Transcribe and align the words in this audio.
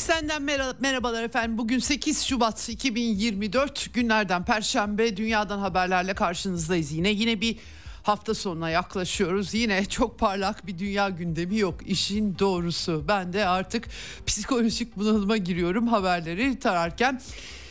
Eksenden 0.00 0.42
mera- 0.42 0.74
merhabalar 0.80 1.22
efendim. 1.22 1.58
Bugün 1.58 1.78
8 1.78 2.22
Şubat 2.24 2.68
2024 2.68 3.94
günlerden 3.94 4.44
Perşembe 4.44 5.16
dünyadan 5.16 5.58
haberlerle 5.58 6.14
karşınızdayız 6.14 6.92
yine. 6.92 7.08
Yine 7.10 7.40
bir 7.40 7.56
hafta 8.02 8.34
sonuna 8.34 8.70
yaklaşıyoruz. 8.70 9.54
Yine 9.54 9.84
çok 9.84 10.18
parlak 10.18 10.66
bir 10.66 10.78
dünya 10.78 11.08
gündemi 11.08 11.58
yok. 11.58 11.80
İşin 11.86 12.38
doğrusu 12.38 13.04
ben 13.08 13.32
de 13.32 13.46
artık 13.48 13.88
psikolojik 14.26 14.96
bunalıma 14.96 15.36
giriyorum 15.36 15.86
haberleri 15.86 16.58
tararken. 16.58 17.22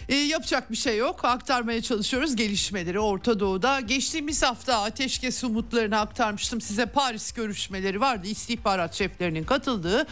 E, 0.10 0.16
yapacak 0.16 0.72
bir 0.72 0.78
şey 0.78 0.98
yok. 0.98 1.26
Aktarmaya 1.26 1.82
çalışıyoruz 1.82 2.36
gelişmeleri 2.36 3.00
Orta 3.00 3.40
Doğu'da. 3.40 3.80
Geçtiğimiz 3.80 4.44
hafta 4.44 4.82
ateşkes 4.84 5.44
umutlarını 5.44 6.00
aktarmıştım 6.00 6.62
size. 6.62 6.86
Paris 6.86 7.32
görüşmeleri 7.32 8.02
vardı. 8.02 8.28
İstihbarat 8.28 8.94
şeflerinin 8.94 9.44
katıldığı. 9.44 10.08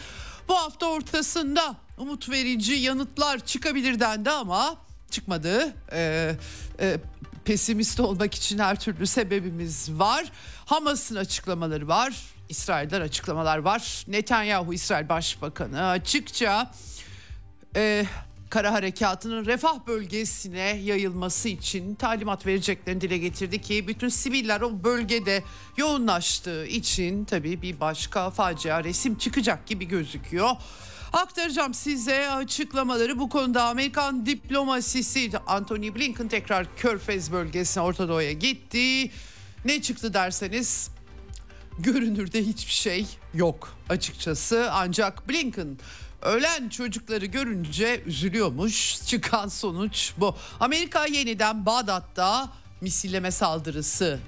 Bu 0.48 0.54
hafta 0.56 0.86
ortasında 0.86 1.76
umut 1.98 2.30
verici 2.30 2.72
yanıtlar 2.72 3.46
çıkabilir 3.46 4.00
dendi 4.00 4.30
ama 4.30 4.76
çıkmadı. 5.10 5.74
Ee, 5.92 6.36
e, 6.80 6.98
pesimist 7.44 8.00
olmak 8.00 8.34
için 8.34 8.58
her 8.58 8.80
türlü 8.80 9.06
sebebimiz 9.06 9.90
var. 9.92 10.32
Hamas'ın 10.66 11.16
açıklamaları 11.16 11.88
var. 11.88 12.14
İsrail'den 12.48 13.00
açıklamalar 13.00 13.58
var. 13.58 14.04
Netanyahu 14.08 14.74
İsrail 14.74 15.08
Başbakanı 15.08 15.86
açıkça 15.88 16.70
e, 17.76 18.06
kara 18.50 18.72
harekatının 18.72 19.46
refah 19.46 19.86
bölgesine 19.86 20.60
yayılması 20.84 21.48
için 21.48 21.94
talimat 21.94 22.46
vereceklerini 22.46 23.00
dile 23.00 23.18
getirdi 23.18 23.60
ki 23.60 23.88
bütün 23.88 24.08
siviller 24.08 24.60
o 24.60 24.84
bölgede 24.84 25.42
yoğunlaştığı 25.76 26.66
için 26.66 27.24
tabii 27.24 27.62
bir 27.62 27.80
başka 27.80 28.30
facia 28.30 28.84
resim 28.84 29.18
çıkacak 29.18 29.66
gibi 29.66 29.84
gözüküyor. 29.84 30.50
Aktaracağım 31.14 31.74
size 31.74 32.30
açıklamaları 32.30 33.18
bu 33.18 33.28
konuda 33.28 33.64
Amerikan 33.64 34.26
diplomasisi 34.26 35.30
Anthony 35.46 35.94
Blinken 35.94 36.28
tekrar 36.28 36.76
Körfez 36.76 37.32
bölgesine 37.32 37.82
Orta 37.82 38.08
Doğu'ya 38.08 38.32
gitti. 38.32 39.10
Ne 39.64 39.82
çıktı 39.82 40.14
derseniz 40.14 40.90
görünürde 41.78 42.42
hiçbir 42.42 42.72
şey 42.72 43.06
yok 43.34 43.76
açıkçası 43.88 44.68
ancak 44.72 45.28
Blinken 45.28 45.78
ölen 46.22 46.68
çocukları 46.68 47.26
görünce 47.26 48.02
üzülüyormuş. 48.06 49.00
Çıkan 49.06 49.48
sonuç 49.48 50.12
bu. 50.16 50.36
Amerika 50.60 51.06
yeniden 51.06 51.66
Bağdat'ta 51.66 52.48
misilleme 52.80 53.30
saldırısı 53.30 54.20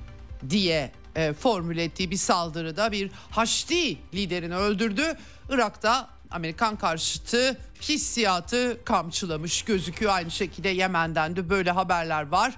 diye 0.50 0.93
e, 1.17 1.33
formüle 1.33 1.84
ettiği 1.84 2.11
bir 2.11 2.17
saldırıda 2.17 2.93
bir 2.93 3.11
Haçlı 3.31 3.75
liderini 4.15 4.56
öldürdü. 4.56 5.17
Irak'ta 5.50 6.16
Amerikan 6.37 6.77
karşıtı 6.77 7.59
hissiyatı 7.83 8.84
kamçılamış 8.84 9.62
gözüküyor. 9.62 10.12
Aynı 10.12 10.31
şekilde 10.31 10.69
Yemen'den 10.69 11.37
de 11.37 11.50
böyle 11.50 11.71
haberler 11.71 12.28
var. 12.28 12.55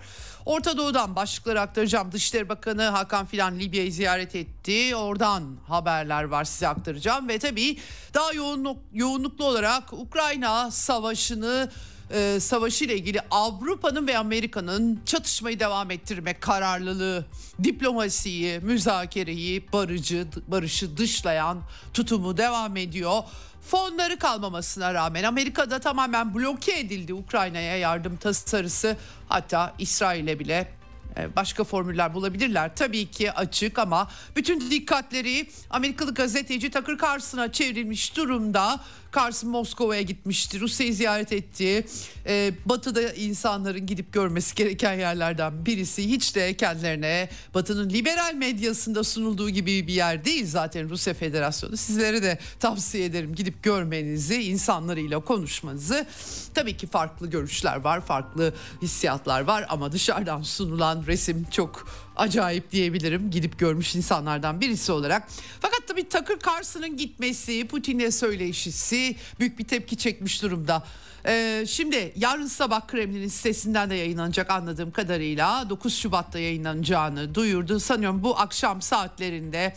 Orta 0.47 0.76
Doğu'dan 0.76 1.16
başlıkları 1.16 1.60
aktaracağım. 1.60 2.12
Dışişleri 2.12 2.48
Bakanı 2.48 2.82
Hakan 2.82 3.26
Filan 3.26 3.58
Libya'yı 3.58 3.92
ziyaret 3.92 4.34
etti. 4.34 4.97
Oradan 4.97 5.56
haberler 5.69 6.25
var 6.25 6.44
size 6.44 6.69
aktaracağım. 6.69 7.28
Ve 7.28 7.38
tabii 7.38 7.78
daha 8.14 8.32
yoğunluk, 8.32 8.78
yoğunluklu 8.92 9.44
olarak 9.44 9.92
Ukrayna 9.92 10.70
savaşını 10.70 11.70
e, 12.10 12.41
savaşı 12.41 12.84
ile 12.84 12.94
ilgili 12.94 13.20
Avrupa'nın 13.31 14.06
ve 14.06 14.19
Amerika'nın 14.19 15.00
çatışmayı 15.06 15.60
devam 15.60 15.91
ettirmek 15.91 16.41
kararlılığı, 16.41 17.26
diplomasiyi, 17.64 18.60
müzakereyi, 18.60 19.72
barıcı, 19.72 20.26
barışı 20.48 20.97
dışlayan 20.97 21.62
tutumu 21.94 22.36
devam 22.36 22.76
ediyor. 22.76 23.22
Fonları 23.62 24.19
kalmamasına 24.19 24.94
rağmen 24.94 25.24
Amerika'da 25.24 25.78
tamamen 25.78 26.34
bloke 26.34 26.78
edildi 26.78 27.14
Ukrayna'ya 27.14 27.76
yardım 27.76 28.16
tasarısı. 28.16 28.96
Hatta 29.28 29.74
İsrail'e 29.78 30.38
bile 30.38 30.72
e, 31.16 31.36
başka 31.36 31.64
formüller 31.64 32.14
bulabilirler. 32.14 32.70
Tabii 32.76 33.10
ki 33.10 33.32
açık 33.32 33.78
ama 33.78 34.10
bütün 34.36 34.70
dikkatleri 34.70 35.48
Amerikalı 35.70 36.14
gazeteci 36.14 36.70
Tucker 36.70 36.98
Carlson'a 36.98 37.52
çevrilmiş 37.52 38.16
durumda. 38.16 38.80
Carson 39.16 39.50
Moskova'ya 39.50 40.02
gitmişti. 40.02 40.60
Rusya'yı 40.60 40.94
ziyaret 40.94 41.32
etti. 41.32 41.86
Ee, 42.26 42.52
batı'da 42.66 43.12
insanların 43.12 43.86
gidip 43.86 44.12
görmesi 44.12 44.54
gereken 44.54 44.94
yerlerden 44.94 45.66
birisi. 45.66 46.10
Hiç 46.10 46.36
de 46.36 46.56
kendilerine 46.56 47.28
Batı'nın 47.54 47.91
liberal 47.91 48.34
medyasında 48.34 49.04
sunulduğu 49.04 49.50
gibi 49.50 49.86
bir 49.86 49.92
yer 49.92 50.24
değil 50.24 50.46
zaten 50.46 50.88
Rusya 50.91 51.14
Federasyonu. 51.14 51.76
Sizlere 51.76 52.22
de 52.22 52.38
tavsiye 52.60 53.04
ederim 53.04 53.34
gidip 53.34 53.62
görmenizi, 53.62 54.42
insanlarıyla 54.42 55.20
konuşmanızı. 55.20 56.06
Tabii 56.54 56.76
ki 56.76 56.86
farklı 56.86 57.30
görüşler 57.30 57.76
var, 57.76 58.00
farklı 58.00 58.54
hissiyatlar 58.82 59.40
var 59.40 59.66
ama 59.69 59.92
dışarıdan 59.92 60.42
sunulan 60.42 61.04
resim 61.06 61.46
çok 61.50 61.88
acayip 62.18 62.72
diyebilirim 62.72 63.30
gidip 63.30 63.58
görmüş 63.58 63.94
insanlardan 63.94 64.60
birisi 64.60 64.92
olarak. 64.92 65.28
Fakat 65.60 65.80
tabii 65.86 66.08
Tucker 66.08 66.38
Carlson'ın 66.46 66.96
gitmesi, 66.96 67.66
Putin'le 67.66 68.10
söyleşisi 68.10 69.16
büyük 69.40 69.58
bir 69.58 69.64
tepki 69.64 69.96
çekmiş 69.96 70.42
durumda. 70.42 70.84
Ee, 71.26 71.64
şimdi 71.68 72.12
yarın 72.16 72.46
sabah 72.46 72.86
Kremlin'in 72.86 73.28
sitesinden 73.28 73.90
de 73.90 73.94
yayınlanacak 73.94 74.50
anladığım 74.50 74.90
kadarıyla 74.90 75.70
9 75.70 75.96
Şubat'ta 75.96 76.38
yayınlanacağını 76.38 77.34
duyurdu. 77.34 77.80
Sanıyorum 77.80 78.22
bu 78.22 78.38
akşam 78.38 78.82
saatlerinde 78.82 79.74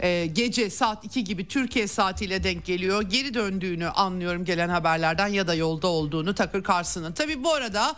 e, 0.00 0.26
gece 0.26 0.70
saat 0.70 1.04
2 1.04 1.24
gibi 1.24 1.48
Türkiye 1.48 1.86
saatiyle 1.86 2.44
denk 2.44 2.64
geliyor. 2.64 3.02
Geri 3.02 3.34
döndüğünü 3.34 3.88
anlıyorum 3.88 4.44
gelen 4.44 4.68
haberlerden 4.68 5.28
ya 5.28 5.46
da 5.46 5.54
yolda 5.54 5.86
olduğunu 5.86 6.34
Tucker 6.34 6.62
Carlson'ın. 6.68 7.12
Tabii 7.12 7.44
bu 7.44 7.52
arada 7.52 7.96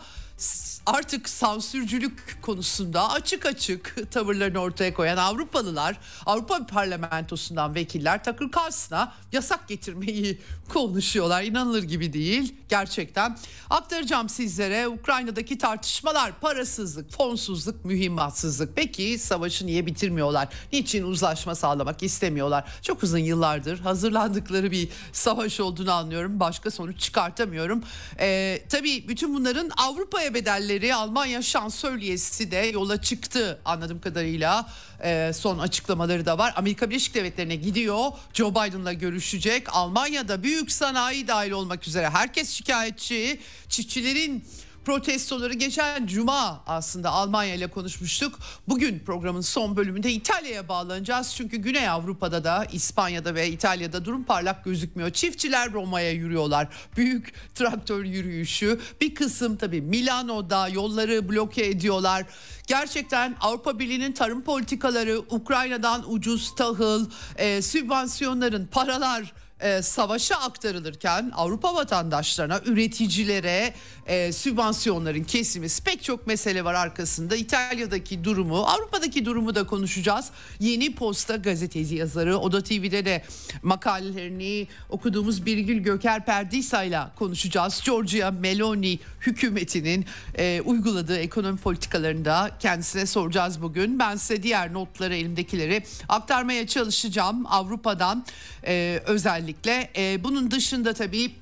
artık 0.85 1.29
sansürcülük 1.29 2.37
konusunda 2.41 3.11
açık 3.11 3.45
açık 3.45 4.11
tavırlarını 4.11 4.59
ortaya 4.59 4.93
koyan 4.93 5.17
Avrupalılar, 5.17 5.97
Avrupa 6.25 6.65
Parlamentosu'ndan 6.67 7.75
vekiller 7.75 8.23
Takır 8.23 8.51
Carlson'a 8.57 9.13
yasak 9.31 9.67
getirmeyi 9.67 10.41
konuşuyorlar. 10.69 11.43
İnanılır 11.43 11.83
gibi 11.83 12.13
değil 12.13 12.55
gerçekten. 12.69 13.37
Aktaracağım 13.69 14.29
sizlere 14.29 14.87
Ukrayna'daki 14.87 15.57
tartışmalar, 15.57 16.39
parasızlık, 16.39 17.11
fonsuzluk, 17.11 17.85
mühimmatsızlık. 17.85 18.75
Peki 18.75 19.17
savaşı 19.19 19.65
niye 19.67 19.85
bitirmiyorlar? 19.85 20.47
Niçin 20.73 21.03
uzlaşma 21.03 21.55
sağlamak 21.55 22.03
istemiyorlar? 22.03 22.63
Çok 22.81 23.03
uzun 23.03 23.17
yıllardır 23.17 23.79
hazırlandıkları 23.79 24.71
bir 24.71 24.89
savaş 25.13 25.59
olduğunu 25.59 25.91
anlıyorum. 25.91 26.39
Başka 26.39 26.71
sonuç 26.71 26.99
çıkartamıyorum. 26.99 27.83
Ee, 28.19 28.63
tabii 28.69 29.07
bütün 29.07 29.35
bunların 29.35 29.71
Avrupa'ya 29.77 30.33
bedelleri 30.71 30.95
Almanya 30.95 31.41
şansölyesi 31.41 32.51
de 32.51 32.57
yola 32.57 33.01
çıktı 33.01 33.59
anladığım 33.65 34.01
kadarıyla. 34.01 34.69
Ee, 35.03 35.31
son 35.33 35.59
açıklamaları 35.59 36.25
da 36.25 36.37
var. 36.37 36.53
Amerika 36.55 36.89
Birleşik 36.89 37.15
Devletleri'ne 37.15 37.55
gidiyor. 37.55 38.11
Joe 38.33 38.51
Biden'la 38.51 38.93
görüşecek. 38.93 39.67
Almanya'da 39.75 40.43
büyük 40.43 40.71
sanayi 40.71 41.27
dahil 41.27 41.51
olmak 41.51 41.87
üzere 41.87 42.09
herkes 42.09 42.49
şikayetçi. 42.49 43.39
Çiftçilerin 43.69 44.45
protestoları 44.85 45.53
geçen 45.53 46.07
cuma 46.07 46.63
aslında 46.67 47.09
Almanya 47.09 47.55
ile 47.55 47.67
konuşmuştuk. 47.67 48.39
Bugün 48.67 48.99
programın 48.99 49.41
son 49.41 49.75
bölümünde 49.75 50.11
İtalya'ya 50.11 50.67
bağlanacağız. 50.67 51.33
Çünkü 51.35 51.57
Güney 51.57 51.89
Avrupa'da 51.89 52.43
da 52.43 52.65
İspanya'da 52.71 53.35
ve 53.35 53.49
İtalya'da 53.49 54.05
durum 54.05 54.23
parlak 54.23 54.65
gözükmüyor. 54.65 55.09
Çiftçiler 55.09 55.71
Roma'ya 55.71 56.11
yürüyorlar. 56.11 56.67
Büyük 56.97 57.33
traktör 57.55 58.05
yürüyüşü. 58.05 58.79
Bir 59.01 59.15
kısım 59.15 59.57
tabii 59.57 59.81
Milano'da 59.81 60.67
yolları 60.67 61.29
bloke 61.29 61.65
ediyorlar. 61.65 62.25
Gerçekten 62.67 63.35
Avrupa 63.41 63.79
Birliği'nin 63.79 64.11
tarım 64.11 64.41
politikaları 64.41 65.19
Ukrayna'dan 65.19 66.11
ucuz 66.11 66.55
tahıl, 66.55 67.09
e, 67.35 67.61
sübvansiyonların 67.61 68.65
paralar 68.65 69.33
e, 69.61 69.81
savaşa 69.81 70.35
aktarılırken 70.35 71.31
Avrupa 71.35 71.75
vatandaşlarına, 71.75 72.61
üreticilere 72.65 73.73
e, 74.05 74.31
sübvansiyonların 74.31 75.23
kesilmesi 75.23 75.83
pek 75.83 76.03
çok 76.03 76.27
mesele 76.27 76.63
var 76.63 76.73
arkasında. 76.73 77.35
İtalya'daki 77.35 78.23
durumu, 78.23 78.57
Avrupa'daki 78.57 79.25
durumu 79.25 79.55
da 79.55 79.67
konuşacağız. 79.67 80.29
Yeni 80.59 80.95
Posta 80.95 81.35
gazeteci 81.35 81.95
yazarı, 81.95 82.37
Oda 82.37 82.63
TV'de 82.63 83.05
de 83.05 83.23
makalelerini 83.63 84.67
okuduğumuz 84.89 85.45
Birgül 85.45 85.77
Göker 85.77 86.25
Perdisa 86.25 86.83
ile 86.83 86.99
konuşacağız. 87.15 87.81
Giorgia 87.85 88.31
Meloni 88.31 88.99
hükümetinin 89.21 90.05
e, 90.37 90.61
uyguladığı 90.65 91.17
ekonomi 91.17 91.57
politikalarında 91.57 92.51
kendisine 92.59 93.05
soracağız 93.05 93.61
bugün. 93.61 93.99
Ben 93.99 94.15
size 94.15 94.43
diğer 94.43 94.73
notları 94.73 95.15
elimdekileri 95.15 95.83
aktarmaya 96.09 96.67
çalışacağım 96.67 97.45
Avrupa'dan 97.45 98.25
e, 98.65 99.01
özellikle. 99.05 99.50
E, 99.97 100.23
bunun 100.23 100.51
dışında 100.51 100.93
tabii 100.93 101.35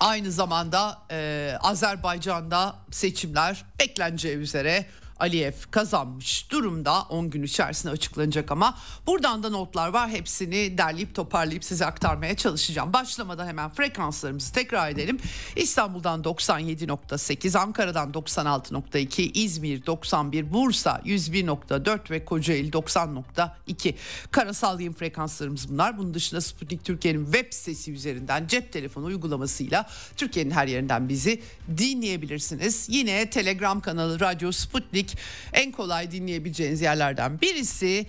aynı 0.00 0.32
zamanda 0.32 0.98
e, 1.10 1.50
Azerbaycan'da 1.60 2.76
seçimler 2.90 3.64
bekleneceği 3.80 4.36
üzere 4.36 4.86
Aliyev 5.20 5.52
kazanmış 5.70 6.50
durumda 6.50 7.02
10 7.02 7.30
gün 7.30 7.42
içerisinde 7.42 7.92
açıklanacak 7.92 8.50
ama 8.50 8.78
buradan 9.06 9.42
da 9.42 9.50
notlar 9.50 9.88
var 9.88 10.10
hepsini 10.10 10.78
derleyip 10.78 11.14
toparlayıp 11.14 11.64
size 11.64 11.86
aktarmaya 11.86 12.36
çalışacağım. 12.36 12.92
Başlamadan 12.92 13.46
hemen 13.46 13.70
frekanslarımızı 13.70 14.52
tekrar 14.52 14.90
edelim. 14.90 15.18
İstanbul'dan 15.56 16.22
97.8, 16.22 17.58
Ankara'dan 17.58 18.10
96.2, 18.10 19.22
İzmir 19.34 19.86
91, 19.86 20.52
Bursa 20.52 21.00
101.4 21.04 22.10
ve 22.10 22.24
Kocaeli 22.24 22.70
90.2. 22.70 23.94
Karasal 24.30 24.80
yayın 24.80 24.92
frekanslarımız 24.92 25.68
bunlar. 25.68 25.98
Bunun 25.98 26.14
dışında 26.14 26.40
Sputnik 26.40 26.84
Türkiye'nin 26.84 27.24
web 27.24 27.52
sitesi 27.52 27.92
üzerinden 27.92 28.46
cep 28.46 28.72
telefonu 28.72 29.04
uygulamasıyla 29.04 29.86
Türkiye'nin 30.16 30.50
her 30.50 30.66
yerinden 30.66 31.08
bizi 31.08 31.42
dinleyebilirsiniz. 31.78 32.86
Yine 32.88 33.30
Telegram 33.30 33.80
kanalı 33.80 34.20
Radyo 34.20 34.52
Sputnik 34.52 35.03
en 35.52 35.72
kolay 35.72 36.10
dinleyebileceğiniz 36.10 36.80
yerlerden 36.80 37.40
birisi. 37.40 38.06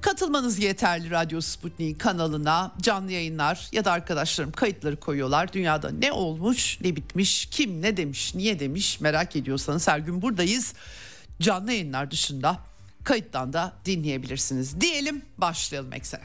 Katılmanız 0.00 0.58
yeterli 0.58 1.10
Radyo 1.10 1.40
Sputnik 1.40 2.00
kanalına 2.00 2.72
canlı 2.80 3.12
yayınlar 3.12 3.68
ya 3.72 3.84
da 3.84 3.92
arkadaşlarım 3.92 4.52
kayıtları 4.52 5.00
koyuyorlar. 5.00 5.52
Dünyada 5.52 5.90
ne 5.90 6.12
olmuş, 6.12 6.80
ne 6.80 6.96
bitmiş, 6.96 7.46
kim 7.46 7.82
ne 7.82 7.96
demiş, 7.96 8.34
niye 8.34 8.60
demiş 8.60 9.00
merak 9.00 9.36
ediyorsanız 9.36 9.88
her 9.88 9.98
gün 9.98 10.22
buradayız. 10.22 10.74
Canlı 11.40 11.72
yayınlar 11.72 12.10
dışında 12.10 12.58
kayıttan 13.04 13.52
da 13.52 13.72
dinleyebilirsiniz. 13.84 14.80
Diyelim 14.80 15.22
başlayalım 15.38 15.92
eksene. 15.92 16.24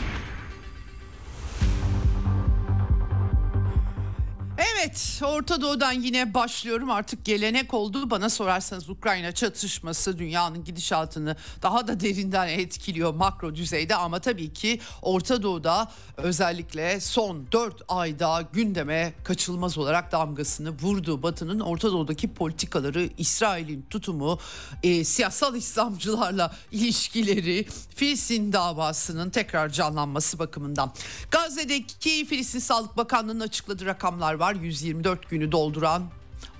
Evet 4.61 5.21
Orta 5.25 5.61
Doğu'dan 5.61 5.91
yine 5.91 6.33
başlıyorum 6.33 6.91
artık 6.91 7.25
gelenek 7.25 7.73
oldu 7.73 8.09
bana 8.09 8.29
sorarsanız 8.29 8.89
Ukrayna 8.89 9.31
çatışması 9.31 10.17
dünyanın 10.17 10.63
gidişatını 10.63 11.35
daha 11.61 11.87
da 11.87 11.99
derinden 11.99 12.47
etkiliyor 12.47 13.13
makro 13.13 13.55
düzeyde 13.55 13.95
ama 13.95 14.19
tabii 14.19 14.53
ki 14.53 14.79
Orta 15.01 15.43
Doğu'da 15.43 15.91
özellikle 16.17 16.99
son 16.99 17.45
4 17.51 17.81
ayda 17.87 18.43
gündeme 18.53 19.13
kaçılmaz 19.23 19.77
olarak 19.77 20.11
damgasını 20.11 20.69
vurdu. 20.81 21.23
Batı'nın 21.23 21.59
Orta 21.59 21.91
Doğu'daki 21.91 22.33
politikaları, 22.33 23.09
İsrail'in 23.17 23.85
tutumu, 23.89 24.39
e, 24.83 25.03
siyasal 25.03 25.55
İslamcılarla 25.55 26.55
ilişkileri, 26.71 27.67
Filistin 27.95 28.53
davasının 28.53 29.29
tekrar 29.29 29.69
canlanması 29.69 30.39
bakımından. 30.39 30.93
Gazze'deki 31.31 32.25
Filistin 32.25 32.59
Sağlık 32.59 32.97
Bakanlığı'nın 32.97 33.39
açıkladığı 33.39 33.85
rakamlar 33.85 34.33
var. 34.33 34.50
124 34.55 35.29
günü 35.29 35.51
dolduran 35.51 36.09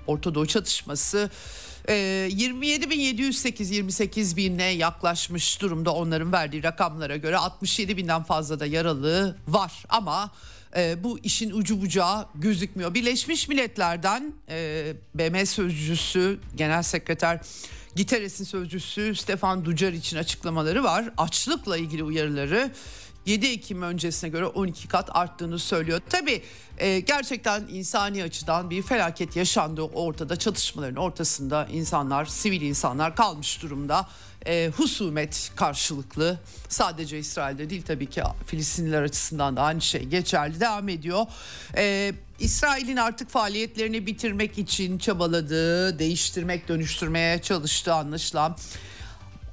Orta 0.06 0.34
Doğu 0.34 0.46
çatışması 0.46 1.30
27.708-28 1.88 4.36
bine 4.36 4.64
yaklaşmış 4.64 5.60
durumda 5.60 5.94
onların 5.94 6.32
verdiği 6.32 6.62
rakamlara 6.62 7.16
göre 7.16 7.36
67 7.36 7.96
binden 7.96 8.22
fazla 8.22 8.60
da 8.60 8.66
yaralı 8.66 9.36
var 9.48 9.84
ama 9.88 10.30
e, 10.76 11.04
bu 11.04 11.18
işin 11.18 11.50
ucu 11.50 11.82
bucağı 11.82 12.26
gözükmüyor. 12.34 12.94
Birleşmiş 12.94 13.48
Milletler'den 13.48 14.34
e, 14.48 14.92
BM 15.14 15.46
sözcüsü 15.46 16.40
Genel 16.56 16.82
Sekreter 16.82 17.40
Giteres'in 17.96 18.44
sözcüsü 18.44 19.14
Stefan 19.14 19.64
Ducar 19.64 19.92
için 19.92 20.16
açıklamaları 20.16 20.84
var. 20.84 21.10
Açlıkla 21.16 21.76
ilgili 21.76 22.04
uyarıları 22.04 22.70
7 23.26 23.46
Ekim 23.46 23.82
öncesine 23.82 24.30
göre 24.30 24.46
12 24.46 24.88
kat 24.88 25.08
arttığını 25.12 25.58
söylüyor. 25.58 26.00
Tabii 26.10 26.42
e, 26.78 27.00
gerçekten 27.00 27.64
insani 27.68 28.22
açıdan 28.22 28.70
bir 28.70 28.82
felaket 28.82 29.36
yaşandı 29.36 29.82
ortada 29.82 30.36
çatışmaların 30.36 30.96
ortasında 30.96 31.68
insanlar 31.72 32.24
sivil 32.24 32.60
insanlar 32.62 33.16
kalmış 33.16 33.62
durumda. 33.62 34.08
E, 34.46 34.70
husumet 34.76 35.52
karşılıklı 35.56 36.38
sadece 36.68 37.18
İsrail'de 37.18 37.70
değil 37.70 37.82
tabii 37.82 38.06
ki 38.06 38.22
Filistinliler 38.46 39.02
açısından 39.02 39.56
da 39.56 39.62
aynı 39.62 39.80
şey 39.80 40.04
geçerli 40.04 40.60
devam 40.60 40.88
ediyor. 40.88 41.26
E, 41.76 42.12
İsrail'in 42.38 42.96
artık 42.96 43.30
faaliyetlerini 43.30 44.06
bitirmek 44.06 44.58
için 44.58 44.98
çabaladığı, 44.98 45.98
değiştirmek, 45.98 46.68
dönüştürmeye 46.68 47.42
çalıştığı 47.42 47.94
anlaşılan 47.94 48.56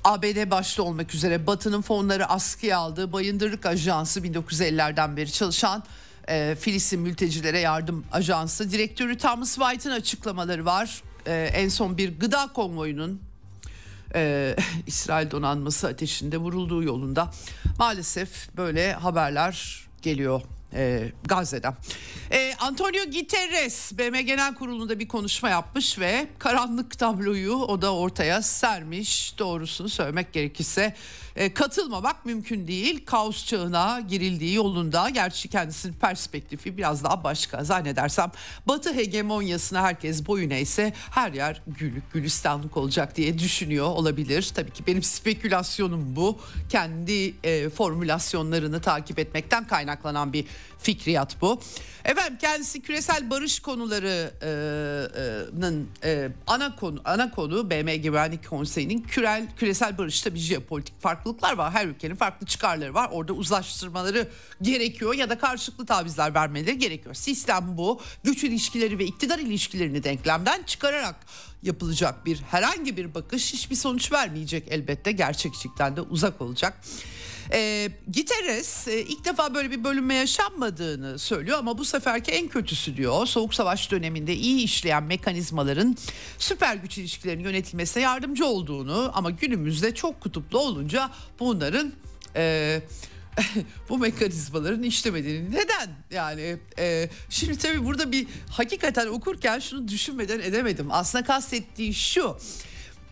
ABD 0.03 0.51
başta 0.51 0.83
olmak 0.83 1.15
üzere 1.15 1.47
Batı'nın 1.47 1.81
fonları 1.81 2.25
askıya 2.25 2.77
aldığı 2.77 3.13
Bayındırlık 3.13 3.65
Ajansı 3.65 4.19
1950'lerden 4.19 5.17
beri 5.17 5.31
çalışan 5.31 5.83
e, 6.27 6.55
Filistin 6.59 6.99
Mültecilere 6.99 7.59
Yardım 7.59 8.05
Ajansı 8.11 8.71
direktörü 8.71 9.17
Thomas 9.17 9.55
White'ın 9.55 9.93
açıklamaları 9.93 10.65
var. 10.65 11.03
E, 11.25 11.49
en 11.53 11.69
son 11.69 11.97
bir 11.97 12.19
gıda 12.19 12.49
konvoyunun 12.53 13.21
e, 14.15 14.55
İsrail 14.87 15.31
donanması 15.31 15.87
ateşinde 15.87 16.37
vurulduğu 16.37 16.83
yolunda 16.83 17.31
maalesef 17.79 18.57
böyle 18.57 18.93
haberler 18.93 19.87
geliyor 20.01 20.41
e, 20.74 21.12
Gazze'den. 21.27 21.75
E, 22.31 22.54
Antonio 22.60 23.06
Guterres 23.06 23.92
BM 23.98 24.21
Genel 24.21 24.56
Kurulu'nda 24.56 24.99
bir 24.99 25.07
konuşma 25.07 25.49
yapmış 25.49 25.99
ve 25.99 26.28
karanlık 26.40 26.99
tabloyu 26.99 27.54
o 27.54 27.81
da 27.81 27.95
ortaya 27.95 28.42
sermiş. 28.42 29.33
Doğrusunu 29.38 29.90
söylemek 29.90 30.33
gerekirse 30.33 30.95
katılmamak 31.47 32.25
mümkün 32.25 32.67
değil. 32.67 33.05
Kaos 33.05 33.45
çağına 33.45 33.99
girildiği 33.99 34.53
yolunda. 34.53 35.09
Gerçi 35.09 35.47
kendisinin 35.47 35.93
perspektifi 35.93 36.77
biraz 36.77 37.03
daha 37.03 37.23
başka. 37.23 37.63
Zannedersem 37.63 38.31
Batı 38.67 38.93
hegemonyasına 38.93 39.81
herkes 39.81 40.27
boyun 40.27 40.49
eğse 40.49 40.93
her 41.11 41.31
yer 41.33 41.61
güllük 41.67 42.13
gülistanlık 42.13 42.77
olacak 42.77 43.15
diye 43.15 43.39
düşünüyor 43.39 43.85
olabilir. 43.85 44.51
Tabii 44.55 44.71
ki 44.71 44.87
benim 44.87 45.03
spekülasyonum 45.19 46.15
bu. 46.15 46.39
Kendi 46.69 47.33
e, 47.43 47.69
formülasyonlarını 47.69 48.81
takip 48.81 49.19
etmekten 49.19 49.67
kaynaklanan 49.67 50.33
bir 50.33 50.45
fikriyat 50.79 51.41
bu. 51.41 51.59
Efendim 52.05 52.37
kendisi 52.41 52.81
küresel 52.81 53.29
barış 53.29 53.59
konularının 53.59 54.29
e, 56.03 56.09
e, 56.09 56.29
ana 56.47 56.75
konu 56.75 57.01
ana 57.05 57.31
konu 57.31 57.69
BM 57.69 57.95
Güvenlik 57.97 58.49
Konseyi'nin 58.49 59.05
küresel 59.57 59.97
barış 59.97 60.21
tabii 60.21 60.39
jeopolitik 60.39 61.01
farklılıklar 61.30 61.57
var. 61.57 61.71
Her 61.71 61.88
ülkenin 61.88 62.16
farklı 62.16 62.48
çıkarları 62.48 62.94
var. 62.94 63.09
Orada 63.12 63.33
uzlaştırmaları 63.33 64.28
gerekiyor 64.62 65.14
ya 65.14 65.30
da 65.30 65.38
karşılıklı 65.38 65.86
tavizler 65.86 66.33
vermeleri 66.33 66.78
gerekiyor. 66.78 67.16
Sistem 67.16 67.78
bu. 67.78 68.02
Güç 68.24 68.44
ilişkileri 68.44 69.00
ve 69.00 69.06
iktidar 69.06 69.40
ilişkilerini 69.40 70.04
denklemden 70.04 70.64
çıkararak 70.64 71.16
yapılacak 71.64 72.26
bir 72.26 72.42
herhangi 72.42 72.98
bir 72.98 73.14
bakış 73.14 73.54
hiçbir 73.54 73.76
sonuç 73.76 74.12
vermeyecek 74.12 74.64
elbette 74.69 75.12
gerçekçilikten 75.12 75.95
de 75.95 76.02
uzak 76.02 76.42
olacak. 76.42 76.81
E, 77.53 77.89
Guterres 78.07 78.87
e, 78.87 79.01
ilk 79.01 79.25
defa 79.25 79.53
böyle 79.53 79.71
bir 79.71 79.83
bölünme 79.83 80.15
yaşanmadığını 80.15 81.19
söylüyor 81.19 81.57
ama 81.57 81.77
bu 81.77 81.85
seferki 81.85 82.31
en 82.31 82.47
kötüsü 82.47 82.97
diyor. 82.97 83.25
Soğuk 83.25 83.53
Savaş 83.53 83.91
döneminde 83.91 84.35
iyi 84.35 84.63
işleyen 84.63 85.03
mekanizmaların 85.03 85.97
süper 86.37 86.75
güç 86.75 86.97
ilişkilerinin 86.97 87.44
yönetilmesine 87.44 88.03
yardımcı 88.03 88.45
olduğunu 88.45 89.11
ama 89.13 89.29
günümüzde 89.31 89.95
çok 89.95 90.21
kutuplu 90.21 90.59
olunca 90.59 91.11
bunların... 91.39 91.94
E, 92.35 92.81
bu 93.89 93.97
mekanizmaların 93.97 94.83
işlemediğini 94.83 95.51
neden 95.51 95.89
yani 96.11 96.57
e, 96.79 97.09
şimdi 97.29 97.57
tabii 97.57 97.85
burada 97.85 98.11
bir 98.11 98.27
hakikaten 98.49 99.07
okurken 99.07 99.59
şunu 99.59 99.87
düşünmeden 99.87 100.39
edemedim 100.39 100.87
aslında 100.91 101.23
kastettiği 101.25 101.94
şu 101.94 102.37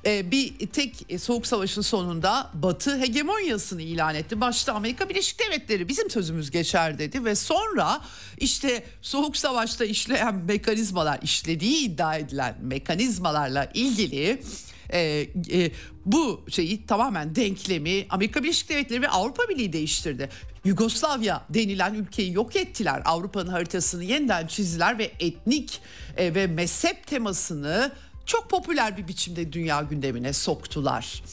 bir 0.08 0.68
tek 0.68 1.22
soğuk 1.22 1.48
savaşın 1.48 1.82
sonunda 1.82 2.52
Batı 2.54 3.00
hegemonyasını 3.00 3.82
ilan 3.82 4.16
etti. 4.16 4.42
Başta 4.42 4.74
Amerika 4.74 5.10
Birleşik 5.10 5.40
Devletleri 5.40 5.88
bizim 5.88 6.10
sözümüz 6.10 6.52
geçer 6.52 7.00
dedi 7.00 7.26
ve 7.26 7.36
sonra 7.36 8.02
işte 8.38 8.84
soğuk 9.02 9.38
savaşta 9.38 9.86
işleyen 9.86 10.36
mekanizmalar 10.36 11.20
işlediği 11.24 11.78
iddia 11.78 12.16
edilen 12.16 12.56
mekanizmalarla 12.62 13.72
ilgili 13.74 14.42
e, 14.90 15.28
e, 15.52 15.72
bu 16.06 16.46
şeyi 16.50 16.86
tamamen 16.86 17.36
denklemi 17.36 18.06
Amerika 18.10 18.44
Birleşik 18.44 18.70
Devletleri 18.70 19.02
ve 19.02 19.10
Avrupa 19.10 19.44
Birliği 19.50 19.74
değiştirdi. 19.74 20.30
Yugoslavya 20.66 21.46
denilen 21.50 21.94
ülkeyi 21.94 22.34
yok 22.34 22.56
ettiler. 22.56 23.02
Avrupa'nın 23.06 23.48
haritasını 23.48 24.04
yeniden 24.04 24.48
çizdiler 24.48 24.98
ve 24.98 25.12
etnik 25.20 25.82
e, 26.18 26.36
ve 26.36 26.48
mezhep 26.48 27.08
temasını 27.08 27.92
çok 28.28 28.50
popüler 28.50 28.98
bir 28.98 29.08
biçimde 29.08 29.54
dünya 29.54 29.82
gündemine 29.82 30.34
soktular. 30.34 31.24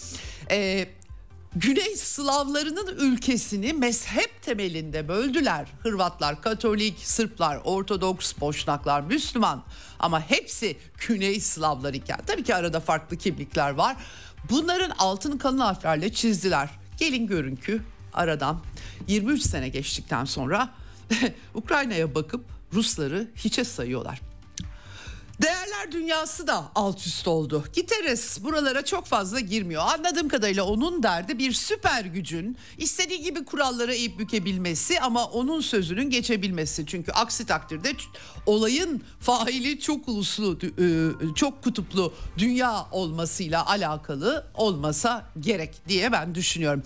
Ee, 0.51 0.89
Güney 1.57 1.97
Slavlarının 1.97 2.97
ülkesini 2.99 3.73
mezhep 3.73 4.43
temelinde 4.43 5.09
böldüler. 5.09 5.67
Hırvatlar 5.83 6.43
Katolik, 6.43 6.99
Sırplar 6.99 7.61
Ortodoks, 7.65 8.33
Boşnaklar 8.41 9.01
Müslüman 9.01 9.65
ama 9.99 10.31
hepsi 10.31 10.77
Güney 11.09 11.41
Slavlar 11.41 11.95
iken 11.95 12.21
tabii 12.27 12.45
ki 12.45 12.55
arada 12.55 12.81
farklı 12.81 13.17
kimlikler 13.17 13.71
var. 13.71 13.97
Bunların 14.51 14.91
altın 14.99 15.39
kalın 15.39 15.59
harflerle 15.59 16.13
çizdiler. 16.13 16.71
Gelin 16.99 17.27
görün 17.27 17.57
ki 17.57 17.81
aradan 18.13 18.61
23 19.09 19.43
sene 19.43 19.69
geçtikten 19.69 20.25
sonra 20.25 20.71
Ukrayna'ya 21.55 22.15
bakıp 22.15 22.45
Rusları 22.73 23.31
hiçe 23.37 23.65
sayıyorlar. 23.65 24.21
Değerler 25.43 25.93
dünyası 25.93 26.47
da 26.47 26.65
alt 26.75 27.07
üst 27.07 27.29
oldu. 27.29 27.65
Giteres 27.73 28.43
buralara 28.43 28.85
çok 28.85 29.07
fazla 29.07 29.41
girmiyor. 29.41 29.83
Anladığım 29.87 30.29
kadarıyla 30.29 30.65
onun 30.65 31.03
derdi 31.03 31.39
bir 31.39 31.53
süper 31.53 32.05
gücün 32.05 32.57
istediği 32.79 33.23
gibi 33.23 33.45
kurallara 33.45 33.95
eğip 33.95 34.19
bükebilmesi 34.19 35.01
ama 35.01 35.25
onun 35.25 35.61
sözünün 35.61 36.11
geçebilmesi. 36.11 36.87
Çünkü 36.87 37.13
aksi 37.13 37.47
takdirde 37.47 37.93
olayın 38.47 39.03
faili 39.21 39.81
çok 39.81 40.09
uluslu, 40.09 40.59
e, 40.63 41.35
çok 41.35 41.65
kutuplu 41.65 42.13
dünya 42.39 42.87
olmasıyla 42.93 43.67
alakalı 43.67 44.47
olmasa 44.55 45.27
gerek 45.41 45.89
diye 45.89 46.13
ben 46.13 46.35
düşünüyorum. 46.35 46.83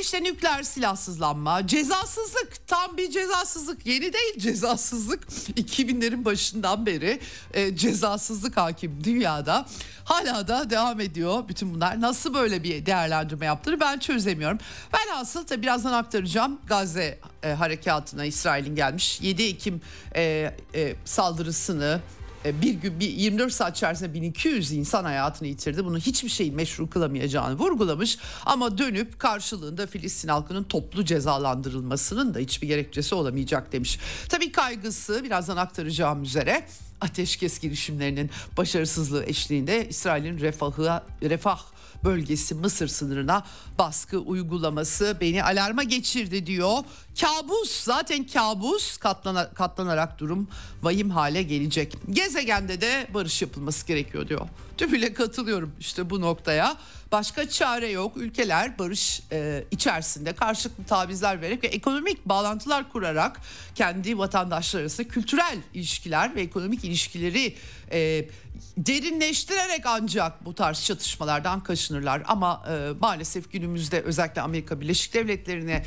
İşte 0.00 0.22
nükleer 0.22 0.62
silahsızlanma, 0.62 1.66
cezasızlık. 1.66 2.66
Tam 2.66 2.96
bir 2.96 3.10
cezasızlık. 3.10 3.86
Yeni 3.86 4.12
değil 4.12 4.38
cezasızlık. 4.38 5.22
2000'lerin 5.56 6.24
başından 6.24 6.86
beri 6.86 7.20
e, 7.54 7.76
cezasızlık 7.76 8.56
hakim 8.56 9.04
dünyada. 9.04 9.66
Hala 10.04 10.48
da 10.48 10.70
devam 10.70 11.00
ediyor 11.00 11.48
bütün 11.48 11.74
bunlar. 11.74 12.00
Nasıl 12.00 12.34
böyle 12.34 12.62
bir 12.62 12.86
değerlendirme 12.86 13.46
yaptığını 13.46 13.80
ben 13.80 13.98
çözemiyorum. 13.98 14.58
Ben 14.92 15.14
asıl 15.14 15.46
tabi 15.46 15.62
birazdan 15.62 15.92
aktaracağım. 15.92 16.60
Gazze 16.66 17.18
e, 17.42 17.52
harekatına 17.52 18.24
İsrail'in 18.24 18.74
gelmiş 18.74 19.20
7 19.20 19.42
Ekim 19.42 19.80
e, 20.14 20.54
e, 20.74 20.94
saldırısını 21.04 22.00
e, 22.19 22.19
bir 22.44 22.74
gün 22.74 23.00
bir 23.00 23.08
24 23.08 23.52
saat 23.52 23.76
içerisinde 23.76 24.14
1200 24.14 24.72
insan 24.72 25.04
hayatını 25.04 25.48
yitirdi. 25.48 25.84
Bunu 25.84 25.98
hiçbir 25.98 26.28
şeyin 26.28 26.54
meşru 26.54 26.90
kılamayacağını 26.90 27.58
vurgulamış 27.58 28.18
ama 28.46 28.78
dönüp 28.78 29.18
karşılığında 29.18 29.86
Filistin 29.86 30.28
halkının 30.28 30.64
toplu 30.64 31.04
cezalandırılmasının 31.04 32.34
da 32.34 32.38
hiçbir 32.38 32.66
gerekçesi 32.66 33.14
olamayacak 33.14 33.72
demiş. 33.72 33.98
Tabii 34.28 34.52
kaygısı 34.52 35.24
birazdan 35.24 35.56
aktaracağım 35.56 36.22
üzere 36.22 36.66
ateşkes 37.00 37.58
girişimlerinin 37.58 38.30
başarısızlığı 38.56 39.24
eşliğinde 39.24 39.88
İsrail'in 39.88 40.38
refahı 40.38 41.02
refah 41.22 41.60
bölgesi 42.04 42.54
Mısır 42.54 42.88
sınırına 42.88 43.44
baskı 43.78 44.18
uygulaması 44.18 45.16
beni 45.20 45.44
alarma 45.44 45.82
geçirdi 45.82 46.46
diyor. 46.46 46.78
Kabus 47.20 47.70
zaten 47.84 48.26
kabus 48.26 48.96
katlana, 48.96 49.50
katlanarak 49.50 50.18
durum 50.18 50.48
vahim 50.82 51.10
hale 51.10 51.42
gelecek. 51.42 51.96
Gezegende 52.10 52.80
de 52.80 53.06
barış 53.14 53.42
yapılması 53.42 53.86
gerekiyor 53.86 54.28
diyor. 54.28 54.48
Tümüyle 54.76 55.12
katılıyorum 55.14 55.72
işte 55.80 56.10
bu 56.10 56.20
noktaya. 56.20 56.76
Başka 57.12 57.48
çare 57.48 57.88
yok. 57.88 58.16
Ülkeler 58.16 58.78
barış 58.78 59.22
e, 59.32 59.64
içerisinde 59.70 60.32
karşılıklı 60.32 60.84
tavizler 60.84 61.40
vererek 61.40 61.64
ve 61.64 61.68
ekonomik 61.68 62.26
bağlantılar 62.26 62.92
kurarak 62.92 63.40
kendi 63.74 64.18
vatandaşları 64.18 64.82
arasında 64.82 65.08
kültürel 65.08 65.58
ilişkiler 65.74 66.34
ve 66.34 66.40
ekonomik 66.40 66.84
ilişkileri 66.84 67.54
e, 67.92 68.28
derinleştirerek 68.76 69.86
ancak 69.86 70.44
bu 70.44 70.54
tarz 70.54 70.84
çatışmalardan 70.84 71.60
kaçınırlar. 71.60 72.22
Ama 72.26 72.62
e, 72.70 72.92
maalesef 73.00 73.52
günümüzde 73.52 74.00
özellikle 74.00 74.40
Amerika 74.40 74.80
Birleşik 74.80 75.14
Devletleri'ne 75.14 75.84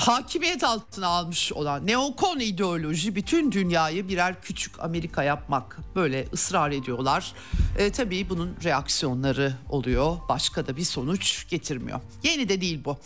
hakimiyet 0.00 0.64
altına 0.64 1.06
almış 1.06 1.52
olan 1.52 1.86
neokon 1.86 2.38
ideoloji 2.38 3.14
bütün 3.14 3.52
dünyayı 3.52 4.08
birer 4.08 4.42
küçük 4.42 4.80
Amerika 4.80 5.22
yapmak 5.22 5.78
böyle 5.94 6.26
ısrar 6.32 6.70
ediyorlar. 6.70 7.32
E, 7.78 7.92
tabii 7.92 8.28
bunun 8.28 8.56
reaksiyonları 8.64 9.54
oluyor. 9.68 10.16
Başka 10.28 10.66
da 10.66 10.76
bir 10.76 10.84
sonuç 10.84 11.48
getirmiyor. 11.48 12.00
Yeni 12.22 12.48
de 12.48 12.60
değil 12.60 12.84
bu. 12.84 12.98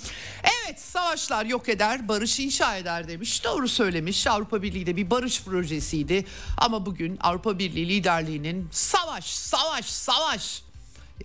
Evet 0.42 0.80
savaşlar 0.80 1.44
yok 1.44 1.68
eder, 1.68 2.08
barış 2.08 2.40
inşa 2.40 2.76
eder 2.76 3.08
demiş. 3.08 3.44
Doğru 3.44 3.68
söylemiş. 3.68 4.26
Avrupa 4.26 4.62
Birliği 4.62 4.86
de 4.86 4.96
bir 4.96 5.10
barış 5.10 5.42
projesiydi. 5.42 6.24
Ama 6.58 6.86
bugün 6.86 7.18
Avrupa 7.20 7.58
Birliği 7.58 7.88
liderliğinin 7.88 8.68
savaş, 8.70 9.24
savaş, 9.24 9.84
savaş 9.84 10.62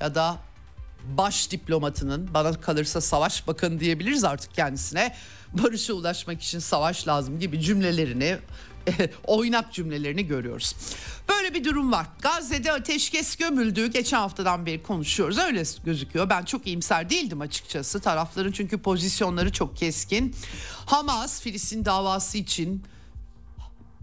ya 0.02 0.16
da 0.16 0.38
baş 1.04 1.52
diplomatının 1.52 2.34
bana 2.34 2.62
kalırsa 2.62 3.02
savaş 3.02 3.48
bakanı 3.48 3.80
diyebiliriz 3.80 4.24
artık 4.24 4.54
kendisine 4.54 5.16
barışa 5.54 5.94
ulaşmak 5.94 6.42
için 6.42 6.60
savaş 6.60 7.08
lazım 7.08 7.40
gibi 7.40 7.62
cümlelerini 7.62 8.38
oynak 9.24 9.74
cümlelerini 9.74 10.28
görüyoruz. 10.28 10.76
Böyle 11.30 11.54
bir 11.54 11.64
durum 11.64 11.92
var. 11.92 12.08
Gazze'de 12.22 12.72
ateşkes 12.72 13.36
gömüldü. 13.36 13.88
Geçen 13.88 14.18
haftadan 14.18 14.66
beri 14.66 14.84
konuşuyoruz. 14.84 15.38
Öyle 15.38 15.64
gözüküyor. 15.86 16.30
Ben 16.30 16.44
çok 16.44 16.68
iyimser 16.68 17.10
değildim 17.10 17.42
açıkçası. 17.42 18.00
Tarafların 18.00 18.52
çünkü 18.52 18.78
pozisyonları 18.78 19.52
çok 19.52 19.78
keskin. 19.78 20.36
Hamas 20.86 21.42
Filistin 21.42 21.86
davası 21.86 22.38
için 22.38 22.84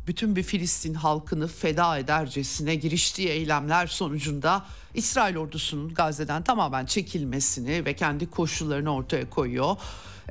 bütün 0.07 0.37
bir 0.37 0.43
Filistin 0.43 0.95
halkını 0.95 1.49
feda 1.49 1.99
edercesine 1.99 2.75
giriştiği 2.75 3.29
eylemler 3.29 3.87
sonucunda 3.87 4.67
İsrail 4.95 5.37
ordusunun 5.37 5.95
Gazze'den 5.95 6.45
tamamen 6.45 6.87
çekilmesini 6.87 7.85
ve 7.85 7.97
kendi 7.97 8.31
koşullarını 8.31 8.95
ortaya 8.95 9.31
koyuyor. 9.31 9.77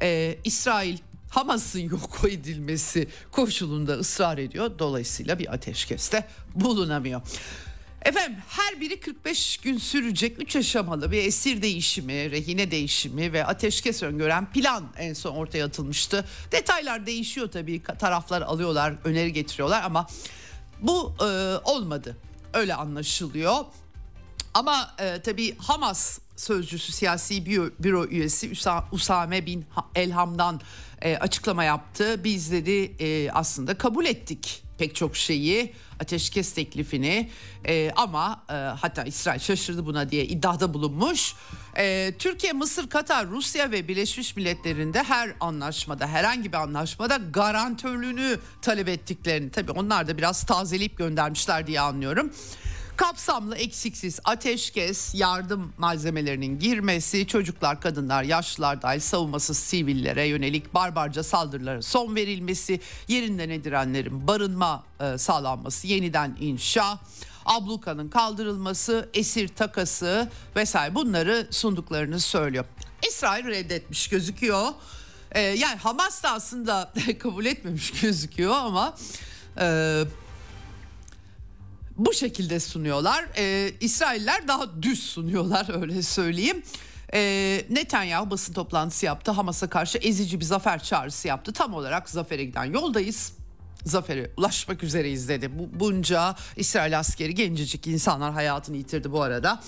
Ee, 0.01 0.37
İsrail 0.43 0.97
Hamas'ın 1.29 1.79
yok 1.79 2.21
edilmesi 2.29 3.07
koşulunda 3.31 3.93
ısrar 3.93 4.37
ediyor. 4.37 4.79
Dolayısıyla 4.79 5.39
bir 5.39 5.53
ateşkeste 5.53 6.27
bulunamıyor. 6.55 7.21
Efendim 8.05 8.37
her 8.49 8.81
biri 8.81 8.99
45 8.99 9.57
gün 9.57 9.77
sürecek 9.77 10.41
3 10.41 10.55
aşamalı 10.55 11.11
bir 11.11 11.23
esir 11.23 11.61
değişimi, 11.61 12.31
rehine 12.31 12.71
değişimi 12.71 13.33
ve 13.33 13.45
ateşkes 13.45 14.03
öngören 14.03 14.51
plan 14.51 14.85
en 14.97 15.13
son 15.13 15.35
ortaya 15.35 15.65
atılmıştı. 15.65 16.25
Detaylar 16.51 17.05
değişiyor 17.05 17.51
tabii 17.51 17.83
taraflar 17.83 18.41
alıyorlar, 18.41 18.95
öneri 19.03 19.33
getiriyorlar 19.33 19.83
ama 19.83 20.07
bu 20.81 21.15
e, 21.21 21.25
olmadı. 21.63 22.17
Öyle 22.53 22.75
anlaşılıyor. 22.75 23.65
Ama 24.53 24.95
e, 24.99 25.21
tabii 25.21 25.57
Hamas 25.57 26.19
sözcüsü 26.35 26.91
siyasi 26.91 27.45
büro, 27.45 27.69
büro 27.79 28.05
üyesi 28.05 28.51
Usame 28.91 29.45
bin 29.45 29.65
Elham'dan 29.95 30.61
e, 31.01 31.17
açıklama 31.17 31.63
yaptı. 31.63 32.23
Biz 32.23 32.51
dedi 32.51 32.95
e, 32.99 33.31
aslında 33.31 33.77
kabul 33.77 34.05
ettik 34.05 34.63
pek 34.77 34.95
çok 34.95 35.15
şeyi 35.15 35.73
ateşkes 35.99 36.53
teklifini 36.53 37.29
e, 37.67 37.91
ama 37.95 38.43
e, 38.49 38.53
hatta 38.53 39.03
İsrail 39.03 39.39
şaşırdı 39.39 39.85
buna 39.85 40.11
diye 40.11 40.25
iddiada 40.25 40.73
bulunmuş. 40.73 41.33
E, 41.77 42.13
Türkiye, 42.19 42.53
Mısır, 42.53 42.89
Katar, 42.89 43.27
Rusya 43.27 43.71
ve 43.71 43.87
Birleşmiş 43.87 44.35
Milletler'inde 44.35 45.03
her 45.03 45.35
anlaşmada 45.39 46.07
herhangi 46.07 46.51
bir 46.51 46.57
anlaşmada 46.57 47.17
garantörlüğünü 47.17 48.39
talep 48.61 48.87
ettiklerini 48.87 49.51
tabii 49.51 49.71
onlar 49.71 50.07
da 50.07 50.17
biraz 50.17 50.43
tazeleyip 50.43 50.97
göndermişler 50.97 51.67
diye 51.67 51.81
anlıyorum. 51.81 52.33
Kapsamlı 52.97 53.55
eksiksiz 53.55 54.19
ateşkes, 54.23 55.15
yardım 55.15 55.73
malzemelerinin 55.77 56.59
girmesi, 56.59 57.27
çocuklar, 57.27 57.81
kadınlar, 57.81 58.23
yaşlılar 58.23 58.81
dahil 58.81 58.99
savunmasız 58.99 59.57
sivillere 59.57 60.27
yönelik 60.27 60.73
barbarca 60.73 61.23
saldırılara 61.23 61.81
son 61.81 62.15
verilmesi, 62.15 62.79
yerinden 63.07 63.49
edilenlerin 63.49 64.27
barınma 64.27 64.83
e, 64.99 65.17
sağlanması, 65.17 65.87
yeniden 65.87 66.37
inşa, 66.39 66.99
ablukanın 67.45 68.09
kaldırılması, 68.09 69.09
esir 69.13 69.47
takası 69.47 70.29
vesaire 70.55 70.95
bunları 70.95 71.47
sunduklarını 71.51 72.19
söylüyor. 72.19 72.65
İsrail 73.07 73.45
reddetmiş 73.45 74.07
gözüküyor. 74.07 74.67
E, 75.31 75.41
yani 75.41 75.75
Hamas 75.75 76.23
da 76.23 76.31
aslında 76.31 76.93
kabul 77.19 77.45
etmemiş 77.45 78.01
gözüküyor 78.01 78.55
ama 78.55 78.95
e, 79.59 80.03
bu 81.97 82.13
şekilde 82.13 82.59
sunuyorlar. 82.59 83.25
E, 83.37 83.71
İsrailler 83.79 84.47
daha 84.47 84.83
düz 84.83 85.03
sunuyorlar 85.03 85.81
öyle 85.81 86.01
söyleyeyim. 86.01 86.63
E, 87.13 87.61
Netanyahu 87.69 88.29
basın 88.29 88.53
toplantısı 88.53 89.05
yaptı. 89.05 89.31
Hamas'a 89.31 89.69
karşı 89.69 89.97
ezici 89.97 90.39
bir 90.39 90.45
zafer 90.45 90.83
çağrısı 90.83 91.27
yaptı. 91.27 91.53
Tam 91.53 91.73
olarak 91.73 92.09
zafere 92.09 92.45
giden 92.45 92.65
yoldayız. 92.65 93.33
Zafere 93.83 94.31
ulaşmak 94.37 94.83
üzereyiz 94.83 95.29
dedi. 95.29 95.59
Bu, 95.59 95.79
bunca 95.79 96.35
İsrail 96.55 96.99
askeri 96.99 97.35
gencecik 97.35 97.87
insanlar 97.87 98.33
hayatını 98.33 98.77
yitirdi 98.77 99.11
bu 99.11 99.21
arada. 99.21 99.61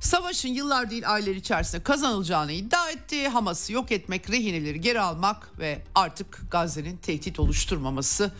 Savaşın 0.00 0.48
yıllar 0.48 0.90
değil 0.90 1.12
aylar 1.12 1.34
içerisinde 1.34 1.82
kazanılacağını 1.82 2.52
iddia 2.52 2.90
etti. 2.90 3.28
Hamas'ı 3.28 3.72
yok 3.72 3.92
etmek, 3.92 4.30
rehineleri 4.30 4.80
geri 4.80 5.00
almak 5.00 5.58
ve 5.58 5.82
artık 5.94 6.40
Gazze'nin 6.50 6.96
tehdit 6.96 7.40
oluşturmaması 7.40 8.32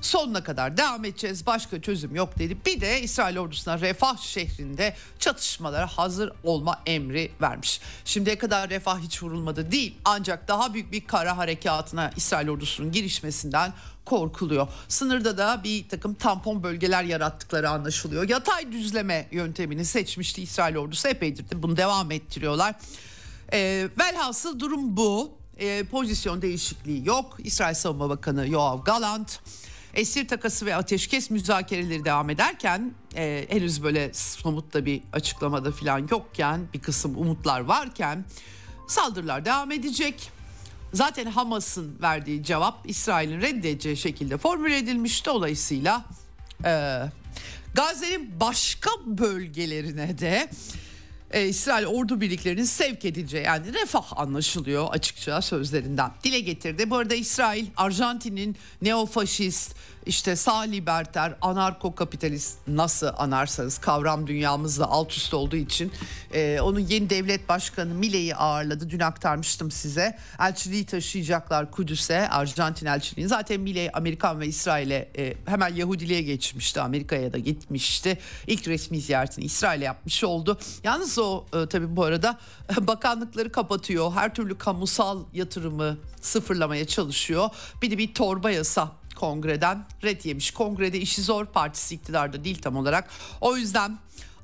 sonuna 0.00 0.44
kadar 0.44 0.76
devam 0.76 1.04
edeceğiz. 1.04 1.46
Başka 1.46 1.82
çözüm 1.82 2.14
yok 2.14 2.38
dedi. 2.38 2.56
Bir 2.66 2.80
de 2.80 3.02
İsrail 3.02 3.38
ordusuna 3.38 3.80
Refah 3.80 4.18
şehrinde 4.18 4.96
çatışmalara 5.18 5.86
hazır 5.86 6.32
olma 6.42 6.82
emri 6.86 7.32
vermiş. 7.40 7.80
Şimdiye 8.04 8.38
kadar 8.38 8.70
Refah 8.70 8.98
hiç 8.98 9.22
vurulmadı 9.22 9.72
değil. 9.72 9.94
Ancak 10.04 10.48
daha 10.48 10.74
büyük 10.74 10.92
bir 10.92 11.06
kara 11.06 11.36
harekatına 11.36 12.10
İsrail 12.16 12.48
ordusunun 12.48 12.92
girişmesinden 12.92 13.72
korkuluyor. 14.04 14.68
Sınırda 14.88 15.38
da 15.38 15.60
bir 15.64 15.88
takım 15.88 16.14
tampon 16.14 16.62
bölgeler 16.62 17.04
yarattıkları 17.04 17.70
anlaşılıyor. 17.70 18.28
Yatay 18.28 18.72
düzleme 18.72 19.28
yöntemini 19.30 19.84
seçmişti 19.84 20.42
İsrail 20.42 20.76
ordusu 20.76 21.08
epeydir 21.08 21.50
de 21.50 21.62
bunu 21.62 21.76
devam 21.76 22.10
ettiriyorlar. 22.10 22.74
E, 23.52 23.88
velhasıl 23.98 24.60
durum 24.60 24.96
bu. 24.96 25.38
E, 25.58 25.84
pozisyon 25.84 26.42
değişikliği 26.42 27.06
yok. 27.06 27.36
İsrail 27.38 27.74
Savunma 27.74 28.08
Bakanı 28.08 28.48
Yoav 28.48 28.84
Galant 28.84 29.40
esir 29.94 30.28
takası 30.28 30.66
ve 30.66 30.76
ateşkes 30.76 31.30
müzakereleri 31.30 32.04
devam 32.04 32.30
ederken 32.30 32.92
e, 33.16 33.46
henüz 33.48 33.82
böyle 33.82 34.14
somut 34.14 34.74
da 34.74 34.86
bir 34.86 35.02
açıklamada 35.12 35.72
falan 35.72 36.08
yokken 36.10 36.60
bir 36.74 36.80
kısım 36.80 37.18
umutlar 37.18 37.60
varken 37.60 38.24
saldırılar 38.88 39.44
devam 39.44 39.72
edecek. 39.72 40.30
Zaten 40.92 41.26
Hamas'ın 41.26 41.96
verdiği 42.02 42.44
cevap 42.44 42.90
İsrail'in 42.90 43.40
reddedeceği 43.40 43.96
şekilde 43.96 44.38
formüle 44.38 44.78
edilmiş. 44.78 45.26
Dolayısıyla 45.26 46.04
e, 46.64 47.00
Gazze'nin 47.74 48.40
başka 48.40 48.90
bölgelerine 49.06 50.18
de 50.18 50.48
e, 51.34 51.48
İsrail 51.48 51.86
ordu 51.86 52.20
birliklerinin 52.20 52.64
sevk 52.64 53.04
edileceği 53.04 53.44
yani 53.44 53.72
refah 53.74 54.18
anlaşılıyor 54.18 54.86
açıkça 54.90 55.42
sözlerinden 55.42 56.10
dile 56.24 56.40
getirdi. 56.40 56.90
Bu 56.90 56.96
arada 56.96 57.14
İsrail 57.14 57.66
Arjantin'in 57.76 58.56
neofaşist 58.82 59.74
işte 60.06 60.36
sağ 60.36 60.60
liberter, 60.60 61.34
anarko 61.42 61.94
kapitalist 61.94 62.58
nasıl 62.66 63.10
anarsanız 63.16 63.78
kavram 63.78 64.26
dünyamızda 64.26 64.90
alt 64.90 65.12
üst 65.12 65.34
olduğu 65.34 65.56
için 65.56 65.92
e, 66.34 66.60
onun 66.60 66.80
yeni 66.80 67.10
devlet 67.10 67.48
başkanı 67.48 67.94
Mile'yi 67.94 68.36
ağırladı. 68.36 68.90
Dün 68.90 69.00
aktarmıştım 69.00 69.70
size. 69.70 70.18
Elçiliği 70.40 70.86
taşıyacaklar 70.86 71.70
Kudüs'e, 71.70 72.28
Arjantin 72.28 72.86
elçiliğini. 72.86 73.28
Zaten 73.28 73.60
Mile 73.60 73.90
Amerikan 73.92 74.40
ve 74.40 74.46
İsrail'e 74.46 75.08
e, 75.18 75.34
hemen 75.46 75.74
Yahudiliğe 75.74 76.22
geçmişti. 76.22 76.80
Amerika'ya 76.80 77.32
da 77.32 77.38
gitmişti. 77.38 78.18
İlk 78.46 78.68
resmi 78.68 79.00
ziyaretini 79.00 79.44
İsrail'e 79.44 79.84
yapmış 79.84 80.24
oldu. 80.24 80.58
Yalnız 80.84 81.18
o 81.18 81.44
e, 81.54 81.66
tabii 81.66 81.96
bu 81.96 82.04
arada 82.04 82.38
bakanlıkları 82.80 83.52
kapatıyor. 83.52 84.12
Her 84.12 84.34
türlü 84.34 84.58
kamusal 84.58 85.24
yatırımı 85.32 85.98
sıfırlamaya 86.20 86.86
çalışıyor. 86.86 87.50
Bir 87.82 87.90
de 87.90 87.98
bir 87.98 88.14
torba 88.14 88.50
yasa 88.50 88.92
kongreden 89.24 89.86
red 90.04 90.24
yemiş. 90.24 90.50
Kongrede 90.50 90.98
işi 90.98 91.22
zor 91.22 91.46
partisi 91.46 91.94
iktidarda 91.94 92.44
değil 92.44 92.58
tam 92.62 92.76
olarak. 92.76 93.10
O 93.40 93.56
yüzden 93.56 93.98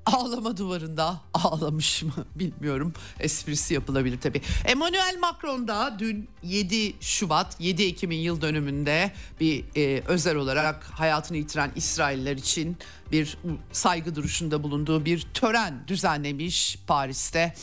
ağlama 0.07 0.57
duvarında 0.57 1.21
ağlamış 1.35 2.03
mı 2.03 2.13
bilmiyorum. 2.35 2.93
Esprisi 3.21 3.75
yapılabilir 3.75 4.21
tabii. 4.21 4.41
Emmanuel 4.65 5.19
Macron 5.21 5.69
da 5.69 5.97
dün 5.99 6.29
7 6.43 6.95
Şubat 7.01 7.57
7 7.61 7.83
Ekim'in 7.83 8.17
yıl 8.17 8.41
dönümünde 8.41 9.13
bir 9.41 9.65
e, 9.77 10.03
özel 10.07 10.37
olarak 10.37 10.85
hayatını 10.85 11.37
yitiren 11.37 11.73
İsrailler 11.77 12.37
için 12.37 12.77
bir 13.13 13.39
saygı 13.73 14.15
duruşunda 14.15 14.63
bulunduğu 14.63 15.05
bir 15.05 15.27
tören 15.35 15.85
düzenlemiş 15.89 16.79
Paris'te. 16.87 17.55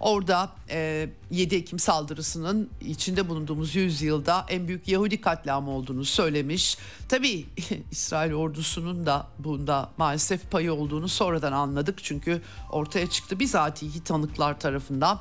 Orada 0.00 0.52
e, 0.70 1.08
7 1.30 1.56
Ekim 1.56 1.78
saldırısının 1.78 2.70
içinde 2.80 3.28
bulunduğumuz 3.28 3.76
yüzyılda 3.76 4.46
en 4.48 4.68
büyük 4.68 4.88
Yahudi 4.88 5.20
katliamı 5.20 5.70
olduğunu 5.70 6.04
söylemiş. 6.04 6.78
Tabii 7.08 7.46
İsrail 7.90 8.32
ordusunun 8.32 9.06
da 9.06 9.26
bunda 9.38 9.90
maalesef 9.96 10.50
payı 10.50 10.72
olduğunu 10.72 11.08
sonradan 11.08 11.52
anladık. 11.52 12.04
Çünkü 12.04 12.42
ortaya 12.70 13.10
çıktı 13.10 13.40
bizatihi 13.40 14.04
tanıklar 14.04 14.60
tarafından. 14.60 15.20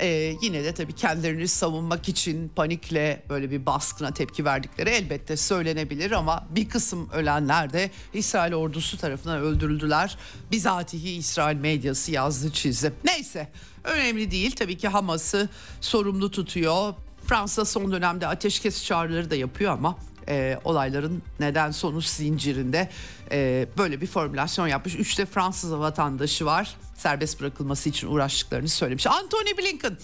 Ee, 0.00 0.34
yine 0.42 0.64
de 0.64 0.74
tabii 0.74 0.92
kendilerini 0.92 1.48
savunmak 1.48 2.08
için 2.08 2.48
panikle 2.48 3.22
böyle 3.28 3.50
bir 3.50 3.66
baskına 3.66 4.10
tepki 4.14 4.44
verdikleri 4.44 4.90
elbette 4.90 5.36
söylenebilir 5.36 6.10
ama 6.10 6.46
bir 6.50 6.68
kısım 6.68 7.10
ölenler 7.12 7.72
de 7.72 7.90
İsrail 8.14 8.54
ordusu 8.54 8.96
tarafından 8.98 9.38
öldürüldüler. 9.38 10.16
Bizatihi 10.50 11.10
İsrail 11.10 11.56
medyası 11.56 12.12
yazdı 12.12 12.52
çizdi. 12.52 12.92
Neyse 13.04 13.48
önemli 13.84 14.30
değil 14.30 14.50
tabii 14.56 14.76
ki 14.76 14.88
Hamas'ı 14.88 15.48
sorumlu 15.80 16.30
tutuyor. 16.30 16.94
Fransa 17.26 17.64
son 17.64 17.92
dönemde 17.92 18.26
ateşkes 18.26 18.84
çağrıları 18.84 19.30
da 19.30 19.36
yapıyor 19.36 19.72
ama 19.72 19.98
e, 20.28 20.58
olayların 20.64 21.22
neden 21.40 21.70
sonuç 21.70 22.04
zincirinde 22.06 22.90
e, 23.30 23.68
böyle 23.78 24.00
bir 24.00 24.06
formülasyon 24.06 24.66
yapmış. 24.66 24.94
Üçte 24.94 25.26
Fransız 25.26 25.72
vatandaşı 25.72 26.46
var. 26.46 26.76
Serbest 26.96 27.40
bırakılması 27.40 27.88
için 27.88 28.08
uğraştıklarını 28.08 28.68
söylemiş. 28.68 29.06
Anthony 29.06 29.58
Blinken 29.58 29.96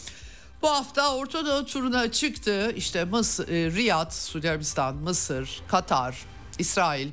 bu 0.62 0.71
hafta 0.71 1.14
Orta 1.14 1.47
Doğu 1.47 1.67
turuna 1.67 2.12
çıktı. 2.12 2.73
İşte 2.77 3.05
Mısır, 3.05 3.49
e, 3.49 3.71
Riyad, 3.71 4.11
Suudi 4.12 4.51
Arabistan, 4.51 4.97
Mısır, 4.97 5.61
Katar, 5.69 6.19
İsrail, 6.59 7.09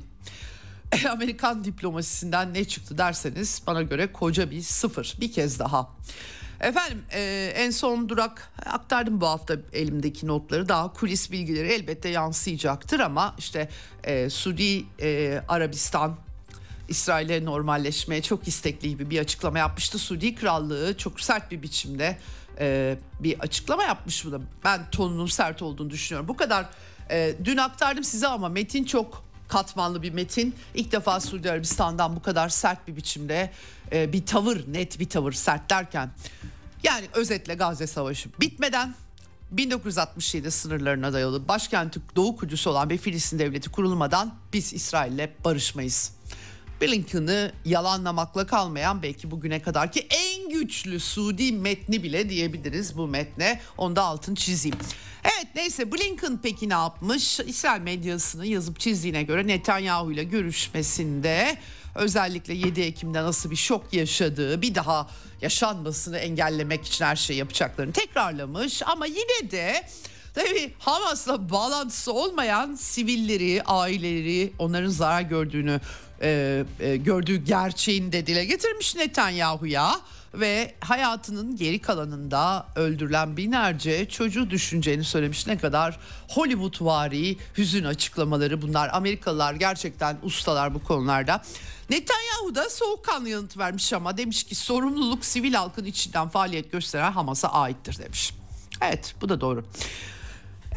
Amerikan 1.10 1.64
diplomasisinden 1.64 2.54
ne 2.54 2.64
çıktı 2.64 2.98
derseniz 2.98 3.62
bana 3.66 3.82
göre 3.82 4.12
koca 4.12 4.50
bir 4.50 4.62
sıfır 4.62 5.16
bir 5.20 5.32
kez 5.32 5.58
daha. 5.58 5.90
Efendim 6.60 7.02
e, 7.12 7.52
en 7.56 7.70
son 7.70 8.08
durak 8.08 8.52
aktardım 8.66 9.20
bu 9.20 9.26
hafta 9.26 9.56
elimdeki 9.72 10.26
notları 10.26 10.68
daha 10.68 10.92
kulis 10.92 11.30
bilgileri 11.30 11.68
elbette 11.68 12.08
yansıyacaktır 12.08 13.00
ama 13.00 13.34
işte 13.38 13.68
e, 14.04 14.30
Suudi 14.30 14.84
e, 15.00 15.40
Arabistan 15.48 16.16
İsrail'e 16.88 17.44
normalleşmeye 17.44 18.22
çok 18.22 18.48
istekli 18.48 18.88
gibi 18.88 19.10
bir 19.10 19.18
açıklama 19.18 19.58
yapmıştı. 19.58 19.98
Suudi 19.98 20.34
Krallığı 20.34 20.96
çok 20.96 21.20
sert 21.20 21.50
bir 21.50 21.62
biçimde 21.62 22.18
e, 22.60 22.98
bir 23.20 23.40
açıklama 23.40 23.84
yapmış 23.84 24.24
bu 24.24 24.32
da. 24.32 24.40
Ben 24.64 24.90
tonunun 24.90 25.26
sert 25.26 25.62
olduğunu 25.62 25.90
düşünüyorum. 25.90 26.28
Bu 26.28 26.36
kadar 26.36 26.66
e, 27.10 27.34
dün 27.44 27.56
aktardım 27.56 28.04
size 28.04 28.28
ama 28.28 28.48
metin 28.48 28.84
çok 28.84 29.25
katmanlı 29.48 30.02
bir 30.02 30.12
metin. 30.12 30.54
İlk 30.74 30.92
defa 30.92 31.20
Suudi 31.20 31.50
Arabistan'dan 31.50 32.16
bu 32.16 32.22
kadar 32.22 32.48
sert 32.48 32.88
bir 32.88 32.96
biçimde 32.96 33.50
e, 33.92 34.12
bir 34.12 34.26
tavır, 34.26 34.64
net 34.68 35.00
bir 35.00 35.08
tavır 35.08 35.32
sert 35.32 35.70
derken 35.70 36.10
yani 36.82 37.06
özetle 37.14 37.54
Gazze 37.54 37.86
Savaşı 37.86 38.28
bitmeden 38.40 38.94
1967 39.50 40.50
sınırlarına 40.50 41.12
dayalı 41.12 41.48
başkenti 41.48 42.00
Doğu 42.16 42.36
Kudüs 42.36 42.66
olan 42.66 42.90
bir 42.90 42.98
Filistin 42.98 43.38
devleti 43.38 43.70
kurulmadan 43.70 44.34
biz 44.52 44.72
İsrail'le 44.72 45.30
barışmayız. 45.44 46.12
Blinken'ı 46.80 47.52
yalanlamakla 47.64 48.46
kalmayan 48.46 49.02
belki 49.02 49.30
bugüne 49.30 49.62
kadarki 49.62 50.06
en 50.10 50.48
güçlü 50.48 51.00
Suudi 51.00 51.52
metni 51.52 52.02
bile 52.02 52.28
diyebiliriz 52.28 52.96
bu 52.96 53.08
metne. 53.08 53.60
Onda 53.78 54.02
altın 54.02 54.34
çizeyim. 54.34 54.78
Evet 55.24 55.46
neyse 55.54 55.92
Blinken 55.92 56.38
peki 56.42 56.68
ne 56.68 56.74
yapmış? 56.74 57.40
İsrail 57.40 57.80
medyasını 57.80 58.46
yazıp 58.46 58.80
çizdiğine 58.80 59.22
göre 59.22 59.46
Netanyahu 59.46 60.12
ile 60.12 60.24
görüşmesinde 60.24 61.58
özellikle 61.94 62.54
7 62.54 62.80
Ekim'de 62.80 63.22
nasıl 63.22 63.50
bir 63.50 63.56
şok 63.56 63.92
yaşadığı 63.92 64.62
bir 64.62 64.74
daha 64.74 65.10
yaşanmasını 65.42 66.18
engellemek 66.18 66.86
için 66.86 67.04
her 67.04 67.16
şey 67.16 67.36
yapacaklarını 67.36 67.92
tekrarlamış 67.92 68.82
ama 68.86 69.06
yine 69.06 69.50
de 69.50 69.82
Tabii 70.36 70.74
Hamas'la 70.78 71.50
bağlantısı 71.50 72.12
olmayan 72.12 72.74
sivilleri, 72.74 73.62
aileleri, 73.66 74.52
onların 74.58 74.88
zarar 74.88 75.22
gördüğünü 75.22 75.80
e, 76.22 76.64
e, 76.80 76.96
gördüğü 76.96 77.36
gerçeğini 77.36 78.12
de 78.12 78.26
dile 78.26 78.44
getirmiş 78.44 78.96
Netanyahu'ya 78.96 80.00
ve 80.34 80.74
hayatının 80.80 81.56
geri 81.56 81.78
kalanında 81.78 82.66
öldürülen 82.76 83.36
binlerce 83.36 84.08
çocuğu 84.08 84.50
düşüneceğini 84.50 85.04
söylemiş. 85.04 85.46
Ne 85.46 85.58
kadar 85.58 85.98
Hollywoodvari 86.28 87.36
hüzün 87.58 87.84
açıklamaları 87.84 88.62
bunlar. 88.62 88.90
Amerikalılar 88.92 89.54
gerçekten 89.54 90.18
ustalar 90.22 90.74
bu 90.74 90.84
konularda. 90.84 91.42
Netanyahu 91.90 92.54
da 92.54 92.70
soğukkanlı 92.70 93.28
yanıt 93.28 93.58
vermiş 93.58 93.92
ama 93.92 94.16
demiş 94.16 94.44
ki 94.44 94.54
sorumluluk 94.54 95.24
sivil 95.24 95.54
halkın 95.54 95.84
içinden 95.84 96.28
faaliyet 96.28 96.72
gösteren 96.72 97.12
Hamas'a 97.12 97.48
aittir 97.48 97.98
demiş. 97.98 98.34
Evet 98.82 99.14
bu 99.20 99.28
da 99.28 99.40
doğru. 99.40 99.64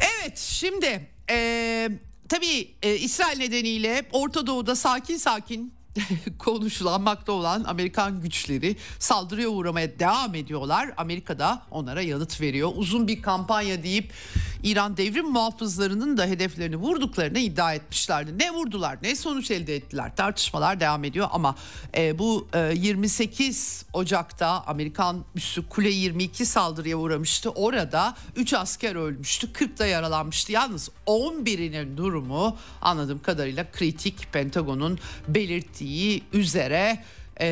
Evet 0.00 0.38
şimdi 0.38 1.08
e, 1.30 1.90
tabii 2.30 2.74
e, 2.82 2.96
İsrail 2.96 3.38
nedeniyle 3.38 4.06
Orta 4.12 4.46
Doğu'da 4.46 4.76
sakin 4.76 5.16
sakin 5.16 5.72
konuşulanmakta 6.38 7.32
olan 7.32 7.64
Amerikan 7.64 8.20
güçleri 8.20 8.76
saldırıya 8.98 9.48
uğramaya 9.48 9.98
devam 9.98 10.34
ediyorlar. 10.34 10.90
Amerika 10.96 11.38
da 11.38 11.62
onlara 11.70 12.02
yanıt 12.02 12.40
veriyor. 12.40 12.72
Uzun 12.76 13.08
bir 13.08 13.22
kampanya 13.22 13.82
deyip 13.82 14.12
İran 14.62 14.96
devrim 14.96 15.30
muhafızlarının 15.30 16.18
da 16.18 16.26
hedeflerini 16.26 16.76
vurduklarını 16.76 17.38
iddia 17.38 17.74
etmişlerdi. 17.74 18.38
Ne 18.38 18.50
vurdular 18.50 18.98
ne 19.02 19.16
sonuç 19.16 19.50
elde 19.50 19.76
ettiler 19.76 20.16
tartışmalar 20.16 20.80
devam 20.80 21.04
ediyor 21.04 21.28
ama 21.32 21.54
e, 21.96 22.18
bu 22.18 22.48
e, 22.54 22.72
28 22.74 23.84
Ocak'ta 23.92 24.64
Amerikan 24.66 25.24
üssü 25.34 25.68
Kule 25.68 25.90
22 25.90 26.46
saldırıya 26.46 26.96
uğramıştı. 26.96 27.50
Orada 27.50 28.14
3 28.36 28.54
asker 28.54 28.94
ölmüştü 28.94 29.52
40 29.52 29.78
da 29.78 29.86
yaralanmıştı. 29.86 30.52
Yalnız 30.52 30.90
11'inin 31.06 31.96
durumu 31.96 32.56
anladığım 32.82 33.22
kadarıyla 33.22 33.70
kritik 33.72 34.32
Pentagon'un 34.32 34.98
belirttiği 35.28 35.79
üzere 36.32 37.04
e, 37.40 37.46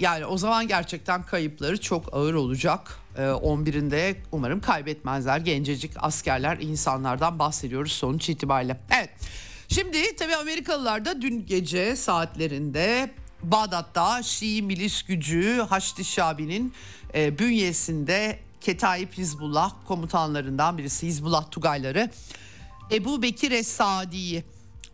yani 0.00 0.26
o 0.26 0.38
zaman 0.38 0.68
gerçekten 0.68 1.22
kayıpları 1.22 1.80
çok 1.80 2.14
ağır 2.14 2.34
olacak. 2.34 2.98
11'inde 3.18 4.14
umarım 4.32 4.60
kaybetmezler. 4.60 5.38
Gencecik 5.38 5.92
askerler, 5.96 6.58
insanlardan 6.60 7.38
bahsediyoruz 7.38 7.92
sonuç 7.92 8.28
itibariyle. 8.28 8.80
Evet. 8.98 9.10
Şimdi 9.68 10.16
tabii 10.16 10.36
Amerikalılar 10.36 11.04
da 11.04 11.22
dün 11.22 11.46
gece 11.46 11.96
saatlerinde 11.96 13.10
Bağdat'ta 13.42 14.22
Şii 14.22 14.62
milis 14.62 15.02
gücü 15.02 15.66
Haçlı 15.68 16.04
Şabi'nin 16.04 16.72
e, 17.14 17.38
bünyesinde 17.38 18.38
Ketayip 18.60 19.12
Hizbullah 19.18 19.72
komutanlarından 19.88 20.78
birisi 20.78 21.06
Hizbullah 21.06 21.50
Tugayları 21.50 22.10
Ebu 22.92 23.22
Bekir 23.22 23.52
Es-Sadi'yi 23.52 24.44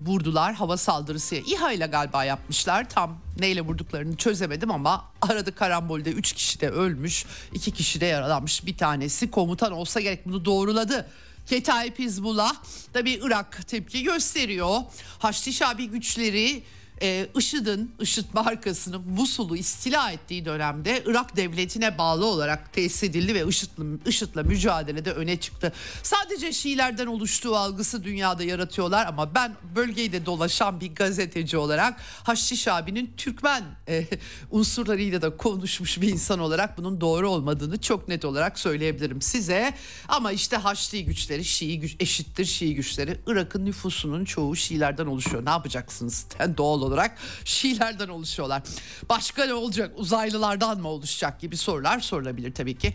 vurdular 0.06 0.54
hava 0.54 0.76
saldırısı. 0.76 1.34
İHA 1.34 1.72
ile 1.72 1.86
galiba 1.86 2.24
yapmışlar. 2.24 2.88
Tam 2.88 3.18
neyle 3.38 3.60
vurduklarını 3.60 4.16
çözemedim 4.16 4.70
ama 4.70 5.04
aradı 5.22 5.54
karambolde 5.54 6.10
3 6.10 6.32
kişi 6.32 6.60
de 6.60 6.70
ölmüş. 6.70 7.26
2 7.52 7.70
kişi 7.70 8.00
de 8.00 8.06
yaralanmış. 8.06 8.66
Bir 8.66 8.76
tanesi 8.76 9.30
komutan 9.30 9.72
olsa 9.72 10.00
gerek 10.00 10.26
bunu 10.26 10.44
doğruladı. 10.44 11.06
Ketayip 11.46 11.98
Hizbullah 11.98 12.54
da 12.94 13.04
bir 13.04 13.20
Irak 13.22 13.68
tepki 13.68 14.02
gösteriyor. 14.02 14.80
Haçlı 15.18 15.52
Şabi 15.52 15.86
güçleri 15.86 16.62
e, 17.04 17.28
IŞİD'in, 17.36 17.94
IŞİD 18.00 18.24
markasını 18.32 18.98
Musul'u 18.98 19.56
istila 19.56 20.10
ettiği 20.10 20.44
dönemde 20.44 21.02
Irak 21.06 21.36
devletine 21.36 21.98
bağlı 21.98 22.26
olarak 22.26 22.72
tesis 22.72 23.02
edildi 23.02 23.34
ve 23.34 23.48
IŞİD'le, 23.48 24.06
IŞİD'le 24.06 24.44
mücadelede 24.44 25.12
öne 25.12 25.40
çıktı. 25.40 25.72
Sadece 26.02 26.52
Şiilerden 26.52 27.06
oluştuğu 27.06 27.56
algısı 27.56 28.04
dünyada 28.04 28.44
yaratıyorlar 28.44 29.06
ama 29.06 29.34
ben 29.34 29.56
bölgeyi 29.76 30.12
de 30.12 30.26
dolaşan 30.26 30.80
bir 30.80 30.94
gazeteci 30.94 31.56
olarak 31.56 32.00
Haçlı 32.22 32.56
Şabi'nin 32.56 33.14
Türkmen 33.16 33.62
e, 33.88 34.06
unsurlarıyla 34.50 35.22
da 35.22 35.36
konuşmuş 35.36 36.00
bir 36.00 36.08
insan 36.08 36.38
olarak 36.38 36.78
bunun 36.78 37.00
doğru 37.00 37.30
olmadığını 37.30 37.80
çok 37.80 38.08
net 38.08 38.24
olarak 38.24 38.58
söyleyebilirim 38.58 39.22
size. 39.22 39.74
Ama 40.08 40.32
işte 40.32 40.56
Haçlı 40.56 40.98
güçleri 40.98 41.44
Şii 41.44 41.80
güç 41.80 41.96
eşittir 42.00 42.44
Şii 42.44 42.74
güçleri. 42.74 43.20
Irak'ın 43.26 43.64
nüfusunun 43.64 44.24
çoğu 44.24 44.56
Şiilerden 44.56 45.06
oluşuyor. 45.06 45.44
Ne 45.44 45.50
yapacaksınız? 45.50 46.26
Doğal 46.56 46.82
olarak 46.82 46.93
Şiilerden 47.44 48.08
oluşuyorlar. 48.08 48.62
Başka 49.08 49.44
ne 49.44 49.54
olacak? 49.54 49.92
Uzaylılardan 49.96 50.80
mı 50.80 50.88
oluşacak 50.88 51.40
gibi 51.40 51.56
sorular 51.56 52.00
sorulabilir 52.00 52.54
tabii 52.54 52.78
ki. 52.78 52.94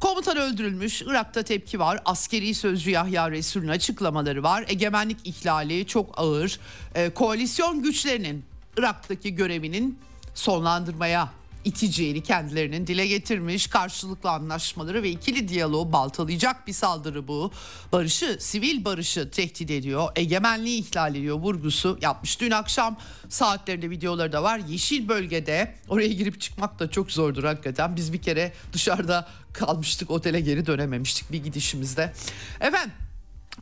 Komutan 0.00 0.36
öldürülmüş. 0.36 1.02
Irak'ta 1.02 1.42
tepki 1.42 1.78
var. 1.78 2.00
Askeri 2.04 2.54
sözcü 2.54 2.90
Yahya 2.90 3.30
Resul'ün 3.30 3.68
açıklamaları 3.68 4.42
var. 4.42 4.64
Egemenlik 4.68 5.26
ihlali 5.26 5.86
çok 5.86 6.18
ağır. 6.18 6.60
Ee, 6.94 7.10
koalisyon 7.10 7.82
güçlerinin 7.82 8.44
Irak'taki 8.78 9.34
görevinin 9.34 9.98
sonlandırmaya 10.34 11.37
iteceğini 11.64 12.22
kendilerinin 12.22 12.86
dile 12.86 13.06
getirmiş. 13.06 13.66
Karşılıklı 13.66 14.30
anlaşmaları 14.30 15.02
ve 15.02 15.10
ikili 15.10 15.48
diyaloğu 15.48 15.92
baltalayacak 15.92 16.66
bir 16.66 16.72
saldırı 16.72 17.28
bu. 17.28 17.52
Barışı, 17.92 18.36
sivil 18.40 18.84
barışı 18.84 19.30
tehdit 19.30 19.70
ediyor. 19.70 20.08
Egemenliği 20.16 20.80
ihlal 20.80 21.14
ediyor 21.14 21.36
vurgusu 21.36 21.98
yapmış. 22.02 22.40
Dün 22.40 22.50
akşam 22.50 22.96
saatlerinde 23.28 23.90
videoları 23.90 24.32
da 24.32 24.42
var. 24.42 24.60
Yeşil 24.68 25.08
bölgede 25.08 25.74
oraya 25.88 26.08
girip 26.08 26.40
çıkmak 26.40 26.78
da 26.78 26.90
çok 26.90 27.12
zordur 27.12 27.44
hakikaten. 27.44 27.96
Biz 27.96 28.12
bir 28.12 28.22
kere 28.22 28.52
dışarıda 28.72 29.28
kalmıştık 29.52 30.10
otele 30.10 30.40
geri 30.40 30.66
dönememiştik 30.66 31.32
bir 31.32 31.44
gidişimizde. 31.44 32.12
Efendim 32.60 32.92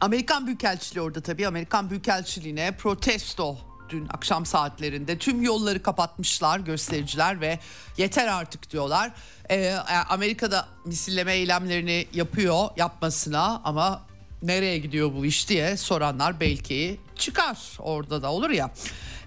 Amerikan 0.01 0.47
Büyükelçiliği 0.47 1.03
orada 1.03 1.21
tabii. 1.21 1.47
Amerikan 1.47 1.91
Büyükelçiliğine 1.91 2.73
protesto 2.79 3.59
dün 3.89 4.09
akşam 4.09 4.47
saatlerinde 4.47 5.19
tüm 5.19 5.43
yolları 5.43 5.83
kapatmışlar 5.83 6.59
göstericiler 6.59 7.41
ve 7.41 7.59
yeter 7.97 8.29
artık 8.29 8.71
diyorlar. 8.71 9.11
Ee, 9.51 9.73
Amerika'da 10.09 10.69
misilleme 10.85 11.35
eylemlerini 11.35 12.07
yapıyor 12.13 12.69
yapmasına 12.77 13.61
ama 13.65 14.03
nereye 14.43 14.79
gidiyor 14.79 15.13
bu 15.15 15.27
iş 15.27 15.49
diye 15.49 15.77
soranlar 15.77 16.41
belki 16.41 17.01
çıkar 17.17 17.59
orada 17.79 18.23
da 18.23 18.33
olur 18.33 18.51
ya. 18.51 18.71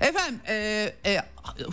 Efendim 0.01 0.39
e, 0.47 0.93
e, 1.05 1.17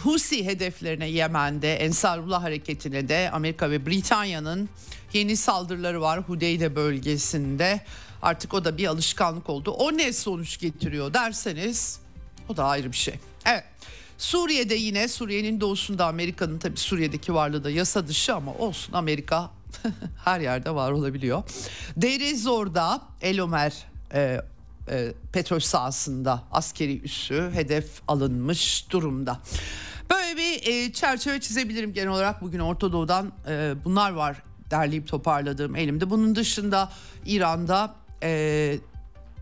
Husi 0.03 0.47
hedeflerine 0.47 1.09
Yemen'de 1.09 1.77
Ensarullah 1.77 2.43
hareketine 2.43 3.09
de 3.09 3.31
Amerika 3.33 3.71
ve 3.71 3.87
Britanya'nın 3.87 4.69
yeni 5.13 5.37
saldırıları 5.37 6.01
var 6.01 6.21
Hudeyde 6.21 6.77
bölgesinde. 6.77 7.81
Artık 8.23 8.55
o 8.55 8.65
da 8.65 8.79
bir 8.79 8.87
alışkanlık 8.87 9.51
oldu. 9.51 9.71
O 9.71 9.93
ne 9.93 10.13
sonuç 10.13 10.61
getiriyor 10.61 11.15
derseniz 11.15 12.01
o 12.49 12.57
da 12.57 12.65
ayrı 12.65 12.93
bir 12.93 12.97
şey. 12.97 13.15
Evet. 13.47 13.65
Suriye'de 14.19 14.75
yine 14.75 15.09
Suriye'nin 15.09 15.61
doğusunda 15.61 16.07
Amerika'nın 16.07 16.59
tabii 16.59 16.77
Suriye'deki 16.77 17.35
varlığı 17.35 17.65
da 17.65 17.71
yasa 17.71 18.07
dışı 18.07 18.35
ama 18.35 18.55
olsun 18.55 18.93
Amerika 18.93 19.51
her 20.25 20.41
yerde 20.41 20.75
var 20.75 20.91
olabiliyor. 20.91 21.43
Deir 21.97 22.37
Zor'da 22.37 23.03
El 23.23 23.41
Omer 23.41 23.73
e, 24.15 24.41
e, 24.91 25.13
petrol 25.33 25.61
sahasında 25.61 26.43
askeri 26.53 27.01
üssü 27.01 27.51
hedef 27.55 27.87
alınmış 28.09 28.91
durumda. 28.91 29.41
Böyle 30.11 30.37
bir 30.37 30.67
e, 30.67 30.93
çerçeve 30.93 31.41
çizebilirim 31.41 31.93
genel 31.93 32.09
olarak 32.09 32.43
bugün 32.43 32.59
Orta 32.59 32.93
Doğu'dan 32.93 33.33
e, 33.49 33.75
bunlar 33.85 34.11
var 34.11 34.43
derleyip 34.71 35.09
toparladığım 35.09 35.77
elimde. 35.77 36.11
Bunun 36.11 36.37
dışında 36.37 36.93
İran'da 37.27 37.95
e, 38.23 38.79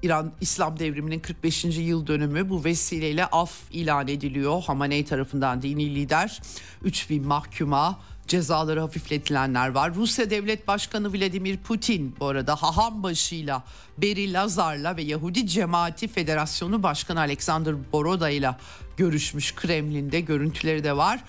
İran 0.05 0.33
İslam 0.41 0.79
devriminin 0.79 1.21
45. 1.21 1.65
yıl 1.65 2.07
dönümü 2.07 2.51
bu 2.51 2.65
vesileyle 2.65 3.27
af 3.27 3.53
ilan 3.71 4.09
ediliyor. 4.09 4.63
Hamaney 4.63 5.05
tarafından 5.05 5.63
dini 5.63 5.95
lider 5.95 6.41
3000 6.83 7.27
mahkuma 7.27 7.99
cezaları 8.29 8.81
hafifletilenler 8.81 9.69
var. 9.69 9.95
Rusya 9.95 10.31
Devlet 10.31 10.69
Başkanı 10.69 11.13
Vladimir 11.13 11.57
Putin 11.57 12.17
bu 12.21 12.27
arada 12.27 12.57
haham 12.57 13.03
başıyla 13.03 13.65
Beri 13.99 14.33
Lazar'la 14.33 14.97
ve 14.97 15.03
Yahudi 15.03 15.47
Cemaati 15.47 16.09
Federasyonu 16.09 16.83
Başkanı 16.83 17.21
Alexander 17.21 17.93
Boroda 17.93 18.31
ile 18.31 18.51
görüşmüş 18.97 19.55
Kremlin'de 19.55 20.21
görüntüleri 20.21 20.85
de 20.85 20.97
var. 20.97 21.25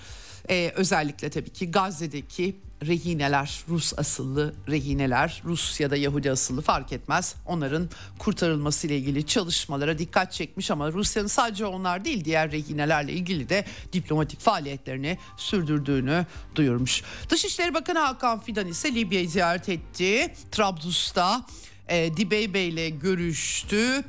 Ee, 0.49 0.71
özellikle 0.75 1.29
tabii 1.29 1.53
ki 1.53 1.71
Gazze'deki 1.71 2.55
rehineler, 2.83 3.63
Rus 3.69 3.93
asıllı 3.97 4.53
rehineler, 4.69 5.41
Rus 5.45 5.79
ya 5.79 5.91
da 5.91 5.95
Yahudi 5.95 6.31
asıllı 6.31 6.61
fark 6.61 6.93
etmez. 6.93 7.35
Onların 7.45 7.89
kurtarılması 8.19 8.87
ile 8.87 8.97
ilgili 8.97 9.25
çalışmalara 9.25 9.97
dikkat 9.97 10.33
çekmiş 10.33 10.71
ama 10.71 10.91
Rusya'nın 10.91 11.27
sadece 11.27 11.65
onlar 11.65 12.05
değil 12.05 12.25
diğer 12.25 12.51
rehinelerle 12.51 13.13
ilgili 13.13 13.49
de 13.49 13.65
diplomatik 13.93 14.39
faaliyetlerini 14.39 15.17
sürdürdüğünü 15.37 16.25
duyurmuş. 16.55 17.03
Dışişleri 17.29 17.73
Bakanı 17.73 17.99
Hakan 17.99 18.39
Fidan 18.39 18.67
ise 18.67 18.95
Libya'yı 18.95 19.29
ziyaret 19.29 19.69
etti. 19.69 20.33
Trablus'ta 20.51 21.45
e, 21.87 22.17
Dibeybe 22.17 22.61
ile 22.61 22.89
görüştü. 22.89 24.03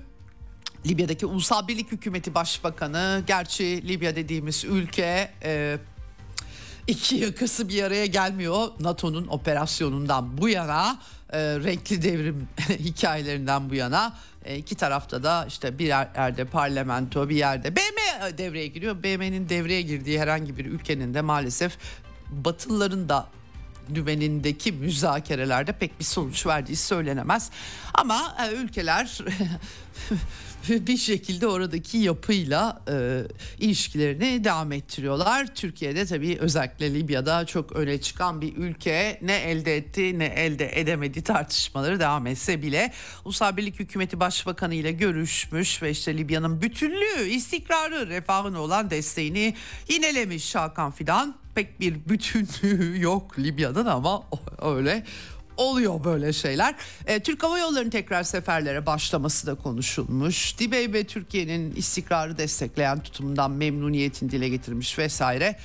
Libya'daki 0.86 1.26
Ulusal 1.26 1.68
Birlik 1.68 1.92
Hükümeti 1.92 2.34
Başbakanı, 2.34 3.22
gerçi 3.26 3.88
Libya 3.88 4.16
dediğimiz 4.16 4.64
ülke 4.64 5.30
e, 5.42 5.78
iki 6.86 7.16
yakası 7.16 7.68
bir 7.68 7.82
araya 7.82 8.06
gelmiyor. 8.06 8.68
NATO'nun 8.80 9.26
operasyonundan 9.26 10.38
bu 10.38 10.48
yana 10.48 10.98
e, 11.32 11.38
renkli 11.38 12.02
devrim 12.02 12.48
hikayelerinden 12.68 13.70
bu 13.70 13.74
yana 13.74 14.16
e, 14.44 14.56
iki 14.56 14.74
tarafta 14.74 15.22
da 15.22 15.46
işte 15.48 15.78
bir 15.78 15.86
yerde 15.86 16.44
parlamento 16.44 17.28
bir 17.28 17.36
yerde 17.36 17.76
BM 17.76 18.38
devreye 18.38 18.66
giriyor. 18.66 19.02
BM'nin 19.02 19.48
devreye 19.48 19.82
girdiği 19.82 20.20
herhangi 20.20 20.56
bir 20.56 20.64
ülkenin 20.64 21.14
de 21.14 21.20
maalesef 21.20 21.78
Batılıların 22.30 23.08
da 23.08 23.28
dümenindeki 23.94 24.72
müzakerelerde 24.72 25.72
pek 25.72 26.00
bir 26.00 26.04
sonuç 26.04 26.46
verdiği 26.46 26.76
söylenemez. 26.76 27.50
Ama 27.94 28.36
e, 28.46 28.54
ülkeler 28.54 29.18
bir 30.68 30.96
şekilde 30.96 31.46
oradaki 31.46 31.98
yapıyla 31.98 32.82
e, 32.90 33.22
ilişkilerini 33.58 34.44
devam 34.44 34.72
ettiriyorlar. 34.72 35.54
Türkiye'de 35.54 36.06
tabii 36.06 36.38
özellikle 36.40 36.94
Libya'da 36.94 37.46
çok 37.46 37.72
öne 37.72 38.00
çıkan 38.00 38.40
bir 38.40 38.56
ülke 38.56 39.18
ne 39.22 39.36
elde 39.36 39.76
etti 39.76 40.18
ne 40.18 40.26
elde 40.26 40.80
edemedi 40.80 41.22
tartışmaları 41.22 42.00
devam 42.00 42.26
etse 42.26 42.62
bile 42.62 42.92
Ulusal 43.24 43.56
Birlik 43.56 43.80
Hükümeti 43.80 44.20
Başbakanı 44.20 44.74
ile 44.74 44.92
görüşmüş 44.92 45.82
ve 45.82 45.90
işte 45.90 46.18
Libya'nın 46.18 46.62
bütünlüğü, 46.62 47.28
istikrarı, 47.28 48.08
refahına 48.08 48.60
olan 48.60 48.90
desteğini 48.90 49.54
yinelemiş 49.88 50.54
Hakan 50.54 50.90
Fidan. 50.90 51.34
Pek 51.54 51.80
bir 51.80 51.94
bütünlüğü 52.08 53.00
yok 53.00 53.38
Libya'dan 53.38 53.86
ama 53.86 54.22
öyle 54.62 55.04
oluyor 55.56 56.04
böyle 56.04 56.32
şeyler. 56.32 56.74
E, 57.06 57.20
Türk 57.20 57.42
Hava 57.42 57.58
Yolları'nın 57.58 57.90
tekrar 57.90 58.22
seferlere 58.22 58.86
başlaması 58.86 59.46
da 59.46 59.54
konuşulmuş. 59.54 60.58
Dibey 60.58 60.92
ve 60.92 61.04
Türkiye'nin 61.04 61.74
istikrarı 61.74 62.38
destekleyen 62.38 63.02
tutumundan 63.02 63.50
memnuniyetini 63.50 64.30
dile 64.30 64.48
getirmiş 64.48 64.98
vesaire. 64.98 65.56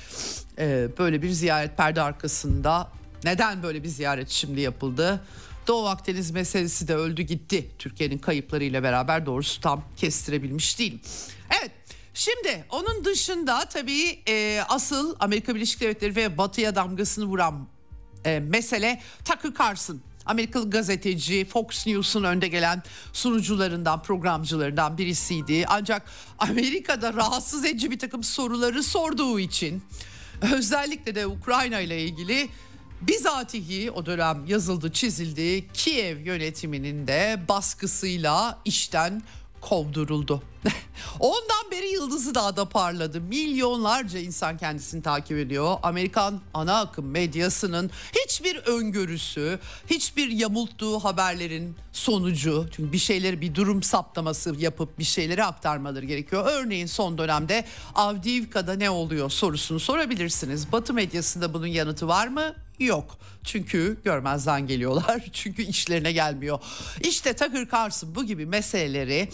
E, 0.58 0.88
böyle 0.98 1.22
bir 1.22 1.30
ziyaret 1.30 1.76
perde 1.76 2.02
arkasında 2.02 2.88
neden 3.24 3.62
böyle 3.62 3.82
bir 3.82 3.88
ziyaret 3.88 4.28
şimdi 4.28 4.60
yapıldı? 4.60 5.20
Doğu 5.66 5.86
Akdeniz 5.86 6.30
meselesi 6.30 6.88
de 6.88 6.94
öldü 6.94 7.22
gitti. 7.22 7.70
Türkiye'nin 7.78 8.18
kayıplarıyla 8.18 8.82
beraber 8.82 9.26
doğrusu 9.26 9.60
tam 9.60 9.84
kestirebilmiş 9.96 10.78
değil. 10.78 10.98
Evet 11.60 11.70
Şimdi 12.14 12.64
onun 12.70 13.04
dışında 13.04 13.64
tabii 13.64 14.18
e, 14.28 14.60
asıl 14.68 15.16
Amerika 15.20 15.54
Birleşik 15.54 15.80
Devletleri 15.80 16.16
ve 16.16 16.38
Batı'ya 16.38 16.74
damgasını 16.74 17.24
vuran 17.24 17.66
e, 18.24 18.40
mesele 18.40 19.00
Tucker 19.24 19.52
Carlson. 19.60 20.00
Amerikalı 20.26 20.70
gazeteci 20.70 21.44
Fox 21.44 21.86
News'un 21.86 22.24
önde 22.24 22.48
gelen 22.48 22.82
sunucularından, 23.12 24.02
programcılarından 24.02 24.98
birisiydi. 24.98 25.64
Ancak 25.68 26.02
Amerika'da 26.38 27.14
rahatsız 27.14 27.64
edici 27.64 27.90
bir 27.90 27.98
takım 27.98 28.22
soruları 28.22 28.82
sorduğu 28.82 29.40
için 29.40 29.82
özellikle 30.54 31.14
de 31.14 31.26
Ukrayna 31.26 31.80
ile 31.80 32.02
ilgili 32.02 32.48
bizatihi 33.00 33.90
o 33.90 34.06
dönem 34.06 34.46
yazıldı, 34.46 34.92
çizildi. 34.92 35.66
Kiev 35.74 36.18
yönetiminin 36.18 37.06
de 37.06 37.40
baskısıyla 37.48 38.58
işten 38.64 39.22
kovduruldu. 39.60 40.42
Ondan 41.20 41.70
beri 41.70 41.88
Yıldızı 41.88 42.34
Dağ'da 42.34 42.68
parladı. 42.68 43.20
Milyonlarca 43.20 44.18
insan 44.18 44.58
kendisini 44.58 45.02
takip 45.02 45.38
ediyor. 45.38 45.76
Amerikan 45.82 46.40
ana 46.54 46.80
akım 46.80 47.10
medyasının 47.10 47.90
hiçbir 48.24 48.56
öngörüsü, 48.56 49.58
hiçbir 49.90 50.28
yamulttuğu 50.28 50.98
haberlerin 50.98 51.76
sonucu. 51.92 52.66
Çünkü 52.76 52.92
bir 52.92 52.98
şeyleri 52.98 53.40
bir 53.40 53.54
durum 53.54 53.82
saptaması 53.82 54.54
yapıp 54.58 54.98
bir 54.98 55.04
şeyleri 55.04 55.44
aktarmaları 55.44 56.06
gerekiyor. 56.06 56.46
Örneğin 56.46 56.86
son 56.86 57.18
dönemde 57.18 57.64
Avdiivka'da 57.94 58.74
ne 58.74 58.90
oluyor 58.90 59.30
sorusunu 59.30 59.80
sorabilirsiniz. 59.80 60.72
Batı 60.72 60.94
medyasında 60.94 61.54
bunun 61.54 61.66
yanıtı 61.66 62.08
var 62.08 62.28
mı? 62.28 62.54
Yok. 62.78 63.18
Çünkü 63.44 64.00
görmezden 64.04 64.66
geliyorlar. 64.66 65.24
Çünkü 65.32 65.62
işlerine 65.62 66.12
gelmiyor. 66.12 66.58
İşte 67.00 67.32
Tucker 67.32 67.68
Carlson 67.72 68.14
bu 68.14 68.24
gibi 68.24 68.46
meseleleri 68.46 69.28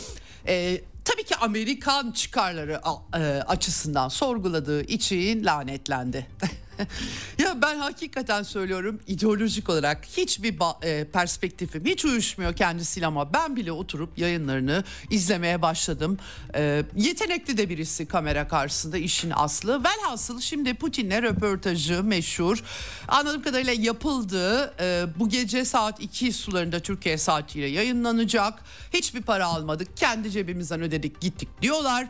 e, 0.46 0.80
tabii 1.08 1.24
ki 1.24 1.36
Amerikan 1.36 2.12
çıkarları 2.12 2.80
e, 3.14 3.18
açısından 3.46 4.08
sorguladığı 4.08 4.82
için 4.82 5.44
lanetlendi. 5.44 6.26
ya 7.38 7.62
ben 7.62 7.78
hakikaten 7.78 8.42
söylüyorum 8.42 9.00
ideolojik 9.06 9.70
olarak 9.70 10.04
hiçbir 10.16 10.54
e, 10.82 11.04
perspektifim 11.04 11.84
hiç 11.84 12.04
uyuşmuyor 12.04 12.56
kendisiyle 12.56 13.06
ama 13.06 13.34
ben 13.34 13.56
bile 13.56 13.72
oturup 13.72 14.18
yayınlarını 14.18 14.84
izlemeye 15.10 15.62
başladım. 15.62 16.18
E, 16.54 16.84
yetenekli 16.96 17.56
de 17.56 17.68
birisi 17.68 18.06
kamera 18.06 18.48
karşısında 18.48 18.98
işin 18.98 19.32
aslı. 19.34 19.84
Velhasıl 19.84 20.40
şimdi 20.40 20.74
Putin'le 20.74 21.22
röportajı 21.22 22.02
meşhur. 22.02 22.64
Anladığım 23.08 23.42
kadarıyla 23.42 23.72
yapıldı. 23.72 24.74
E, 24.80 25.06
bu 25.18 25.28
gece 25.28 25.64
saat 25.64 26.00
2 26.00 26.32
sularında 26.32 26.80
Türkiye 26.80 27.18
saatiyle 27.18 27.66
yayınlanacak. 27.66 28.62
Hiçbir 28.94 29.22
para 29.22 29.46
almadık. 29.46 29.96
Kendi 29.96 30.30
cebimizden 30.30 30.82
ödedik 30.82 31.20
gittik 31.20 31.48
diyorlar. 31.62 32.06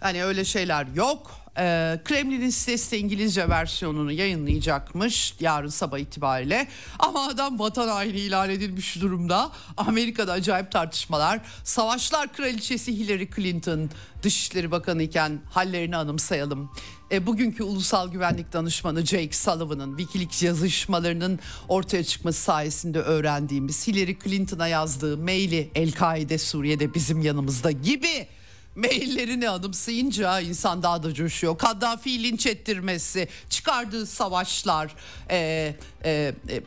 Hani 0.00 0.24
öyle 0.24 0.44
şeyler 0.44 0.86
yok 0.94 1.45
e, 1.58 2.00
Kremlin'in 2.04 2.50
sitesi 2.50 2.96
İngilizce 2.96 3.48
versiyonunu 3.48 4.12
yayınlayacakmış 4.12 5.34
yarın 5.40 5.68
sabah 5.68 5.98
itibariyle. 5.98 6.68
Ama 6.98 7.26
adam 7.26 7.58
vatan 7.58 7.88
haini 7.88 8.18
ilan 8.18 8.50
edilmiş 8.50 9.00
durumda. 9.00 9.50
Amerika'da 9.76 10.32
acayip 10.32 10.72
tartışmalar. 10.72 11.40
Savaşlar 11.64 12.32
kraliçesi 12.32 12.98
Hillary 12.98 13.28
Clinton 13.36 13.90
Dışişleri 14.22 14.70
Bakanı 14.70 15.02
iken 15.02 15.40
hallerini 15.50 15.96
anımsayalım. 15.96 16.70
E, 17.10 17.26
bugünkü 17.26 17.62
ulusal 17.62 18.12
güvenlik 18.12 18.52
danışmanı 18.52 19.06
Jake 19.06 19.32
Sullivan'ın 19.32 19.96
Wikileaks 19.96 20.42
yazışmalarının 20.42 21.38
ortaya 21.68 22.04
çıkması 22.04 22.42
sayesinde 22.42 22.98
öğrendiğimiz 22.98 23.86
Hillary 23.86 24.16
Clinton'a 24.24 24.68
yazdığı 24.68 25.16
maili 25.16 25.70
El-Kaide 25.74 26.38
Suriye'de 26.38 26.94
bizim 26.94 27.22
yanımızda 27.22 27.70
gibi 27.70 28.26
maillerini 28.76 29.48
anımsayınca 29.48 30.40
insan 30.40 30.82
daha 30.82 31.02
da 31.02 31.14
coşuyor. 31.14 31.58
Kaddafi 31.58 32.22
linç 32.22 32.46
ettirmesi, 32.46 33.28
çıkardığı 33.50 34.06
savaşlar, 34.06 34.94
e, 35.30 35.36
e, 36.04 36.34
e, 36.48 36.62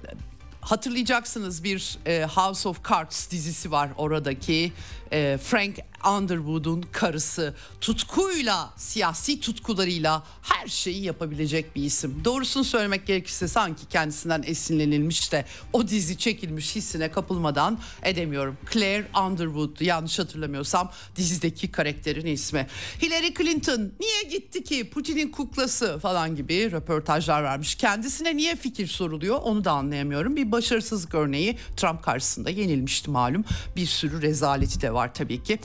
hatırlayacaksınız 0.62 1.64
bir 1.64 1.98
e, 2.06 2.26
House 2.26 2.70
of 2.70 2.90
Cards 2.90 3.32
dizisi 3.32 3.72
var 3.72 3.90
oradaki 3.98 4.72
e, 5.12 5.38
Frank 5.44 5.76
Underwood'un 6.18 6.82
karısı 6.92 7.54
tutkuyla 7.82 8.74
siyasi 8.78 9.40
tutkularıyla 9.40 10.24
her 10.42 10.68
şeyi 10.68 11.04
yapabilecek 11.04 11.76
bir 11.76 11.84
isim. 11.84 12.22
Doğrusunu 12.26 12.64
söylemek 12.64 13.08
gerekirse 13.08 13.48
sanki 13.48 13.86
kendisinden 13.86 14.44
esinlenilmiş 14.46 15.32
de 15.32 15.46
o 15.74 15.88
dizi 15.88 16.18
çekilmiş 16.18 16.76
hissine 16.76 17.12
kapılmadan 17.12 17.80
edemiyorum. 18.04 18.58
Claire 18.74 19.08
Underwood 19.26 19.82
yanlış 19.82 20.20
hatırlamıyorsam 20.20 20.92
dizideki 21.16 21.72
karakterin 21.72 22.26
ismi. 22.26 22.68
Hillary 23.02 23.34
Clinton 23.34 23.92
niye 24.00 24.24
gitti 24.24 24.64
ki 24.64 24.90
Putin'in 24.90 25.32
kuklası 25.32 26.00
falan 26.00 26.36
gibi 26.36 26.72
röportajlar 26.72 27.44
vermiş. 27.44 27.76
Kendisine 27.76 28.38
niye 28.38 28.56
fikir 28.56 28.88
soruluyor 28.88 29.40
onu 29.44 29.64
da 29.64 29.72
anlayamıyorum. 29.72 30.36
Bir 30.36 30.52
başarısızlık 30.52 31.16
örneği 31.16 31.58
Trump 31.78 32.04
karşısında 32.04 32.50
yenilmişti 32.50 33.10
malum. 33.10 33.46
Bir 33.76 33.86
sürü 33.86 34.22
rezaleti 34.22 34.82
de 34.82 34.94
var 34.94 34.99
var 35.00 35.14
tabii 35.14 35.44
ki. 35.44 35.60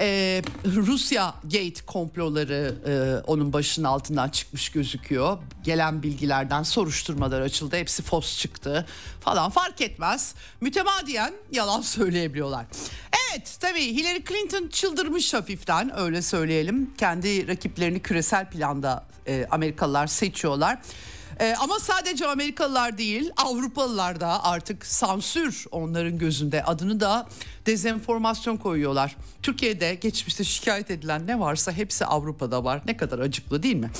Ee, 0.00 0.42
Rusya 0.64 1.34
Gate 1.44 1.86
komploları 1.86 2.74
e, 2.86 2.92
onun 3.26 3.52
başının 3.52 3.84
altından 3.84 4.28
çıkmış 4.28 4.68
gözüküyor. 4.68 5.38
Gelen 5.64 6.02
bilgilerden 6.02 6.62
soruşturmalar 6.62 7.40
açıldı. 7.40 7.76
Hepsi 7.76 8.02
fos 8.02 8.38
çıktı 8.38 8.86
falan 9.20 9.50
fark 9.50 9.80
etmez. 9.80 10.34
Mütemadiyen 10.60 11.32
yalan 11.52 11.80
söyleyebiliyorlar. 11.96 12.66
Evet 13.30 13.56
tabii 13.60 13.94
Hillary 13.94 14.24
Clinton 14.28 14.68
çıldırmış 14.68 15.34
hafiften 15.34 15.98
öyle 15.98 16.22
söyleyelim. 16.22 16.94
Kendi 16.98 17.48
rakiplerini 17.48 18.00
küresel 18.02 18.50
planda 18.50 19.06
e, 19.26 19.46
Amerikalılar 19.50 20.06
seçiyorlar. 20.06 20.78
Ee, 21.40 21.54
ama 21.60 21.80
sadece 21.80 22.26
Amerikalılar 22.26 22.98
değil 22.98 23.30
Avrupalılar 23.36 24.20
da 24.20 24.44
artık 24.44 24.86
sansür 24.86 25.64
onların 25.70 26.18
gözünde 26.18 26.64
adını 26.64 27.00
da 27.00 27.28
dezenformasyon 27.66 28.56
koyuyorlar. 28.56 29.16
Türkiye'de 29.42 29.94
geçmişte 29.94 30.44
şikayet 30.44 30.90
edilen 30.90 31.26
ne 31.26 31.40
varsa 31.40 31.72
hepsi 31.72 32.06
Avrupa'da 32.06 32.64
var. 32.64 32.82
Ne 32.86 32.96
kadar 32.96 33.18
acıklı 33.18 33.62
değil 33.62 33.76
mi? 33.76 33.90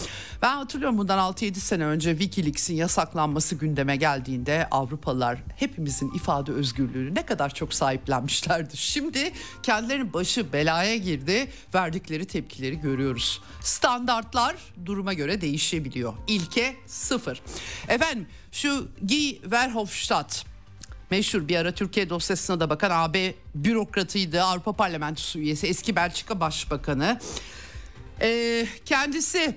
Ben 0.42 0.56
hatırlıyorum 0.56 0.98
bundan 0.98 1.32
6-7 1.32 1.54
sene 1.54 1.84
önce 1.84 2.10
Wikileaks'in 2.10 2.74
yasaklanması 2.74 3.54
gündeme 3.54 3.96
geldiğinde 3.96 4.68
Avrupalılar 4.70 5.38
hepimizin 5.56 6.14
ifade 6.14 6.52
özgürlüğünü 6.52 7.14
ne 7.14 7.26
kadar 7.26 7.54
çok 7.54 7.74
sahiplenmişlerdi. 7.74 8.76
Şimdi 8.92 9.32
kendilerinin 9.62 10.12
başı 10.12 10.52
belaya 10.52 10.96
girdi. 10.96 11.48
Verdikleri 11.74 12.26
tepkileri 12.26 12.80
görüyoruz. 12.80 13.42
Standartlar 13.60 14.56
duruma 14.86 15.12
göre 15.12 15.40
değişebiliyor. 15.40 16.12
İlke 16.26 16.76
sıfır. 16.86 17.42
Efendim 17.88 18.26
şu 18.52 18.88
Guy 19.02 19.38
Verhofstadt 19.44 20.51
meşhur 21.12 21.48
bir 21.48 21.56
ara 21.56 21.72
Türkiye 21.72 22.10
dosyasına 22.10 22.60
da 22.60 22.70
bakan 22.70 22.90
AB 22.90 23.34
bürokratıydı. 23.54 24.42
Avrupa 24.42 24.72
Parlamentosu 24.72 25.38
üyesi, 25.38 25.66
eski 25.66 25.96
Belçika 25.96 26.40
Başbakanı. 26.40 27.20
Ee, 28.20 28.66
kendisi 28.84 29.56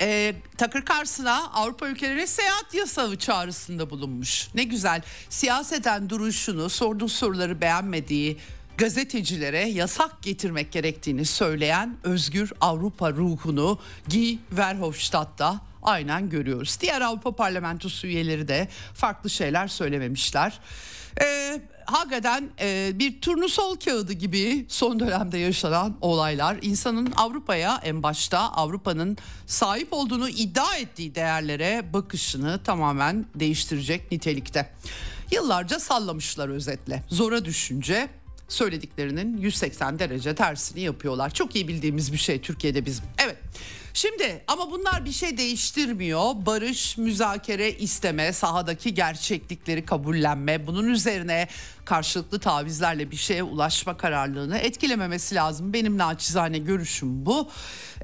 e, 0.00 0.34
Takır 0.58 0.84
Carson'a 0.84 1.52
Avrupa 1.52 1.88
ülkelerine 1.88 2.26
seyahat 2.26 2.74
yasağı 2.74 3.16
çağrısında 3.16 3.90
bulunmuş. 3.90 4.48
Ne 4.54 4.64
güzel 4.64 5.02
siyaseten 5.28 6.10
duruşunu, 6.10 6.70
sorduğu 6.70 7.08
soruları 7.08 7.60
beğenmediği 7.60 8.38
gazetecilere 8.78 9.68
yasak 9.68 10.22
getirmek 10.22 10.72
gerektiğini 10.72 11.24
söyleyen 11.24 11.96
özgür 12.02 12.52
Avrupa 12.60 13.12
ruhunu 13.12 13.78
Guy 14.10 14.38
Verhofstadt'ta 14.52 15.71
aynen 15.82 16.30
görüyoruz. 16.30 16.78
Diğer 16.80 17.00
Avrupa 17.00 17.36
Parlamentosu 17.36 18.06
üyeleri 18.06 18.48
de 18.48 18.68
farklı 18.94 19.30
şeyler 19.30 19.68
söylememişler. 19.68 20.60
Ee, 21.20 21.60
hakikaten 21.86 22.50
e, 22.60 22.92
bir 22.94 23.20
turnusol 23.20 23.76
kağıdı 23.76 24.12
gibi 24.12 24.66
son 24.68 25.00
dönemde 25.00 25.38
yaşanan 25.38 25.96
olaylar 26.00 26.58
insanın 26.62 27.12
Avrupa'ya 27.16 27.80
en 27.84 28.02
başta 28.02 28.38
Avrupa'nın 28.38 29.16
sahip 29.46 29.92
olduğunu 29.92 30.28
iddia 30.28 30.76
ettiği 30.76 31.14
değerlere 31.14 31.92
bakışını 31.92 32.62
tamamen 32.62 33.26
değiştirecek 33.34 34.12
nitelikte. 34.12 34.72
Yıllarca 35.30 35.80
sallamışlar 35.80 36.48
özetle. 36.48 37.02
Zora 37.08 37.44
düşünce 37.44 38.08
söylediklerinin 38.48 39.36
180 39.36 39.98
derece 39.98 40.34
tersini 40.34 40.80
yapıyorlar. 40.80 41.30
Çok 41.30 41.56
iyi 41.56 41.68
bildiğimiz 41.68 42.12
bir 42.12 42.18
şey 42.18 42.40
Türkiye'de 42.40 42.86
bizim. 42.86 43.04
Evet. 43.18 43.36
Şimdi 43.94 44.44
ama 44.46 44.70
bunlar 44.70 45.04
bir 45.04 45.12
şey 45.12 45.36
değiştirmiyor. 45.36 46.22
Barış, 46.46 46.98
müzakere 46.98 47.72
isteme, 47.72 48.32
sahadaki 48.32 48.94
gerçeklikleri 48.94 49.84
kabullenme, 49.84 50.66
bunun 50.66 50.88
üzerine 50.88 51.48
karşılıklı 51.84 52.40
tavizlerle 52.40 53.10
bir 53.10 53.16
şeye 53.16 53.42
ulaşma 53.42 53.96
kararlılığını 53.96 54.58
etkilememesi 54.58 55.34
lazım. 55.34 55.72
Benim 55.72 55.98
naçizane 55.98 56.58
görüşüm 56.58 57.26
bu. 57.26 57.48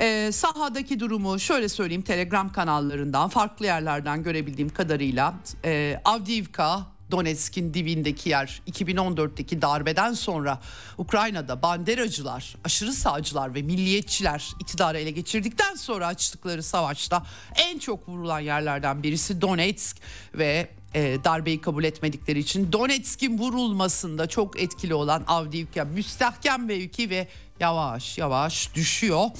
Ee, 0.01 0.31
sahadaki 0.33 1.01
durumu 1.01 1.39
şöyle 1.39 1.69
söyleyeyim 1.69 2.03
Telegram 2.03 2.53
kanallarından 2.53 3.29
farklı 3.29 3.67
yerlerden 3.67 4.23
görebildiğim 4.23 4.69
kadarıyla 4.69 5.35
e, 5.65 6.01
Avdiivka 6.05 6.98
Donetsk'in 7.11 7.75
dibindeki 7.75 8.29
yer 8.29 8.63
2014'teki 8.71 9.63
darbeden 9.63 10.13
sonra 10.13 10.61
Ukrayna'da 10.99 11.63
banderacılar, 11.63 12.57
aşırı 12.65 12.93
sağcılar 12.93 13.55
ve 13.55 13.63
milliyetçiler 13.63 14.51
iktidarı 14.61 14.99
ele 14.99 15.11
geçirdikten 15.11 15.75
sonra 15.75 16.07
açtıkları 16.07 16.63
savaşta 16.63 17.27
en 17.57 17.79
çok 17.79 18.09
vurulan 18.09 18.41
yerlerden 18.41 19.03
birisi 19.03 19.41
Donetsk 19.41 19.97
ve 20.35 20.69
e, 20.95 21.17
darbeyi 21.25 21.61
kabul 21.61 21.85
etmedikleri 21.85 22.39
için 22.39 22.73
Donetsk'in 22.73 23.39
vurulmasında 23.39 24.27
çok 24.27 24.61
etkili 24.61 24.95
olan 24.95 25.25
Avdiivka 25.27 25.85
müstahkem 25.85 26.67
mevki 26.67 27.11
ve 27.11 27.29
yavaş 27.61 28.19
yavaş 28.19 28.75
düşüyor. 28.75 29.31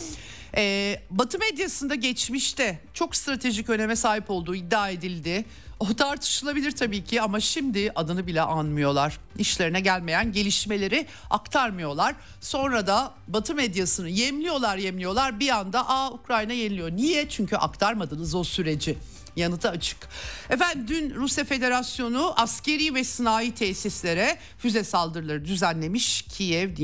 Ee, 0.57 1.01
Batı 1.11 1.39
medyasında 1.39 1.95
geçmişte 1.95 2.79
çok 2.95 3.17
stratejik 3.17 3.71
öneme 3.71 3.97
sahip 3.97 4.31
olduğu 4.31 4.55
iddia 4.55 4.91
edildi. 4.91 5.45
O 5.81 5.95
tartışılabilir 5.95 6.71
tabii 6.71 7.05
ki 7.05 7.23
ama 7.23 7.41
şimdi 7.41 7.93
adını 7.95 8.27
bile 8.27 8.43
anmıyorlar. 8.43 9.19
İşlerine 9.39 9.81
gelmeyen 9.81 10.33
gelişmeleri 10.33 11.07
aktarmıyorlar. 11.31 12.15
Sonra 12.41 12.87
da 12.87 13.15
Batı 13.29 13.55
medyasını 13.55 14.09
yemliyorlar 14.09 14.77
yemliyorlar 14.77 15.41
bir 15.41 15.49
anda 15.49 15.89
aa 15.89 16.11
Ukrayna 16.11 16.53
yeniliyor. 16.53 16.91
Niye? 16.91 17.29
Çünkü 17.29 17.57
aktarmadınız 17.57 18.35
o 18.35 18.45
süreci. 18.45 18.99
Yanıtı 19.37 19.71
açık. 19.71 20.09
Efendim 20.51 20.89
dün 20.89 21.15
Rusya 21.15 21.45
Federasyonu 21.45 22.33
askeri 22.37 22.95
ve 22.95 23.05
sanayi 23.05 23.55
tesislere 23.55 24.39
füze 24.59 24.85
saldırıları 24.85 25.45
düzenlemiş. 25.45 26.23
Kiev, 26.23 26.77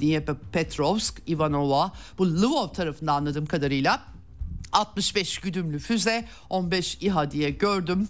Dnipropetrovsk, 0.00 1.22
Ivanova 1.28 1.92
bu 2.18 2.42
Lvov 2.42 2.68
tarafında 2.68 3.12
anladığım 3.12 3.46
kadarıyla 3.46 4.13
65 4.74 5.38
güdümlü 5.38 5.78
füze 5.78 6.24
15 6.50 6.98
İHA 7.00 7.30
diye 7.30 7.50
gördüm. 7.50 8.08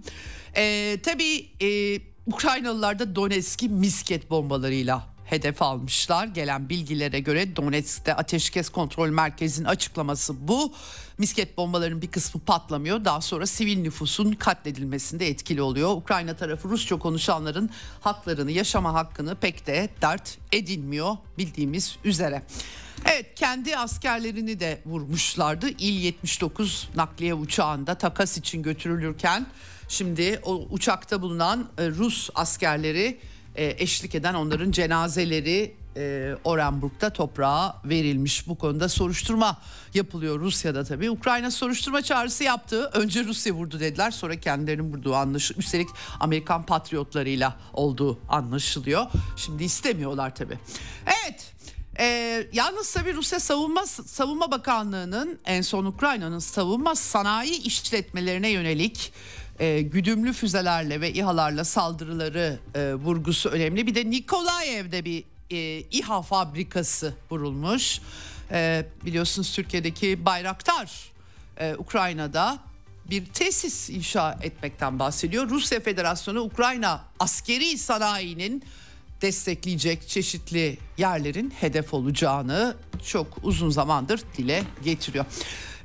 Ee, 0.57 0.99
tabii 1.03 1.51
e, 1.63 2.01
Ukraynalılar 2.27 2.99
da 2.99 3.17
Donetsk'i 3.17 3.69
misket 3.69 4.31
bombalarıyla 4.31 5.15
hedef 5.25 5.63
almışlar. 5.63 6.27
Gelen 6.27 6.69
bilgilere 6.69 7.21
göre 7.21 7.57
Donetsk'te 7.57 8.15
ateşkes 8.15 8.69
kontrol 8.69 9.09
merkezinin 9.09 9.67
açıklaması 9.67 10.49
bu. 10.49 10.73
Misket 11.19 11.57
bombaların 11.57 12.03
bir 12.03 12.11
kısmı 12.11 12.41
patlamıyor. 12.41 13.05
Daha 13.05 13.21
sonra 13.21 13.47
sivil 13.47 13.79
nüfusun 13.79 14.33
katledilmesinde 14.33 15.29
etkili 15.29 15.63
oluyor. 15.63 15.97
Ukrayna 15.97 16.37
tarafı 16.37 16.69
Rusça 16.69 16.99
konuşanların 16.99 17.71
haklarını, 18.01 18.51
yaşama 18.51 18.95
hakkını 18.95 19.37
pek 19.37 19.67
de 19.67 19.89
dert 20.03 20.39
edinmiyor 20.53 21.17
bildiğimiz 21.39 21.97
üzere. 22.05 22.43
Evet 23.05 23.35
kendi 23.35 23.77
askerlerini 23.77 24.61
de 24.61 24.81
vurmuşlardı. 24.87 25.69
İl 25.69 26.03
79 26.03 26.89
nakliye 26.95 27.35
uçağında 27.35 27.95
takas 27.95 28.39
için 28.39 28.63
götürülürken 28.63 29.47
şimdi 29.89 30.41
o 30.45 30.67
uçakta 30.71 31.23
bulunan 31.23 31.69
e, 31.79 31.89
Rus 31.89 32.31
askerleri 32.35 33.19
e, 33.57 33.75
eşlik 33.79 34.15
eden 34.15 34.35
onların 34.35 34.71
cenazeleri 34.71 35.77
e, 35.97 36.35
Orenburg'da 36.45 37.11
toprağa 37.11 37.83
verilmiş. 37.85 38.49
Bu 38.49 38.59
konuda 38.59 38.89
soruşturma 38.89 39.59
yapılıyor 39.95 40.41
Rusya'da 40.41 40.85
tabii. 40.85 41.11
Ukrayna 41.11 41.51
soruşturma 41.51 42.03
çağrısı 42.03 42.45
yaptı. 42.45 42.91
Önce 42.93 43.25
Rusya 43.25 43.53
vurdu 43.53 43.81
dediler 43.81 44.11
sonra 44.11 44.37
kendilerinin 44.41 44.93
vurduğu 44.93 45.15
anlaşılıyor. 45.15 45.63
Üstelik 45.63 45.89
Amerikan 46.21 46.67
patriotlarıyla 46.67 47.57
olduğu 47.73 48.19
anlaşılıyor. 48.29 49.07
Şimdi 49.37 49.65
istemiyorlar 49.65 50.35
tabii. 50.35 50.59
Evet 51.07 51.54
ee, 51.99 52.47
yalnız 52.53 52.93
tabii 52.93 53.15
Rusya 53.15 53.41
Savunma 53.41 53.87
Savunma 53.87 54.51
Bakanlığı'nın 54.51 55.39
en 55.45 55.63
son 55.63 55.85
Ukrayna'nın 55.85 56.39
savunma 56.39 56.95
sanayi 56.95 57.63
işletmelerine 57.63 58.49
yönelik 58.49 59.13
e, 59.59 59.81
güdümlü 59.81 60.33
füzelerle 60.33 61.01
ve 61.01 61.13
İHA'larla 61.13 61.65
saldırıları 61.65 62.59
e, 62.75 62.95
vurgusu 62.95 63.49
önemli. 63.49 63.87
Bir 63.87 63.95
de 63.95 64.11
Nikolayev'de 64.11 65.05
bir 65.05 65.25
e, 65.51 65.81
İHA 65.81 66.23
fabrikası 66.23 67.15
vurulmuş. 67.31 68.01
E, 68.51 68.87
biliyorsunuz 69.05 69.53
Türkiye'deki 69.53 70.25
Bayraktar 70.25 71.13
e, 71.61 71.75
Ukrayna'da 71.75 72.59
bir 73.11 73.27
tesis 73.27 73.91
inşa 73.91 74.39
etmekten 74.43 74.99
bahsediyor. 74.99 75.51
Rusya 75.51 75.81
Federasyonu 75.81 76.41
Ukrayna 76.41 77.05
askeri 77.19 77.79
sanayinin 77.79 78.65
destekleyecek 79.25 80.09
çeşitli 80.09 80.79
yerlerin 80.99 81.51
hedef 81.51 81.95
olacağını 81.95 82.77
çok 83.07 83.27
uzun 83.43 83.71
zamandır 83.71 84.21
dile 84.37 84.63
getiriyor. 84.85 85.25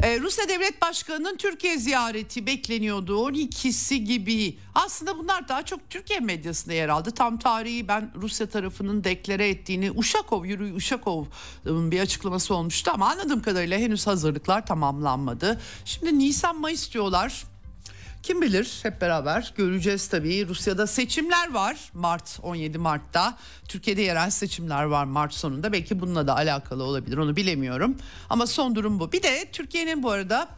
Ee, 0.04 0.20
Rusya 0.20 0.50
Devlet 0.50 0.82
Başkanı'nın 0.82 1.38
Türkiye 1.38 1.78
ziyareti 1.78 2.46
bekleniyordu. 2.46 3.30
12'si 3.30 3.96
gibi. 3.96 4.58
Aslında 4.76 5.18
bunlar 5.18 5.48
daha 5.48 5.66
çok 5.66 5.90
Türkiye 5.90 6.20
medyasında 6.20 6.74
yer 6.74 6.90
aldı. 6.90 7.12
Tam 7.12 7.40
tarihi 7.40 7.88
ben 7.88 8.12
Rusya 8.16 8.48
tarafının 8.48 9.04
deklare 9.04 9.50
ettiğini 9.50 9.92
Uşakov, 9.92 10.46
Yuri 10.46 10.74
Uşakov'un 10.74 11.92
bir 11.92 12.00
açıklaması 12.00 12.56
olmuştu 12.56 12.92
ama 12.94 13.10
anladığım 13.10 13.42
kadarıyla 13.42 13.80
henüz 13.80 14.08
hazırlıklar 14.08 14.66
tamamlanmadı. 14.66 15.62
Şimdi 15.86 16.20
Nisan-Mayıs 16.20 16.94
diyorlar. 16.94 17.44
Kim 18.24 18.42
bilir 18.42 18.80
hep 18.84 19.02
beraber 19.02 19.54
göreceğiz 19.58 20.08
tabii. 20.08 20.48
Rusya'da 20.48 20.88
seçimler 20.88 21.54
var 21.54 21.78
Mart 21.94 22.40
17 22.44 22.78
Mart'ta. 22.78 23.38
Türkiye'de 23.68 24.02
yerel 24.02 24.30
seçimler 24.30 24.84
var 24.84 25.06
Mart 25.06 25.34
sonunda. 25.34 25.74
Belki 25.74 26.00
bununla 26.00 26.28
da 26.28 26.36
alakalı 26.36 26.84
olabilir 26.84 27.18
onu 27.18 27.36
bilemiyorum. 27.36 27.98
Ama 28.30 28.48
son 28.48 28.76
durum 28.76 29.00
bu. 29.00 29.12
Bir 29.12 29.24
de 29.24 29.46
Türkiye'nin 29.52 30.04
bu 30.04 30.12
arada 30.12 30.50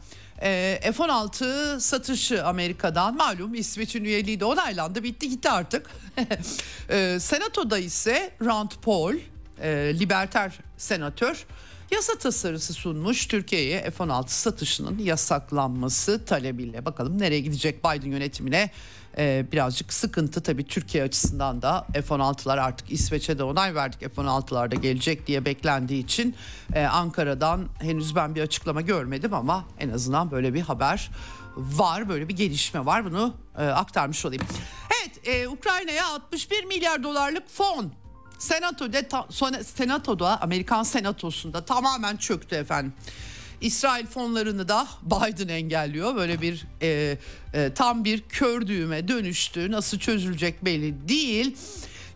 e, 0.42 0.80
F-16 0.82 1.80
satışı 1.80 2.46
Amerika'dan 2.46 3.16
malum 3.16 3.54
İsveç'in 3.54 4.04
üyeliği 4.04 4.40
de 4.40 4.44
onaylandı 4.44 5.02
bitti 5.02 5.28
gitti 5.28 5.50
artık. 5.50 5.90
e, 6.88 7.18
Senato'da 7.20 7.78
ise 7.78 8.30
Rand 8.44 8.70
Paul 8.82 9.14
e, 9.62 9.68
liberter 9.98 10.52
senatör 10.76 11.46
yasa 11.94 12.18
tasarısı 12.18 12.72
sunmuş. 12.72 13.26
Türkiye'ye 13.26 13.90
F-16 13.90 14.28
satışının 14.28 14.98
yasaklanması 14.98 16.24
talebiyle. 16.24 16.84
Bakalım 16.84 17.18
nereye 17.18 17.40
gidecek 17.40 17.84
Biden 17.84 18.10
yönetimine? 18.10 18.70
Ee, 19.18 19.46
birazcık 19.52 19.92
sıkıntı 19.92 20.42
tabii 20.42 20.66
Türkiye 20.66 21.04
açısından 21.04 21.62
da. 21.62 21.86
F-16'lar 21.92 22.60
artık 22.60 22.92
İsveç'e 22.92 23.38
de 23.38 23.44
onay 23.44 23.74
verdik. 23.74 24.00
F-16'lar 24.00 24.70
da 24.70 24.74
gelecek 24.74 25.26
diye 25.26 25.44
beklendiği 25.44 26.04
için 26.04 26.34
e, 26.74 26.84
Ankara'dan 26.84 27.68
henüz 27.80 28.16
ben 28.16 28.34
bir 28.34 28.42
açıklama 28.42 28.80
görmedim 28.80 29.34
ama 29.34 29.64
en 29.78 29.88
azından 29.88 30.30
böyle 30.30 30.54
bir 30.54 30.60
haber 30.60 31.10
var 31.56 32.08
böyle 32.08 32.28
bir 32.28 32.36
gelişme 32.36 32.86
var. 32.86 33.04
Bunu 33.04 33.34
e, 33.58 33.64
aktarmış 33.64 34.26
olayım. 34.26 34.44
Evet 35.02 35.28
e, 35.28 35.48
Ukrayna'ya 35.48 36.06
61 36.08 36.64
milyar 36.64 37.02
dolarlık 37.02 37.48
fon 37.48 37.92
Senato'da, 38.42 39.26
Senato'da 39.64 40.42
Amerikan 40.42 40.82
Senatosu'nda 40.82 41.64
tamamen 41.64 42.16
çöktü 42.16 42.56
efendim. 42.56 42.92
İsrail 43.60 44.06
fonlarını 44.06 44.68
da 44.68 44.86
Biden 45.02 45.48
engelliyor. 45.48 46.16
Böyle 46.16 46.40
bir 46.40 46.66
e, 46.82 47.18
e, 47.54 47.74
tam 47.74 48.04
bir 48.04 48.20
kör 48.20 48.66
düğüme 48.66 49.08
dönüştü. 49.08 49.70
Nasıl 49.70 49.98
çözülecek 49.98 50.64
belli 50.64 51.08
değil. 51.08 51.56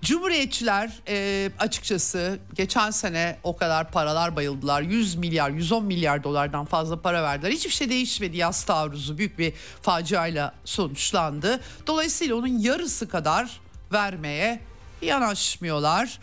Cumhuriyetçiler 0.02 0.92
e, 1.08 1.50
açıkçası 1.58 2.38
geçen 2.54 2.90
sene 2.90 3.38
o 3.42 3.56
kadar 3.56 3.90
paralar 3.90 4.36
bayıldılar. 4.36 4.82
100 4.82 5.14
milyar, 5.14 5.50
110 5.50 5.84
milyar 5.84 6.24
dolardan 6.24 6.64
fazla 6.64 7.00
para 7.02 7.22
verdiler. 7.22 7.50
Hiçbir 7.50 7.70
şey 7.70 7.90
değişmedi. 7.90 8.36
Yaz 8.36 8.64
taarruzu 8.64 9.18
büyük 9.18 9.38
bir 9.38 9.52
faciayla 9.82 10.54
sonuçlandı. 10.64 11.60
Dolayısıyla 11.86 12.36
onun 12.36 12.58
yarısı 12.58 13.08
kadar 13.08 13.60
vermeye 13.92 14.60
yanaşmıyorlar. 15.02 16.18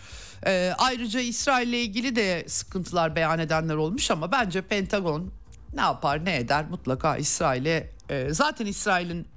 Ee, 0.46 0.74
ayrıca 0.78 1.20
İsrail 1.20 1.68
ile 1.68 1.82
ilgili 1.82 2.16
de 2.16 2.46
sıkıntılar 2.48 3.16
beyan 3.16 3.40
edenler 3.40 3.76
olmuş 3.76 4.12
ama 4.12 4.32
bence 4.32 4.62
Pentagon 4.62 5.32
ne 5.74 5.82
yapar 5.82 6.26
ne 6.26 6.36
eder 6.36 6.66
mutlaka 6.70 7.18
İsrail'e 7.18 7.90
e, 8.10 8.34
zaten 8.34 8.66
İsrail'in 8.66 9.28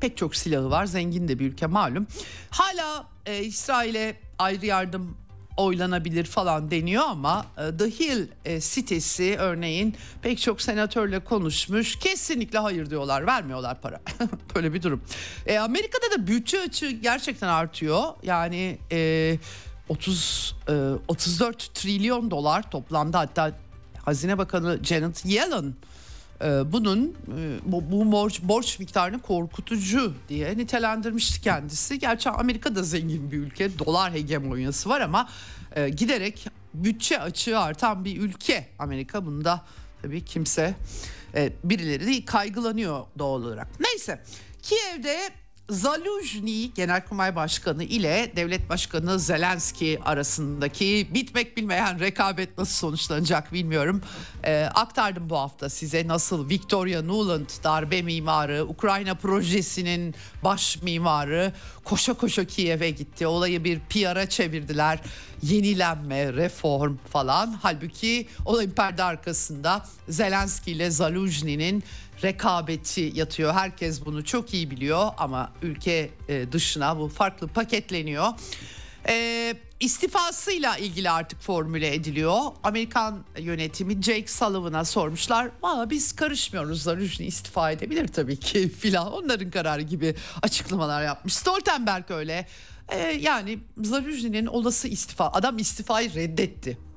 pek 0.00 0.16
çok 0.16 0.36
silahı 0.36 0.70
var 0.70 0.86
zengin 0.86 1.28
de 1.28 1.38
bir 1.38 1.46
ülke 1.46 1.66
malum. 1.66 2.06
Hala 2.50 3.06
e, 3.26 3.42
İsrail'e 3.44 4.16
ayrı 4.38 4.66
yardım 4.66 5.16
oylanabilir 5.60 6.24
falan 6.24 6.70
deniyor 6.70 7.04
ama 7.06 7.46
e, 7.58 7.76
The 7.76 7.90
Hill 7.90 8.28
e, 8.44 8.60
sitesi 8.60 9.36
örneğin 9.38 9.96
pek 10.22 10.40
çok 10.40 10.62
senatörle 10.62 11.24
konuşmuş. 11.24 11.98
Kesinlikle 11.98 12.58
hayır 12.58 12.90
diyorlar 12.90 13.26
vermiyorlar 13.26 13.80
para. 13.80 14.00
Böyle 14.54 14.74
bir 14.74 14.82
durum. 14.82 15.02
E, 15.46 15.58
Amerika'da 15.58 16.18
da 16.18 16.26
bütçe 16.26 16.60
açığı 16.60 16.90
gerçekten 16.90 17.48
artıyor. 17.48 18.02
Yani 18.22 18.78
e, 18.92 19.38
30 19.88 20.56
e, 20.68 20.72
34 21.08 21.74
trilyon 21.74 22.30
dolar 22.30 22.70
toplamda 22.70 23.18
hatta 23.18 23.52
Hazine 24.04 24.38
Bakanı 24.38 24.78
Janet 24.84 25.26
Yellen 25.26 25.74
bunun 26.72 27.16
e, 27.38 27.58
bu, 27.64 27.90
bu 27.90 28.12
borç, 28.12 28.42
borç 28.42 28.78
miktarını 28.78 29.18
korkutucu 29.18 30.14
diye 30.28 30.56
nitelendirmişti 30.58 31.40
kendisi. 31.40 31.98
Gerçi 31.98 32.30
Amerika 32.30 32.74
da 32.74 32.82
zengin 32.82 33.30
bir 33.32 33.38
ülke, 33.38 33.78
dolar 33.78 34.12
hegemonyası 34.12 34.88
var 34.88 35.00
ama 35.00 35.28
e, 35.76 35.88
giderek 35.88 36.46
bütçe 36.74 37.20
açığı 37.20 37.58
artan 37.58 38.04
bir 38.04 38.20
ülke 38.20 38.68
Amerika. 38.78 39.26
Bunda 39.26 39.64
tabii 40.02 40.24
kimse 40.24 40.74
birileri 41.64 42.24
kaygılanıyor 42.24 43.06
doğal 43.18 43.42
olarak. 43.42 43.68
Neyse 43.80 44.22
Kiev'de 44.62 45.18
Zaluzhny 45.70 46.72
Genelkurmay 46.74 47.36
Başkanı 47.36 47.84
ile 47.84 48.32
Devlet 48.36 48.68
Başkanı 48.68 49.18
Zelenski 49.18 49.98
arasındaki 50.04 51.08
bitmek 51.14 51.56
bilmeyen 51.56 52.00
rekabet 52.00 52.58
nasıl 52.58 52.74
sonuçlanacak 52.74 53.52
bilmiyorum. 53.52 54.02
Ee, 54.44 54.68
aktardım 54.74 55.30
bu 55.30 55.36
hafta 55.36 55.68
size 55.68 56.08
nasıl 56.08 56.48
Victoria 56.48 57.02
Nuland 57.02 57.48
darbe 57.64 58.02
mimarı, 58.02 58.64
Ukrayna 58.64 59.14
projesinin 59.14 60.14
baş 60.44 60.82
mimarı 60.82 61.52
koşa 61.84 62.14
koşa 62.14 62.44
Kiev'e 62.44 62.90
gitti. 62.90 63.26
Olayı 63.26 63.64
bir 63.64 63.80
PR'a 63.80 64.28
çevirdiler. 64.28 64.98
Yenilenme, 65.42 66.32
reform 66.32 66.96
falan. 67.12 67.58
Halbuki 67.62 68.28
olayın 68.44 68.70
perde 68.70 69.02
arkasında 69.02 69.86
Zelenski 70.08 70.70
ile 70.70 70.90
Zaluzhny'nin 70.90 71.84
rekabeti 72.22 73.12
yatıyor. 73.14 73.52
Herkes 73.52 74.04
bunu 74.04 74.24
çok 74.24 74.54
iyi 74.54 74.70
biliyor 74.70 75.08
ama 75.18 75.52
ülke 75.62 76.10
e, 76.28 76.52
dışına 76.52 76.98
bu 76.98 77.08
farklı 77.08 77.48
paketleniyor. 77.48 78.26
E, 79.08 79.54
istifasıyla 79.80 80.76
ilgili 80.76 81.10
artık 81.10 81.40
formüle 81.40 81.94
ediliyor. 81.94 82.40
Amerikan 82.62 83.24
yönetimi 83.38 84.02
Jake 84.02 84.26
Sullivan'a 84.26 84.84
sormuşlar. 84.84 85.50
Valla 85.62 85.90
biz 85.90 86.12
karışmıyoruz. 86.12 86.82
Zarujni 86.82 87.26
istifa 87.26 87.70
edebilir 87.70 88.08
tabii 88.08 88.36
ki 88.36 88.68
filan. 88.80 89.12
Onların 89.12 89.50
kararı 89.50 89.82
gibi 89.82 90.14
açıklamalar 90.42 91.04
yapmış. 91.04 91.34
Stoltenberg 91.34 92.10
öyle. 92.10 92.46
E, 92.88 92.98
yani 92.98 93.58
Zarujni'nin 93.76 94.46
olası 94.46 94.88
istifa. 94.88 95.32
Adam 95.32 95.58
istifayı 95.58 96.14
reddetti 96.14 96.89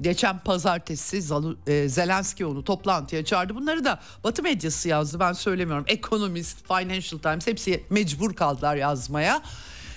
geçen 0.00 0.38
pazartesi 0.38 1.22
e, 1.66 1.88
Zelenski 1.88 2.46
onu 2.46 2.64
toplantıya 2.64 3.24
çağırdı. 3.24 3.54
Bunları 3.54 3.84
da 3.84 4.00
Batı 4.24 4.42
medyası 4.42 4.88
yazdı 4.88 5.20
ben 5.20 5.32
söylemiyorum. 5.32 5.84
Economist, 5.88 6.66
Financial 6.66 7.20
Times 7.20 7.46
hepsi 7.46 7.84
mecbur 7.90 8.34
kaldılar 8.34 8.76
yazmaya. 8.76 9.42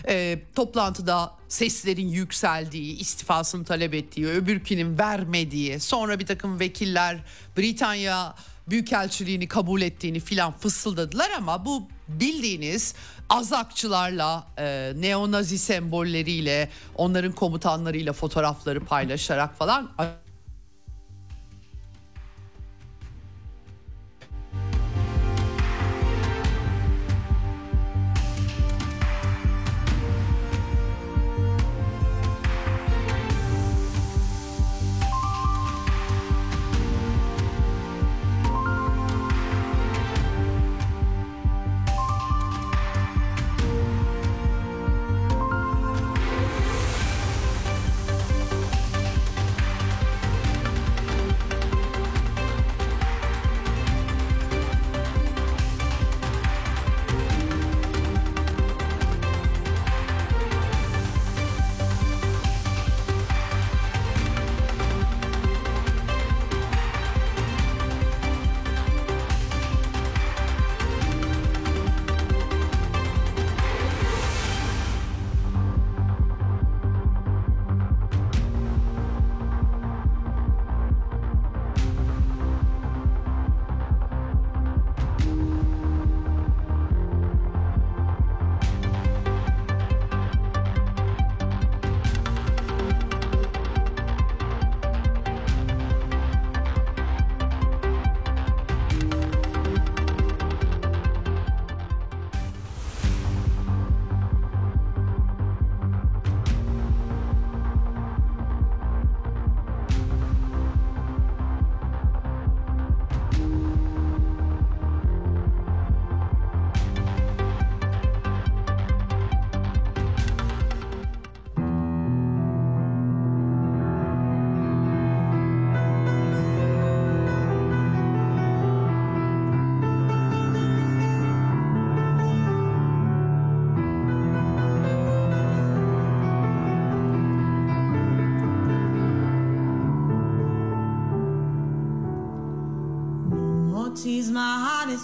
E, 0.08 0.39
toplantıda 0.56 1.32
seslerin 1.47 2.08
yükseldiği, 2.08 2.97
istifasını 2.99 3.66
talep 3.66 3.93
ettiği, 3.93 4.28
öbürkünün 4.28 4.99
vermediği, 4.99 5.80
sonra 5.80 6.20
bir 6.20 6.26
takım 6.26 6.60
vekiller 6.60 7.24
Britanya 7.58 8.36
Büyükelçiliğini 8.70 9.47
kabul 9.47 9.82
ettiğini 9.82 10.20
filan 10.20 10.58
fısıldadılar 10.58 11.30
ama 11.38 11.66
bu 11.66 11.88
bildiğiniz 12.08 12.95
azakçılarla, 13.34 14.48
e, 14.58 14.94
neonazi 14.96 15.58
sembolleriyle, 15.58 16.70
onların 16.96 17.32
komutanlarıyla 17.32 18.14
fotoğrafları 18.14 18.86
paylaşarak 18.86 19.58
falan 19.58 19.90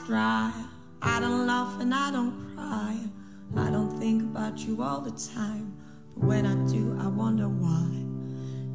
dry. 0.09 0.51
I 1.03 1.19
don't 1.19 1.45
laugh 1.45 1.79
and 1.79 1.93
I 1.93 2.09
don't 2.09 2.55
cry. 2.55 2.97
I 3.55 3.69
don't 3.69 3.99
think 3.99 4.23
about 4.23 4.57
you 4.57 4.81
all 4.81 5.01
the 5.01 5.11
time. 5.11 5.77
But 6.15 6.23
when 6.25 6.45
I 6.47 6.55
do, 6.67 6.97
I 6.99 7.05
wonder 7.05 7.47
why. 7.47 7.87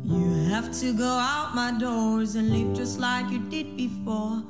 You 0.04 0.48
have 0.50 0.72
to 0.78 0.96
go 0.96 1.08
out 1.08 1.52
my 1.52 1.76
doors 1.76 2.36
and 2.36 2.50
live 2.50 2.76
just 2.76 3.00
like 3.00 3.28
you 3.32 3.40
did 3.50 3.76
before. 3.76 4.44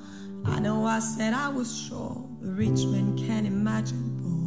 I 0.44 0.60
know 0.60 0.84
I 0.84 0.98
said 0.98 1.32
I 1.32 1.48
was 1.48 1.74
sure, 1.74 2.28
but 2.38 2.50
rich 2.50 2.84
men 2.84 3.16
can't 3.16 3.46
imagine 3.46 4.20
poor. 4.20 4.43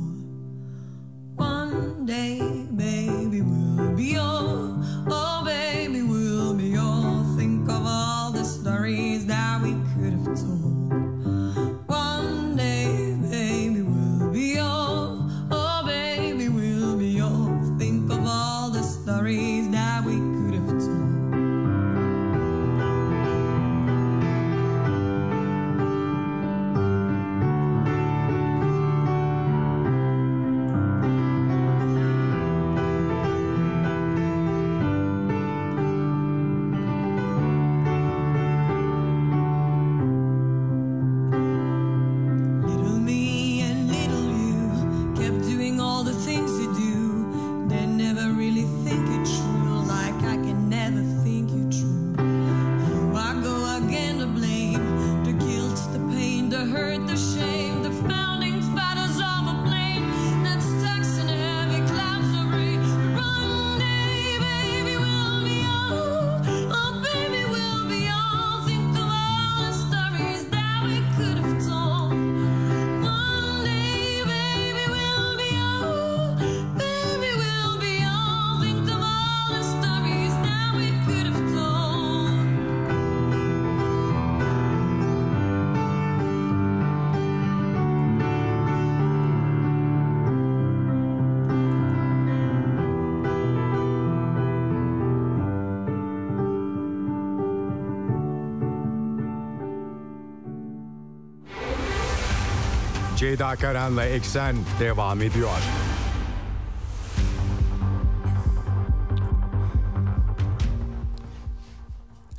Ceyda 103.37 103.55
Karan'la 103.55 104.05
Eksen 104.05 104.55
devam 104.79 105.21
ediyor. 105.21 105.49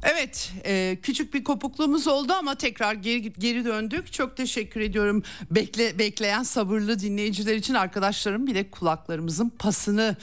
Evet 0.03 0.53
e, 0.65 0.99
küçük 1.03 1.35
bir 1.35 1.45
kopukluğumuz 1.45 2.07
oldu 2.07 2.33
ama 2.33 2.55
tekrar 2.55 2.95
geri, 2.95 3.33
geri 3.33 3.65
döndük. 3.65 4.13
Çok 4.13 4.37
teşekkür 4.37 4.81
ediyorum 4.81 5.23
Bekle, 5.51 5.99
bekleyen 5.99 6.43
sabırlı 6.43 7.01
dinleyiciler 7.01 7.55
için 7.55 7.75
arkadaşlarım 7.75 8.47
bile 8.47 8.71
kulaklarımızın 8.71 9.49
pasını 9.49 10.17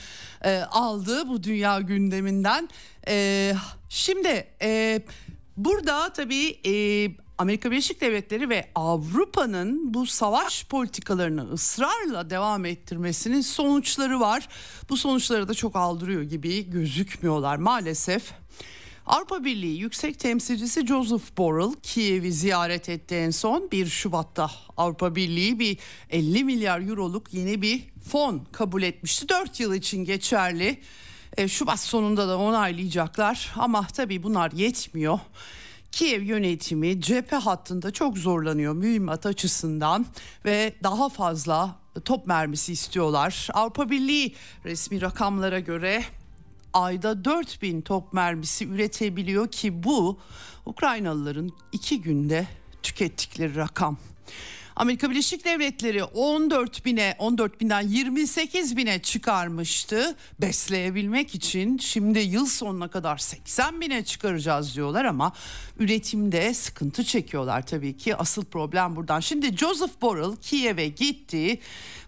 e, 0.44 0.60
aldı 0.60 1.28
bu 1.28 1.44
dünya 1.44 1.82
gündeminden. 1.82 2.70
E, 3.08 3.54
şimdi 3.90 4.48
e, 4.62 5.02
burada 5.58 6.14
tabii 6.14 6.60
Amerika 7.38 7.72
Birleşik 7.72 8.02
Devletleri 8.02 8.50
ve 8.50 8.70
Avrupa'nın 8.76 9.94
bu 9.94 10.06
savaş 10.06 10.66
politikalarını 10.66 11.52
ısrarla 11.54 12.30
devam 12.30 12.66
ettirmesinin 12.66 13.42
sonuçları 13.42 14.20
var. 14.20 14.48
Bu 14.90 14.98
sonuçları 14.98 15.48
da 15.48 15.54
çok 15.54 15.76
aldırıyor 15.76 16.22
gibi 16.22 16.70
gözükmüyorlar 16.70 17.56
maalesef. 17.56 18.32
Avrupa 19.06 19.44
Birliği 19.44 19.80
Yüksek 19.80 20.20
Temsilcisi 20.20 20.88
Joseph 20.88 21.38
Borrell 21.38 21.74
Kiev'i 21.84 22.32
ziyaret 22.32 22.90
etti 22.90 23.16
en 23.16 23.30
son 23.30 23.72
1 23.72 23.86
Şubat'ta. 23.86 24.52
Avrupa 24.78 25.16
Birliği 25.16 25.60
bir 25.60 25.78
50 26.10 26.44
milyar 26.44 26.82
euroluk 26.82 27.34
yeni 27.34 27.62
bir 27.62 27.84
fon 28.10 28.48
kabul 28.52 28.84
etmişti. 28.84 29.30
4 29.30 29.60
yıl 29.60 29.74
için 29.74 30.06
geçerli. 30.06 30.80
E, 31.38 31.48
Şubat 31.48 31.80
sonunda 31.80 32.28
da 32.28 32.38
onaylayacaklar 32.38 33.54
ama 33.56 33.88
tabii 33.88 34.24
bunlar 34.24 34.52
yetmiyor. 34.52 35.20
Kiev 35.96 36.22
yönetimi 36.22 37.02
cephe 37.02 37.36
hattında 37.36 37.92
çok 37.92 38.18
zorlanıyor 38.18 38.74
mühimmat 38.74 39.26
açısından 39.26 40.06
ve 40.46 40.74
daha 40.84 41.10
fazla 41.10 41.76
top 42.06 42.28
mermisi 42.28 42.74
istiyorlar. 42.74 43.48
Avrupa 43.54 43.90
Birliği 43.90 44.36
resmi 44.66 45.02
rakamlara 45.02 45.60
göre 45.60 46.04
ayda 46.74 47.26
4000 47.26 47.82
top 47.82 48.14
mermisi 48.14 48.68
üretebiliyor 48.68 49.48
ki 49.48 49.84
bu 49.84 50.20
Ukraynalıların 50.66 51.52
iki 51.72 52.02
günde 52.02 52.48
tükettikleri 52.84 53.56
rakam. 53.56 53.98
Amerika 54.76 55.10
Birleşik 55.10 55.46
Devletleri 55.46 56.04
14 56.04 56.86
bine 56.86 57.16
14 57.20 57.62
binden 57.62 57.82
28 57.82 58.78
bine 58.78 59.02
çıkarmıştı 59.02 60.16
besleyebilmek 60.42 61.36
için 61.36 61.78
şimdi 61.78 62.20
yıl 62.20 62.46
sonuna 62.46 62.88
kadar 62.88 63.18
80 63.18 63.82
bine 63.82 64.06
çıkaracağız 64.06 64.76
diyorlar 64.76 65.06
ama 65.06 65.34
üretimde 65.80 66.54
sıkıntı 66.54 67.04
çekiyorlar 67.04 67.66
tabii 67.66 67.98
ki 67.98 68.16
asıl 68.16 68.46
problem 68.46 68.96
buradan. 68.96 69.20
Şimdi 69.20 69.58
Joseph 69.58 70.02
Borrell 70.02 70.36
Kiev'e 70.36 70.88
gitti 70.88 71.60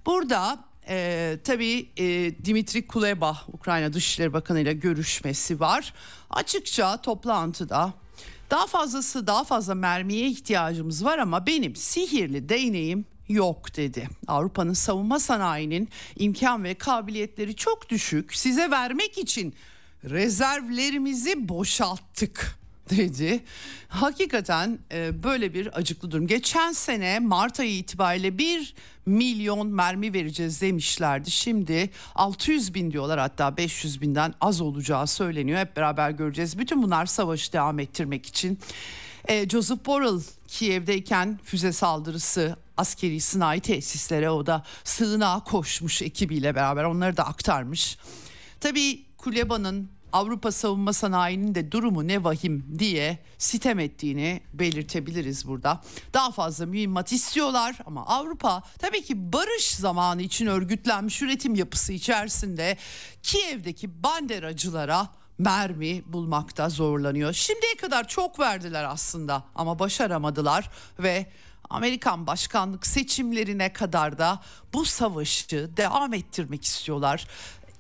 burada 0.06 0.68
ee, 0.90 1.38
tabii 1.44 1.90
e, 1.98 2.06
Dimitri 2.46 2.88
Kuleba 2.88 3.38
Ukrayna 3.54 3.94
Dışişleri 3.94 4.34
Bakanı 4.34 4.60
ile 4.60 4.74
görüşmesi 4.74 5.60
var. 5.60 5.94
Açıkça 6.30 7.02
toplantıda 7.02 7.94
daha 8.50 8.68
fazlası 8.68 9.28
daha 9.28 9.44
fazla 9.44 9.76
mermiye 9.76 10.28
ihtiyacımız 10.28 11.06
var 11.06 11.18
ama 11.18 11.48
benim 11.48 11.76
sihirli 11.76 12.50
değneğim 12.50 13.06
yok 13.30 13.78
dedi. 13.78 14.10
Avrupa'nın 14.28 14.74
savunma 14.74 15.20
sanayinin 15.20 15.90
imkan 16.16 16.64
ve 16.64 16.74
kabiliyetleri 16.74 17.56
çok 17.56 17.90
düşük. 17.90 18.36
Size 18.36 18.72
vermek 18.72 19.18
için 19.18 19.56
rezervlerimizi 20.04 21.50
boşalttık 21.50 22.60
dedi. 22.90 23.44
Hakikaten 23.88 24.80
e, 24.92 25.24
böyle 25.24 25.54
bir 25.54 25.78
acıklı 25.78 26.12
durum. 26.12 26.28
Geçen 26.28 26.72
sene 26.72 27.20
Mart 27.20 27.60
ayı 27.60 27.78
itibariyle 27.78 28.38
bir 28.38 28.74
milyon 29.06 29.68
mermi 29.68 30.14
vereceğiz 30.14 30.62
demişlerdi. 30.62 31.32
Şimdi 31.32 31.90
600 32.16 32.74
bin 32.74 32.92
diyorlar 32.92 33.20
hatta 33.20 33.58
500 33.58 34.02
binden 34.02 34.34
az 34.42 34.62
olacağı 34.62 35.08
söyleniyor. 35.08 35.60
Hep 35.60 35.76
beraber 35.76 36.12
göreceğiz. 36.12 36.60
Bütün 36.60 36.84
bunlar 36.84 37.06
savaşı 37.06 37.54
devam 37.54 37.80
ettirmek 37.80 38.26
için. 38.26 38.60
E, 39.28 39.50
Joseph 39.50 39.86
Borrell 39.86 40.22
Kiev'deyken 40.48 41.40
füze 41.44 41.72
saldırısı 41.72 42.56
askeri 42.78 43.20
sınai 43.20 43.60
tesislere 43.60 44.30
o 44.30 44.46
da 44.46 44.64
sığınağa 44.84 45.44
koşmuş 45.44 46.02
ekibiyle 46.02 46.56
beraber 46.56 46.84
onları 46.84 47.18
da 47.18 47.28
aktarmış. 47.28 47.98
Tabii 48.60 49.06
Kuleba'nın 49.18 49.90
Avrupa 50.18 50.52
savunma 50.52 50.94
sanayinin 50.94 51.56
de 51.56 51.72
durumu 51.72 52.08
ne 52.08 52.24
vahim 52.24 52.80
diye 52.80 53.20
sitem 53.38 53.80
ettiğini 53.80 54.42
belirtebiliriz 54.54 55.48
burada. 55.48 55.82
Daha 56.14 56.32
fazla 56.32 56.66
mühimmat 56.66 57.12
istiyorlar 57.12 57.76
ama 57.86 58.06
Avrupa 58.06 58.64
tabii 58.80 59.04
ki 59.04 59.34
barış 59.34 59.76
zamanı 59.76 60.22
için 60.22 60.48
örgütlenmiş 60.48 61.22
üretim 61.22 61.56
yapısı 61.56 61.94
içerisinde 61.94 62.78
Kiev'deki 63.24 64.04
banderacılara 64.04 65.08
mermi 65.38 66.14
bulmakta 66.14 66.70
zorlanıyor. 66.70 67.34
Şimdiye 67.34 67.76
kadar 67.76 68.08
çok 68.08 68.40
verdiler 68.40 68.84
aslında 68.84 69.44
ama 69.56 69.80
başaramadılar 69.80 70.70
ve 71.00 71.26
Amerikan 71.70 72.28
başkanlık 72.28 72.88
seçimlerine 72.88 73.74
kadar 73.74 74.18
da 74.18 74.42
bu 74.74 74.86
savaşı 74.86 75.78
devam 75.78 76.14
ettirmek 76.14 76.64
istiyorlar. 76.64 77.28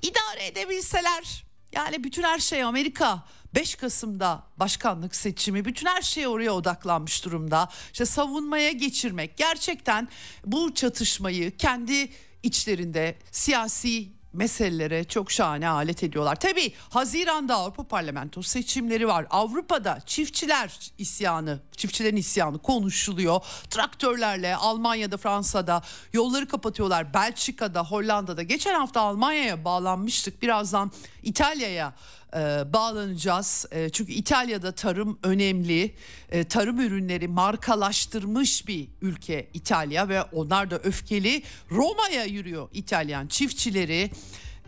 İdare 0.01 0.47
edebilseler 0.47 1.46
yani 1.71 2.03
bütün 2.03 2.23
her 2.23 2.39
şey 2.39 2.63
Amerika. 2.63 3.23
5 3.55 3.75
Kasım'da 3.75 4.43
başkanlık 4.57 5.15
seçimi 5.15 5.65
bütün 5.65 5.87
her 5.87 6.01
şey 6.01 6.27
oraya 6.27 6.51
odaklanmış 6.51 7.25
durumda. 7.25 7.69
İşte 7.91 8.05
savunmaya 8.05 8.71
geçirmek 8.71 9.37
gerçekten 9.37 10.07
bu 10.45 10.73
çatışmayı 10.73 11.57
kendi 11.57 12.09
içlerinde 12.43 13.17
siyasi 13.31 14.17
meselelere 14.33 15.03
çok 15.03 15.31
şahane 15.31 15.69
alet 15.69 16.03
ediyorlar. 16.03 16.35
Tabii 16.35 16.73
Haziran'da 16.89 17.55
Avrupa 17.55 17.83
Parlamento 17.83 18.41
seçimleri 18.41 19.07
var. 19.07 19.27
Avrupa'da 19.29 19.99
çiftçiler 20.05 20.79
isyanı, 20.97 21.59
çiftçilerin 21.77 22.15
isyanı 22.15 22.59
konuşuluyor. 22.59 23.41
Traktörlerle 23.69 24.55
Almanya'da, 24.55 25.17
Fransa'da 25.17 25.81
yolları 26.13 26.47
kapatıyorlar. 26.47 27.13
Belçika'da, 27.13 27.83
Hollanda'da. 27.83 28.43
Geçen 28.43 28.73
hafta 28.73 29.01
Almanya'ya 29.01 29.65
bağlanmıştık. 29.65 30.41
Birazdan 30.41 30.91
İtalya'ya 31.27 31.93
e, 32.33 32.39
bağlanacağız. 32.73 33.65
E, 33.71 33.89
çünkü 33.89 34.11
İtalya'da 34.13 34.71
tarım 34.71 35.19
önemli. 35.23 35.95
E, 36.31 36.43
tarım 36.43 36.79
ürünleri 36.79 37.27
markalaştırmış 37.27 38.67
bir 38.67 38.87
ülke 39.01 39.49
İtalya 39.53 40.09
ve 40.09 40.21
onlar 40.21 40.71
da 40.71 40.77
öfkeli. 40.77 41.43
Roma'ya 41.71 42.25
yürüyor 42.25 42.69
İtalyan 42.73 43.27
çiftçileri. 43.27 44.11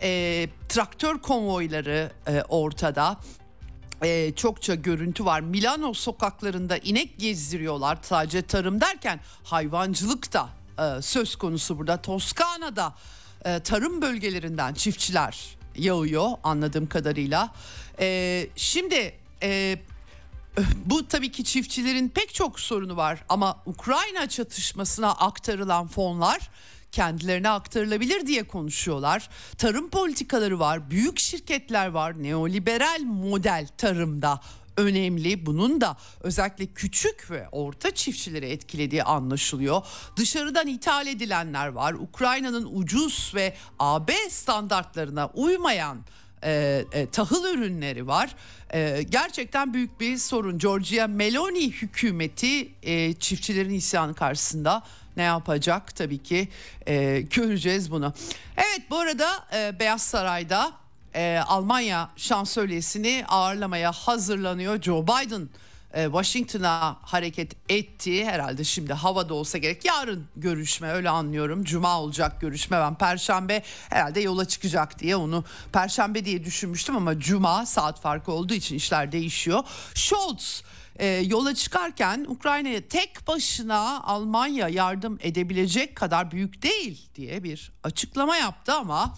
E, 0.02 0.50
traktör 0.70 1.20
konvoyları 1.20 2.12
e, 2.28 2.42
ortada. 2.42 3.18
Ee, 4.04 4.34
çokça 4.36 4.76
görüntü 4.76 5.26
var. 5.26 5.42
Milano 5.42 5.94
sokaklarında 5.94 6.78
inek 6.78 7.20
gezdiriyorlar. 7.20 7.98
Sadece 8.02 8.42
tarım 8.42 8.82
derken 8.82 9.20
hayvancılık 9.44 10.34
da 10.34 10.50
e, 10.80 11.02
söz 11.02 11.36
konusu 11.36 11.78
burada. 11.78 12.02
Toskana'da 12.02 12.96
e, 13.46 13.60
tarım 13.60 14.02
bölgelerinden 14.02 14.74
çiftçiler 14.74 15.59
yağıyor 15.80 16.30
anladığım 16.44 16.88
kadarıyla. 16.88 17.54
Ee, 18.00 18.48
şimdi 18.56 19.14
e, 19.44 19.80
bu 20.86 21.08
tabii 21.08 21.32
ki 21.32 21.44
çiftçilerin 21.44 22.10
pek 22.10 22.34
çok 22.34 22.60
sorunu 22.60 22.98
var 22.98 23.24
ama 23.30 23.60
Ukrayna 23.66 24.30
çatışmasına 24.30 25.12
aktarılan 25.12 25.88
fonlar 25.88 26.50
kendilerine 26.92 27.50
aktarılabilir 27.50 28.28
diye 28.28 28.48
konuşuyorlar. 28.48 29.30
Tarım 29.58 29.90
politikaları 29.90 30.60
var, 30.60 30.92
büyük 30.92 31.20
şirketler 31.20 31.88
var, 31.88 32.24
neoliberal 32.24 33.02
model 33.04 33.68
tarımda 33.78 34.42
önemli. 34.80 35.46
Bunun 35.46 35.82
da 35.82 35.98
özellikle 36.22 36.66
küçük 36.66 37.32
ve 37.32 37.50
orta 37.52 37.92
çiftçileri 37.92 38.46
etkilediği 38.46 39.04
anlaşılıyor. 39.04 39.82
Dışarıdan 40.16 40.68
ithal 40.68 41.08
edilenler 41.08 41.68
var. 41.68 41.94
Ukrayna'nın 41.94 42.70
ucuz 42.72 43.32
ve 43.36 43.56
AB 43.80 44.14
standartlarına 44.30 45.30
uymayan 45.34 45.98
e, 46.44 46.86
e, 46.92 47.10
tahıl 47.10 47.54
ürünleri 47.54 48.08
var. 48.08 48.36
E, 48.74 49.04
gerçekten 49.10 49.74
büyük 49.74 50.00
bir 50.00 50.18
sorun. 50.18 50.58
Georgia 50.58 51.08
Meloni 51.08 51.72
hükümeti 51.72 52.70
e, 52.84 53.14
çiftçilerin 53.14 53.74
isyanı 53.74 54.14
karşısında 54.14 54.84
ne 55.18 55.24
yapacak 55.24 55.96
tabii 55.96 56.24
ki 56.24 56.48
e, 56.88 57.22
göreceğiz 57.22 57.92
bunu. 57.92 58.14
Evet 58.58 58.82
bu 58.90 58.98
arada 58.98 59.48
e, 59.54 59.80
Beyaz 59.80 60.02
Saray'da 60.02 60.72
e, 61.16 61.40
Almanya 61.48 62.10
şansölyesini 62.16 63.26
ağırlamaya 63.28 63.92
hazırlanıyor. 63.92 64.82
Joe 64.82 65.04
Biden. 65.04 65.50
E, 65.94 66.04
Washington'a 66.04 66.98
hareket 67.02 67.52
etti. 67.70 68.26
Herhalde 68.26 68.64
şimdi 68.64 68.94
havada 68.94 69.34
olsa 69.34 69.58
gerek. 69.58 69.86
Yarın 69.86 70.28
görüşme 70.36 70.92
öyle 70.92 71.10
anlıyorum. 71.10 71.64
Cuma 71.64 72.02
olacak 72.02 72.42
görüşme 72.42 72.80
ben 72.80 72.96
perşembe. 72.96 73.64
Herhalde 73.90 74.20
yola 74.20 74.46
çıkacak 74.46 75.00
diye 75.00 75.16
onu 75.16 75.44
perşembe 75.74 76.26
diye 76.26 76.44
düşünmüştüm 76.44 76.96
ama 76.96 77.20
cuma 77.20 77.66
saat 77.66 78.02
farkı 78.02 78.32
olduğu 78.32 78.54
için 78.54 78.76
işler 78.76 79.12
değişiyor. 79.12 79.64
Scholz 79.96 80.64
e, 81.00 81.06
yola 81.08 81.56
çıkarken 81.56 82.26
Ukrayna'ya 82.30 82.88
tek 82.88 83.28
başına 83.28 84.04
Almanya 84.04 84.68
yardım 84.68 85.20
edebilecek 85.22 85.96
kadar 85.96 86.32
büyük 86.32 86.64
değil 86.64 87.10
diye 87.16 87.44
bir 87.44 87.72
açıklama 87.84 88.38
yaptı 88.38 88.74
ama 88.74 89.16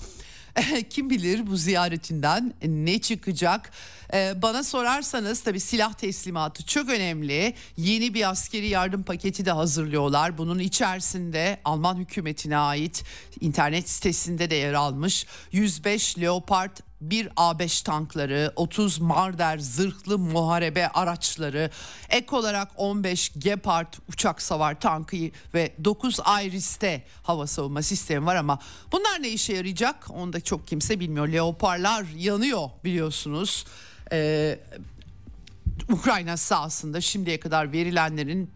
kim 0.90 1.10
bilir 1.10 1.48
bu 1.48 1.58
ziyaretinden 1.58 2.54
ne 2.64 3.02
çıkacak? 3.02 3.72
Ee, 4.14 4.34
bana 4.42 4.64
sorarsanız 4.64 5.42
tabii 5.42 5.60
silah 5.60 5.94
teslimatı 5.94 6.66
çok 6.66 6.90
önemli. 6.90 7.54
Yeni 7.78 8.14
bir 8.14 8.30
askeri 8.30 8.68
yardım 8.68 9.04
paketi 9.04 9.46
de 9.46 9.52
hazırlıyorlar. 9.52 10.38
Bunun 10.38 10.60
içerisinde 10.60 11.60
Alman 11.66 11.96
hükümetine 11.96 12.58
ait 12.58 13.04
internet 13.40 13.90
sitesinde 13.90 14.50
de 14.50 14.56
yer 14.56 14.74
almış 14.74 15.26
105 15.52 16.18
Leopard 16.18 16.78
bir 17.02 17.28
A5 17.28 17.84
tankları, 17.84 18.54
30 18.56 19.00
Marder 19.00 19.58
zırhlı 19.58 20.18
muharebe 20.18 20.88
araçları, 20.88 21.70
ek 22.10 22.36
olarak 22.36 22.72
15 22.76 23.32
Gepard 23.38 23.94
uçak 24.10 24.42
savar 24.42 24.80
tankı 24.80 25.18
ve 25.54 25.76
9 25.84 26.20
Iris'te 26.44 27.04
hava 27.24 27.48
savunma 27.48 27.82
sistemi 27.82 28.26
var 28.26 28.36
ama 28.36 28.60
bunlar 28.92 29.22
ne 29.22 29.30
işe 29.30 29.54
yarayacak? 29.54 30.12
Onu 30.12 30.34
da 30.34 30.42
çok 30.42 30.68
kimse 30.68 31.00
bilmiyor. 31.00 31.28
Leopardlar 31.28 32.06
yanıyor 32.18 32.70
biliyorsunuz. 32.84 33.66
Ee, 34.12 34.60
Ukrayna 35.90 36.38
sahasında 36.38 37.02
şimdiye 37.02 37.40
kadar 37.40 37.72
verilenlerin 37.72 38.50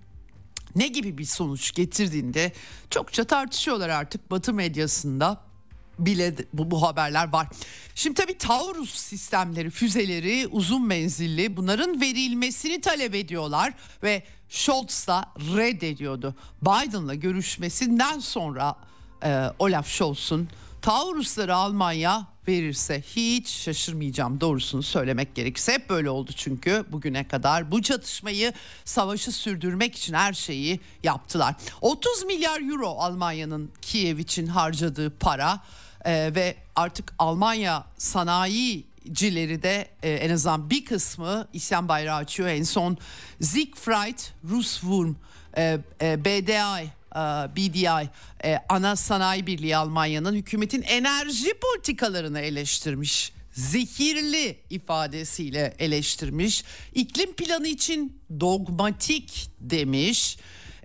ne 0.76 0.88
gibi 0.88 1.18
bir 1.18 1.26
sonuç 1.26 1.74
getirdiğinde 1.74 2.52
çokça 2.90 3.24
tartışıyorlar 3.24 3.90
artık 3.90 4.32
Batı 4.32 4.54
medyasında 4.54 5.42
bile 6.00 6.36
bu, 6.54 6.72
bu 6.72 6.82
haberler 6.82 7.32
var. 7.32 7.48
Şimdi 7.96 8.16
tabii 8.16 8.38
Taurus 8.38 8.96
sistemleri, 8.96 9.70
füzeleri 9.70 10.48
uzun 10.48 10.88
menzilli 10.88 11.58
bunların 11.58 12.02
verilmesini 12.02 12.82
talep 12.82 13.16
ediyorlar 13.16 13.74
ve 14.04 14.24
Scholz 14.50 15.08
da 15.08 15.26
reddediyordu. 15.38 16.36
Biden'la 16.62 17.16
görüşmesinden 17.16 18.20
sonra 18.20 18.76
e, 19.24 19.46
Olaf 19.60 19.88
Scholz'un 19.88 20.50
Taurusları 20.82 21.56
Almanya 21.56 22.28
verirse 22.48 23.02
hiç 23.02 23.50
şaşırmayacağım 23.50 24.42
doğrusunu 24.42 24.84
söylemek 24.84 25.36
gerekirse. 25.36 25.74
Hep 25.74 25.90
böyle 25.90 26.10
oldu 26.10 26.32
çünkü 26.36 26.86
bugüne 26.92 27.28
kadar 27.28 27.72
bu 27.72 27.82
çatışmayı 27.82 28.54
savaşı 28.86 29.32
sürdürmek 29.32 29.96
için 29.96 30.14
her 30.14 30.34
şeyi 30.34 30.80
yaptılar. 31.04 31.56
30 31.82 32.24
milyar 32.24 32.62
euro 32.62 32.90
Almanya'nın 32.90 33.72
Kiev 33.82 34.18
için 34.18 34.48
harcadığı 34.48 35.18
para 35.18 35.60
ee, 36.06 36.32
ve 36.36 36.56
artık 36.76 37.14
Almanya 37.20 37.86
sanayicileri 37.98 39.64
de 39.64 39.88
e, 40.04 40.12
en 40.12 40.30
azından 40.30 40.70
bir 40.70 40.86
kısmı 40.86 41.48
isyan 41.54 41.88
bayrağı 41.88 42.18
açıyor. 42.18 42.50
En 42.50 42.64
son 42.64 42.98
Siegfried 43.42 44.20
Ruswurm 44.50 45.16
e, 45.58 45.78
e, 46.02 46.26
BDI 46.26 46.52
e, 46.52 47.20
BDI 47.56 48.10
e, 48.44 48.60
ana 48.70 48.96
sanayi 48.96 49.48
birliği 49.48 49.78
Almanya'nın 49.78 50.36
hükümetin 50.36 50.82
enerji 50.82 51.54
politikalarını 51.54 52.40
eleştirmiş. 52.40 53.32
Zehirli 53.52 54.60
ifadesiyle 54.70 55.76
eleştirmiş. 55.80 56.64
İklim 56.94 57.34
planı 57.34 57.68
için 57.68 58.22
dogmatik 58.40 59.50
demiş 59.60 60.38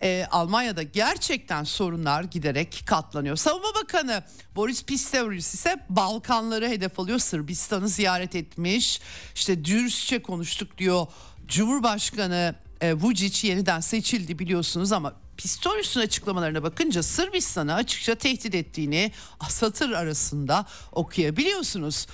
e, 0.03 0.27
Almanya'da 0.31 0.83
gerçekten 0.83 1.65
sorunlar 1.65 2.25
giderek 2.25 2.83
katlanıyor. 2.87 3.37
Savunma 3.37 3.75
Bakanı 3.75 4.23
Boris 4.57 4.85
Pistorius 4.85 5.55
ise 5.55 5.77
Balkanları 5.89 6.69
hedef 6.69 7.01
alıyor. 7.01 7.19
Sırbistan'ı 7.19 7.89
ziyaret 7.89 8.37
etmiş. 8.37 9.01
İşte 9.35 9.65
dürüstçe 9.65 10.23
konuştuk 10.23 10.79
diyor. 10.79 11.07
Cumhurbaşkanı 11.49 12.55
e, 12.81 12.95
Vucic 12.95 13.49
yeniden 13.49 13.81
seçildi 13.81 14.39
biliyorsunuz 14.39 14.93
ama 14.93 15.15
Pistorius'un 15.37 16.01
açıklamalarına 16.01 16.63
bakınca 16.63 17.03
Sırbistan'ı 17.03 17.75
açıkça 17.75 18.15
tehdit 18.15 18.55
ettiğini 18.55 19.13
satır 19.49 19.91
arasında 19.91 20.67
okuyabiliyorsunuz. 20.93 22.07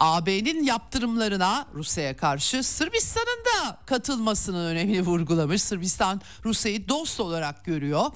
AB'nin 0.00 0.64
yaptırımlarına 0.64 1.66
Rusya'ya 1.74 2.16
karşı 2.16 2.62
Sırbistan'ın 2.62 3.44
da 3.44 3.78
katılmasının 3.86 4.64
önemini 4.64 5.02
vurgulamış. 5.02 5.62
Sırbistan 5.62 6.20
Rusya'yı 6.44 6.88
dost 6.88 7.20
olarak 7.20 7.64
görüyor 7.64 8.06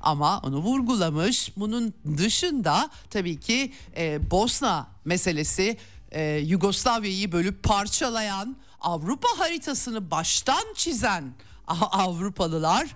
ama 0.00 0.40
onu 0.40 0.56
vurgulamış. 0.56 1.52
Bunun 1.56 1.94
dışında 2.16 2.90
tabii 3.10 3.40
ki 3.40 3.72
e, 3.96 4.30
Bosna 4.30 4.86
meselesi 5.04 5.78
e, 6.10 6.22
Yugoslavya'yı 6.22 7.32
bölüp 7.32 7.62
parçalayan 7.62 8.56
Avrupa 8.80 9.28
haritasını 9.38 10.10
baştan 10.10 10.74
çizen 10.74 11.34
Avrupalılar 11.90 12.88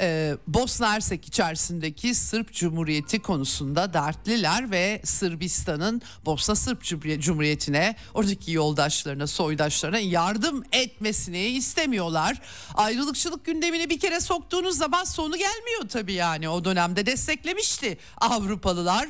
e, 0.00 0.36
Bosna 0.46 0.92
Hersek 0.92 1.28
içerisindeki 1.28 2.14
Sırp 2.14 2.52
Cumhuriyeti 2.52 3.18
konusunda 3.18 3.92
dertliler 3.94 4.70
ve 4.70 5.00
Sırbistan'ın 5.04 6.02
Bosna 6.26 6.54
Sırp 6.54 6.82
Cumhuriyeti'ne 7.20 7.96
oradaki 8.14 8.52
yoldaşlarına 8.52 9.26
soydaşlarına 9.26 9.98
yardım 9.98 10.64
etmesini 10.72 11.46
istemiyorlar. 11.46 12.40
Ayrılıkçılık 12.74 13.44
gündemine 13.44 13.90
bir 13.90 14.00
kere 14.00 14.20
soktuğunuz 14.20 14.78
zaman 14.78 15.04
sonu 15.04 15.36
gelmiyor 15.36 15.88
tabii 15.88 16.12
yani 16.12 16.48
o 16.48 16.64
dönemde 16.64 17.06
desteklemişti 17.06 17.98
Avrupalılar 18.20 19.08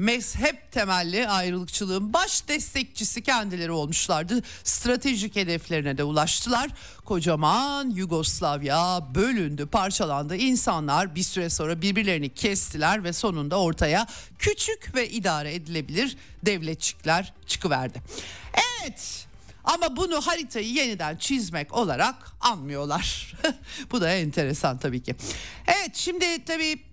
mezhep 0.00 0.72
temelli 0.72 1.28
ayrılıkçılığın 1.28 2.12
baş 2.12 2.48
destekçisi 2.48 3.22
kendileri 3.22 3.70
olmuşlardı. 3.70 4.42
Stratejik 4.64 5.36
hedeflerine 5.36 5.98
de 5.98 6.04
ulaştılar. 6.04 6.70
Kocaman 7.04 7.90
Yugoslavya 7.90 9.00
bölündü, 9.14 9.66
parçalandı. 9.66 10.36
İnsanlar 10.36 11.14
bir 11.14 11.22
süre 11.22 11.50
sonra 11.50 11.82
birbirlerini 11.82 12.34
kestiler 12.34 13.04
ve 13.04 13.12
sonunda 13.12 13.60
ortaya 13.60 14.06
küçük 14.38 14.94
ve 14.94 15.10
idare 15.10 15.54
edilebilir 15.54 16.16
devletçikler 16.42 17.32
çıkıverdi. 17.46 18.02
Evet. 18.54 19.26
Ama 19.64 19.96
bunu 19.96 20.20
haritayı 20.20 20.72
yeniden 20.72 21.16
çizmek 21.16 21.74
olarak 21.74 22.14
anmıyorlar. 22.40 23.34
Bu 23.90 24.00
da 24.00 24.10
enteresan 24.10 24.78
tabii 24.78 25.02
ki. 25.02 25.14
Evet 25.66 25.96
şimdi 25.96 26.44
tabii 26.44 26.89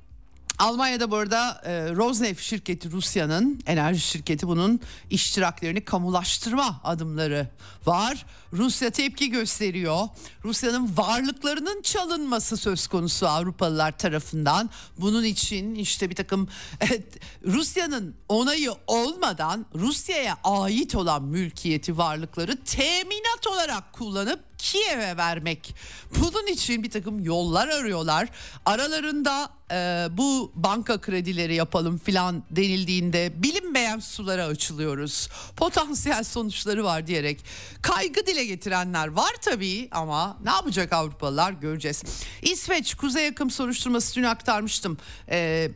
Almanya'da 0.59 1.11
bu 1.11 1.15
arada 1.15 1.61
e, 1.65 1.95
Rosneft 1.95 2.41
şirketi 2.41 2.91
Rusya'nın 2.91 3.61
enerji 3.65 3.99
şirketi 3.99 4.47
bunun 4.47 4.79
iştiraklerini 5.09 5.85
kamulaştırma 5.85 6.81
adımları 6.83 7.47
var. 7.85 8.25
Rusya 8.53 8.89
tepki 8.89 9.29
gösteriyor. 9.29 10.07
Rusya'nın 10.43 10.97
varlıklarının 10.97 11.81
çalınması 11.81 12.57
söz 12.57 12.87
konusu 12.87 13.27
Avrupalılar 13.27 13.97
tarafından. 13.97 14.69
Bunun 14.97 15.23
için 15.23 15.75
işte 15.75 16.09
bir 16.09 16.15
takım 16.15 16.47
evet, 16.79 17.03
Rusya'nın 17.45 18.15
onayı 18.29 18.71
olmadan 18.87 19.65
Rusya'ya 19.75 20.37
ait 20.43 20.95
olan 20.95 21.23
mülkiyeti 21.23 21.97
varlıkları 21.97 22.63
teminat 22.63 23.47
olarak 23.47 23.93
kullanıp 23.93 24.39
Kiev'e 24.57 25.17
vermek. 25.17 25.75
Bunun 26.19 26.47
için 26.47 26.83
bir 26.83 26.89
takım 26.89 27.23
yollar 27.23 27.67
arıyorlar. 27.67 28.29
Aralarında 28.65 29.49
e, 29.71 30.07
bu 30.17 30.51
banka 30.55 31.01
kredileri 31.01 31.55
yapalım 31.55 31.97
filan 31.97 32.43
denildiğinde 32.51 33.31
bilinmeyen 33.35 33.99
sulara 33.99 34.45
açılıyoruz. 34.45 35.29
Potansiyel 35.55 36.23
sonuçları 36.23 36.83
var 36.83 37.07
diyerek 37.07 37.39
kaygı 37.81 38.25
dile 38.25 38.36
getirenler 38.45 39.07
var 39.07 39.31
tabii 39.41 39.87
ama 39.91 40.37
ne 40.43 40.49
yapacak 40.49 40.93
Avrupalılar 40.93 41.51
göreceğiz. 41.51 42.03
İsveç 42.41 42.95
kuzey 42.95 43.25
yakın 43.25 43.49
soruşturması 43.49 44.15
dün 44.15 44.23
aktarmıştım. 44.23 44.97
E, 45.29 45.69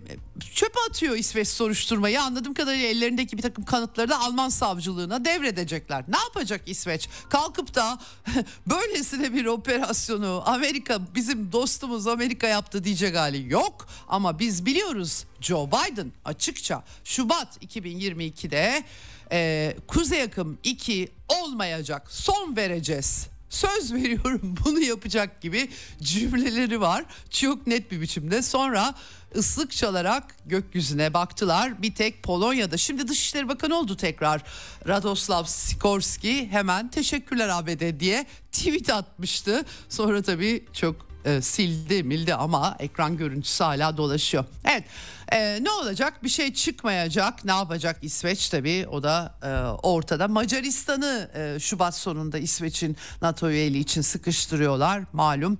çöpe 0.54 0.80
atıyor 0.90 1.16
İsveç 1.16 1.48
soruşturmayı 1.48 2.22
anladığım 2.22 2.54
kadarıyla 2.54 2.88
ellerindeki 2.88 3.38
bir 3.38 3.42
takım 3.42 3.66
kanıtları 3.66 4.10
da 4.10 4.20
Alman 4.20 4.50
savcılığına 4.50 5.26
devredecekler. 5.26 6.04
Ne 6.08 6.18
yapacak 6.18 6.62
İsveç? 6.66 7.10
Kalkıp 7.30 7.76
da 7.76 8.00
böylesine 8.68 9.34
bir 9.34 9.46
operasyonu 9.46 10.44
Amerika 10.46 11.00
bizim 11.16 11.52
dostumuz 11.52 12.08
Amerika 12.08 12.48
yaptı 12.48 12.84
diyecek 12.84 13.16
hali 13.16 13.52
yok. 13.54 13.88
Ama 14.08 14.40
biz 14.40 14.66
biliyoruz 14.66 15.26
Joe 15.42 15.68
Biden 15.68 16.12
açıkça 16.26 16.84
Şubat 17.04 17.64
2022'de 17.64 18.84
e, 19.32 19.74
Kuzey 19.88 20.22
Akım 20.22 20.58
2 20.64 21.10
olmayacak 21.30 22.12
son 22.12 22.56
vereceğiz 22.56 23.28
söz 23.52 23.94
veriyorum 23.94 24.56
bunu 24.66 24.80
yapacak 24.80 25.42
gibi 25.42 25.70
cümleleri 26.02 26.82
var. 26.82 27.06
Çok 27.30 27.68
net 27.68 27.92
bir 27.92 28.02
biçimde. 28.02 28.42
Sonra 28.42 28.94
ıslık 29.36 29.72
çalarak 29.72 30.36
gökyüzüne 30.46 31.14
baktılar. 31.14 31.82
Bir 31.82 31.96
tek 31.96 32.24
Polonya'da. 32.24 32.78
Şimdi 32.78 33.08
Dışişleri 33.08 33.50
Bakanı 33.50 33.76
oldu 33.76 33.98
tekrar. 33.98 34.42
Radoslav 34.88 35.44
Sikorski 35.44 36.50
hemen 36.52 36.88
teşekkürler 36.88 37.50
ABD 37.50 38.00
diye 38.00 38.26
tweet 38.52 38.90
atmıştı. 38.90 39.66
Sonra 39.90 40.22
tabii 40.22 40.66
çok 40.74 40.96
e, 41.26 41.42
sildi 41.42 42.04
mildi 42.04 42.34
ama 42.34 42.76
ekran 42.80 43.18
görüntüsü 43.18 43.64
hala 43.64 43.98
dolaşıyor. 43.98 44.46
Evet 44.66 44.84
e, 45.32 45.64
ne 45.64 45.72
olacak 45.72 46.24
bir 46.24 46.30
şey 46.30 46.54
çıkmayacak 46.54 47.46
ne 47.46 47.52
yapacak 47.52 47.98
İsveç 48.02 48.50
tabii 48.50 48.88
o 48.92 49.04
da 49.04 49.36
e, 49.44 49.50
ortada. 49.88 50.28
Macaristan'ı 50.28 51.32
e, 51.36 51.60
Şubat 51.60 51.96
sonunda 51.96 52.38
İsveç'in 52.40 52.98
NATO 53.22 53.50
üyeliği 53.50 53.84
için 53.84 54.02
sıkıştırıyorlar 54.02 55.04
malum. 55.14 55.60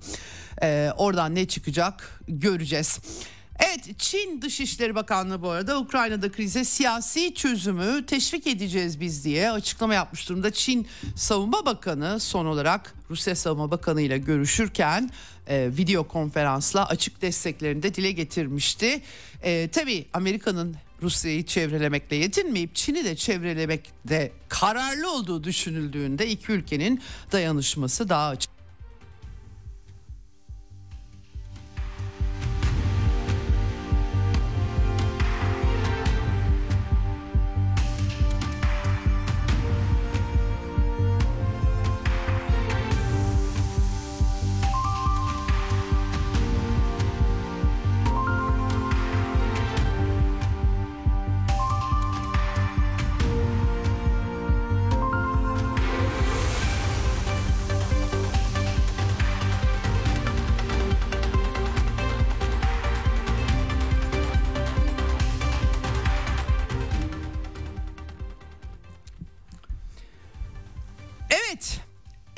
E, 0.62 0.90
oradan 0.96 1.34
ne 1.34 1.48
çıkacak 1.48 2.20
göreceğiz. 2.28 2.98
Evet 3.64 3.98
Çin 3.98 4.42
Dışişleri 4.42 4.94
Bakanlığı 4.94 5.42
bu 5.42 5.50
arada 5.50 5.78
Ukrayna'da 5.78 6.32
krize 6.32 6.64
siyasi 6.64 7.34
çözümü 7.34 8.06
teşvik 8.06 8.46
edeceğiz 8.46 9.00
biz 9.00 9.24
diye 9.24 9.50
açıklama 9.50 9.94
yapmış 9.94 10.28
durumda. 10.28 10.50
Çin 10.52 10.86
Savunma 11.16 11.66
Bakanı 11.66 12.20
son 12.20 12.46
olarak 12.46 12.94
Rusya 13.10 13.36
Savunma 13.36 13.70
Bakanı 13.70 14.00
ile 14.00 14.18
görüşürken 14.18 15.10
e, 15.46 15.70
video 15.76 16.08
konferansla 16.08 16.88
açık 16.88 17.22
desteklerini 17.22 17.82
de 17.82 17.94
dile 17.94 18.12
getirmişti. 18.12 19.02
E, 19.42 19.68
tabii 19.72 20.06
Amerika'nın 20.12 20.76
Rusya'yı 21.02 21.46
çevrelemekle 21.46 22.16
yetinmeyip 22.16 22.74
Çin'i 22.74 23.04
de 23.04 23.16
çevrelemekte 23.16 24.32
kararlı 24.48 25.12
olduğu 25.12 25.44
düşünüldüğünde 25.44 26.28
iki 26.28 26.52
ülkenin 26.52 27.02
dayanışması 27.32 28.08
daha 28.08 28.28
açık. 28.28 28.51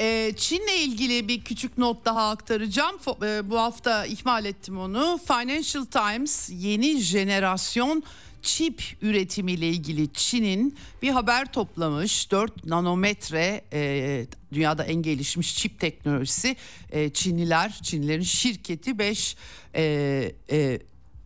Ee, 0.04 0.32
Çin'le 0.36 0.76
ilgili 0.84 1.28
bir 1.28 1.40
küçük 1.40 1.78
not 1.78 2.04
daha 2.04 2.30
aktaracağım. 2.30 2.96
E, 3.22 3.50
Bu 3.50 3.58
hafta 3.58 4.06
ihmal 4.06 4.44
ettim 4.44 4.78
onu. 4.78 5.20
Financial 5.26 5.84
Times 5.84 6.50
yeni 6.52 6.98
jenerasyon 7.00 8.02
çip 8.42 8.82
üretimiyle 9.02 9.68
ilgili 9.68 10.12
Çin'in 10.12 10.76
bir 11.02 11.10
haber 11.10 11.52
toplamış. 11.52 12.30
4 12.30 12.66
nanometre 12.66 13.64
e, 13.72 14.26
dünyada 14.52 14.84
en 14.84 15.02
gelişmiş 15.02 15.56
çip 15.56 15.80
teknolojisi. 15.80 16.56
E, 16.90 17.10
Çinliler, 17.10 17.78
Çinlilerin 17.82 18.22
şirketi 18.22 18.98
5 18.98 19.36
e, 19.74 19.82
e, 20.50 20.80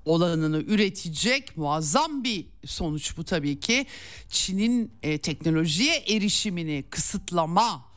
olanını 0.05 0.63
üretecek 0.63 1.57
muazzam 1.57 2.25
bir 2.25 2.47
sonuç 2.67 3.17
bu 3.17 3.25
tabii 3.25 3.61
ki. 3.61 3.87
Çin'in 4.29 4.91
e, 5.03 5.19
teknolojiye 5.19 5.97
erişimini 5.97 6.85
kısıtlama 6.91 7.88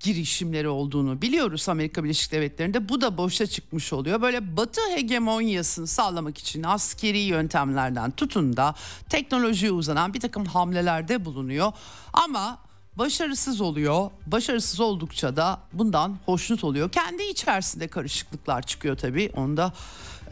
girişimleri 0.00 0.68
olduğunu 0.68 1.22
biliyoruz 1.22 1.68
Amerika 1.68 2.04
Birleşik 2.04 2.32
Devletleri'nde. 2.32 2.88
Bu 2.88 3.00
da 3.00 3.18
boşa 3.18 3.46
çıkmış 3.46 3.92
oluyor. 3.92 4.22
Böyle 4.22 4.56
batı 4.56 4.80
hegemonyasını 4.94 5.86
sağlamak 5.86 6.38
için 6.38 6.62
askeri 6.62 7.18
yöntemlerden 7.18 8.10
tutun 8.10 8.56
da 8.56 8.74
teknolojiye 9.08 9.72
uzanan 9.72 10.14
bir 10.14 10.20
takım 10.20 10.44
hamlelerde 10.44 11.24
bulunuyor. 11.24 11.72
Ama 12.12 12.58
başarısız 12.96 13.60
oluyor. 13.60 14.10
Başarısız 14.26 14.80
oldukça 14.80 15.36
da 15.36 15.60
bundan 15.72 16.18
hoşnut 16.26 16.64
oluyor. 16.64 16.90
Kendi 16.90 17.22
içerisinde 17.22 17.88
karışıklıklar 17.88 18.62
çıkıyor 18.62 18.96
tabii. 18.96 19.30
Onda 19.36 19.72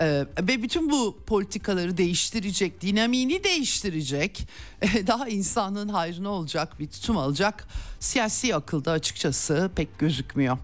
ee, 0.00 0.24
ve 0.40 0.62
bütün 0.62 0.90
bu 0.90 1.18
politikaları 1.26 1.96
değiştirecek, 1.96 2.80
dinamiğini 2.80 3.44
değiştirecek, 3.44 4.48
e, 4.82 5.06
daha 5.06 5.28
insanlığın 5.28 5.88
hayrına 5.88 6.28
olacak 6.28 6.80
bir 6.80 6.86
tutum 6.86 7.16
alacak 7.16 7.68
siyasi 8.00 8.54
akılda 8.54 8.92
açıkçası 8.92 9.70
pek 9.76 9.98
gözükmüyor. 9.98 10.58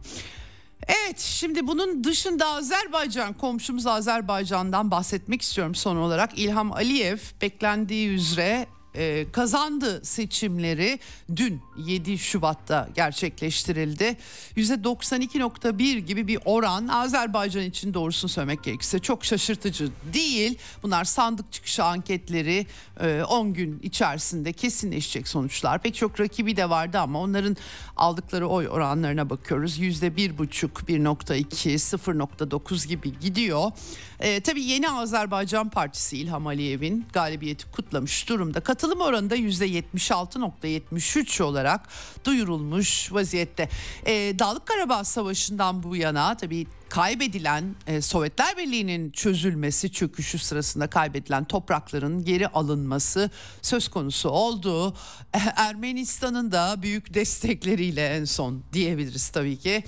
Evet 0.89 1.19
şimdi 1.19 1.67
bunun 1.67 2.05
dışında 2.05 2.47
Azerbaycan 2.47 3.33
komşumuz 3.33 3.87
Azerbaycan'dan 3.87 4.91
bahsetmek 4.91 5.43
istiyorum 5.43 5.75
son 5.75 5.97
olarak. 5.97 6.39
İlham 6.39 6.73
Aliyev 6.73 7.19
beklendiği 7.43 8.09
üzere 8.09 8.67
e, 8.95 9.27
kazandı 9.33 10.05
seçimleri 10.05 10.99
dün 11.37 11.61
7 11.77 12.19
Şubat'ta 12.19 12.89
gerçekleştirildi. 12.95 14.17
%92.1 14.57 15.99
gibi 15.99 16.29
bir 16.29 16.39
oran 16.45 16.89
Azerbaycan 16.89 17.65
için 17.65 17.95
doğrusunu 17.95 18.29
söylemek 18.29 18.65
gerekirse 18.65 18.99
çok 18.99 19.25
şaşırtıcı 19.25 19.89
değil. 20.13 20.59
Bunlar 20.83 21.05
sandık 21.05 21.53
çıkışı 21.53 21.85
anketleri 21.85 22.67
e, 23.01 23.23
10 23.23 23.53
gün 23.53 23.81
içerisinde 23.83 24.53
kesinleşecek 24.53 25.29
sonuçlar. 25.29 25.83
Pek 25.83 25.95
çok 25.95 26.21
rakibi 26.21 26.57
de 26.57 26.71
vardı 26.71 26.99
ama 26.99 27.21
onların 27.21 27.57
aldıkları 27.97 28.49
oy 28.49 28.69
oranlarına 28.69 29.31
bakıyoruz. 29.31 29.79
%1.5, 29.79 30.69
1.2, 30.69 31.75
0.9 31.75 32.89
gibi 32.89 33.19
gidiyor. 33.19 33.73
E, 34.21 34.41
tabii 34.41 34.63
yeni 34.63 34.91
Azerbaycan 34.91 35.69
Partisi 35.69 36.19
İlham 36.19 36.47
Aliyev'in 36.47 37.07
galibiyeti 37.13 37.71
kutlamış 37.71 38.29
durumda. 38.29 38.61
Katılım 38.85 39.01
oranı 39.01 39.31
da 39.31 39.37
%76.73 39.37 41.43
olarak 41.43 41.89
duyurulmuş 42.25 43.13
vaziyette. 43.13 43.69
E, 44.07 44.13
Dağlık 44.39 44.67
Karabağ 44.67 45.05
Savaşı'ndan 45.05 45.83
bu 45.83 45.97
yana 45.97 46.37
tabii 46.37 46.67
kaybedilen 46.89 47.75
e, 47.87 48.01
Sovyetler 48.01 48.57
Birliği'nin 48.57 49.11
çözülmesi 49.11 49.93
çöküşü 49.93 50.39
sırasında 50.39 50.87
kaybedilen 50.87 51.45
toprakların 51.45 52.25
geri 52.25 52.49
alınması 52.49 53.31
söz 53.63 53.89
konusu 53.89 54.29
oldu. 54.29 54.95
E, 55.35 55.39
Ermenistan'ın 55.57 56.53
da 56.53 56.83
büyük 56.83 57.15
destekleriyle 57.15 58.07
en 58.07 58.25
son 58.25 58.63
diyebiliriz 58.73 59.29
tabii 59.29 59.57
ki. 59.57 59.85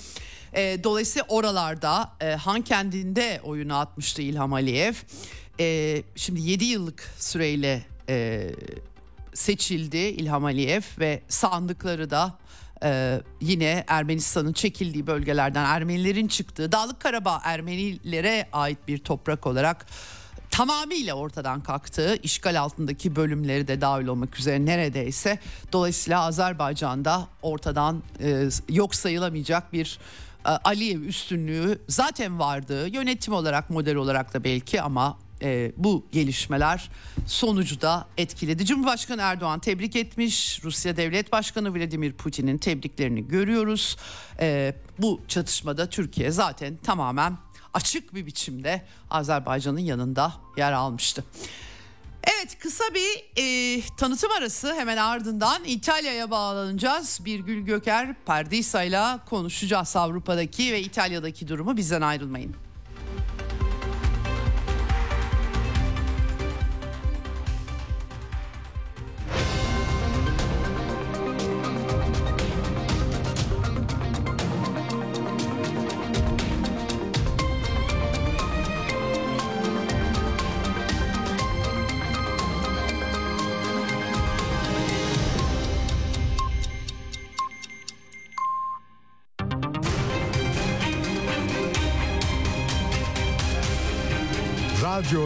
E, 0.52 0.84
dolayısıyla 0.84 1.26
oralarda 1.28 2.12
e, 2.20 2.30
Han 2.30 2.62
kendinde 2.62 3.40
oyunu 3.44 3.76
atmıştı 3.76 4.22
İlham 4.22 4.52
Aliyev. 4.52 4.94
E, 5.60 6.02
şimdi 6.16 6.40
7 6.40 6.64
yıllık 6.64 7.14
süreyle 7.18 7.95
e, 8.08 8.50
seçildi 9.34 9.96
İlham 9.96 10.44
Aliyev 10.44 10.82
ve 10.98 11.22
sandıkları 11.28 12.10
da 12.10 12.38
ee, 12.82 13.20
yine 13.40 13.84
Ermenistan'ın 13.88 14.52
çekildiği 14.52 15.06
bölgelerden 15.06 15.64
Ermenilerin 15.64 16.28
çıktığı 16.28 16.72
Dağlık 16.72 17.00
Karabağ 17.00 17.40
Ermenilere 17.44 18.48
ait 18.52 18.78
bir 18.88 18.98
toprak 18.98 19.46
olarak 19.46 19.86
tamamıyla 20.50 21.14
ortadan 21.14 21.62
kalktığı 21.62 22.16
işgal 22.22 22.60
altındaki 22.60 23.16
bölümleri 23.16 23.68
de 23.68 23.80
dahil 23.80 24.06
olmak 24.06 24.38
üzere 24.38 24.66
neredeyse. 24.66 25.38
Dolayısıyla 25.72 26.20
Azerbaycan'da 26.20 27.28
ortadan 27.42 28.02
e, 28.20 28.48
yok 28.68 28.94
sayılamayacak 28.94 29.72
bir 29.72 29.98
e, 30.46 30.48
Aliyev 30.48 31.00
üstünlüğü 31.00 31.78
zaten 31.88 32.38
vardı. 32.38 32.88
Yönetim 32.88 33.34
olarak 33.34 33.70
model 33.70 33.96
olarak 33.96 34.34
da 34.34 34.44
belki 34.44 34.82
ama 34.82 35.18
e, 35.42 35.72
bu 35.76 36.06
gelişmeler 36.12 36.90
sonucu 37.26 37.80
da 37.80 38.08
etkiledi. 38.16 38.66
Cumhurbaşkanı 38.66 39.22
Erdoğan 39.22 39.60
tebrik 39.60 39.96
etmiş. 39.96 40.60
Rusya 40.64 40.96
Devlet 40.96 41.32
Başkanı 41.32 41.74
Vladimir 41.74 42.12
Putin'in 42.12 42.58
tebriklerini 42.58 43.28
görüyoruz. 43.28 43.96
E, 44.40 44.74
bu 44.98 45.20
çatışmada 45.28 45.90
Türkiye 45.90 46.30
zaten 46.30 46.76
tamamen 46.76 47.38
açık 47.74 48.14
bir 48.14 48.26
biçimde 48.26 48.82
Azerbaycan'ın 49.10 49.78
yanında 49.78 50.32
yer 50.56 50.72
almıştı. 50.72 51.24
Evet 52.22 52.58
kısa 52.58 52.84
bir 52.94 53.24
e, 53.36 53.80
tanıtım 53.96 54.30
arası 54.32 54.74
hemen 54.74 54.96
ardından 54.96 55.64
İtalya'ya 55.64 56.30
bağlanacağız. 56.30 57.20
Birgül 57.24 57.60
Göker 57.60 58.14
Perdisa 58.26 58.82
ile 58.82 59.02
konuşacağız 59.26 59.96
Avrupa'daki 59.96 60.72
ve 60.72 60.80
İtalya'daki 60.82 61.48
durumu 61.48 61.76
bizden 61.76 62.00
ayrılmayın. 62.00 62.65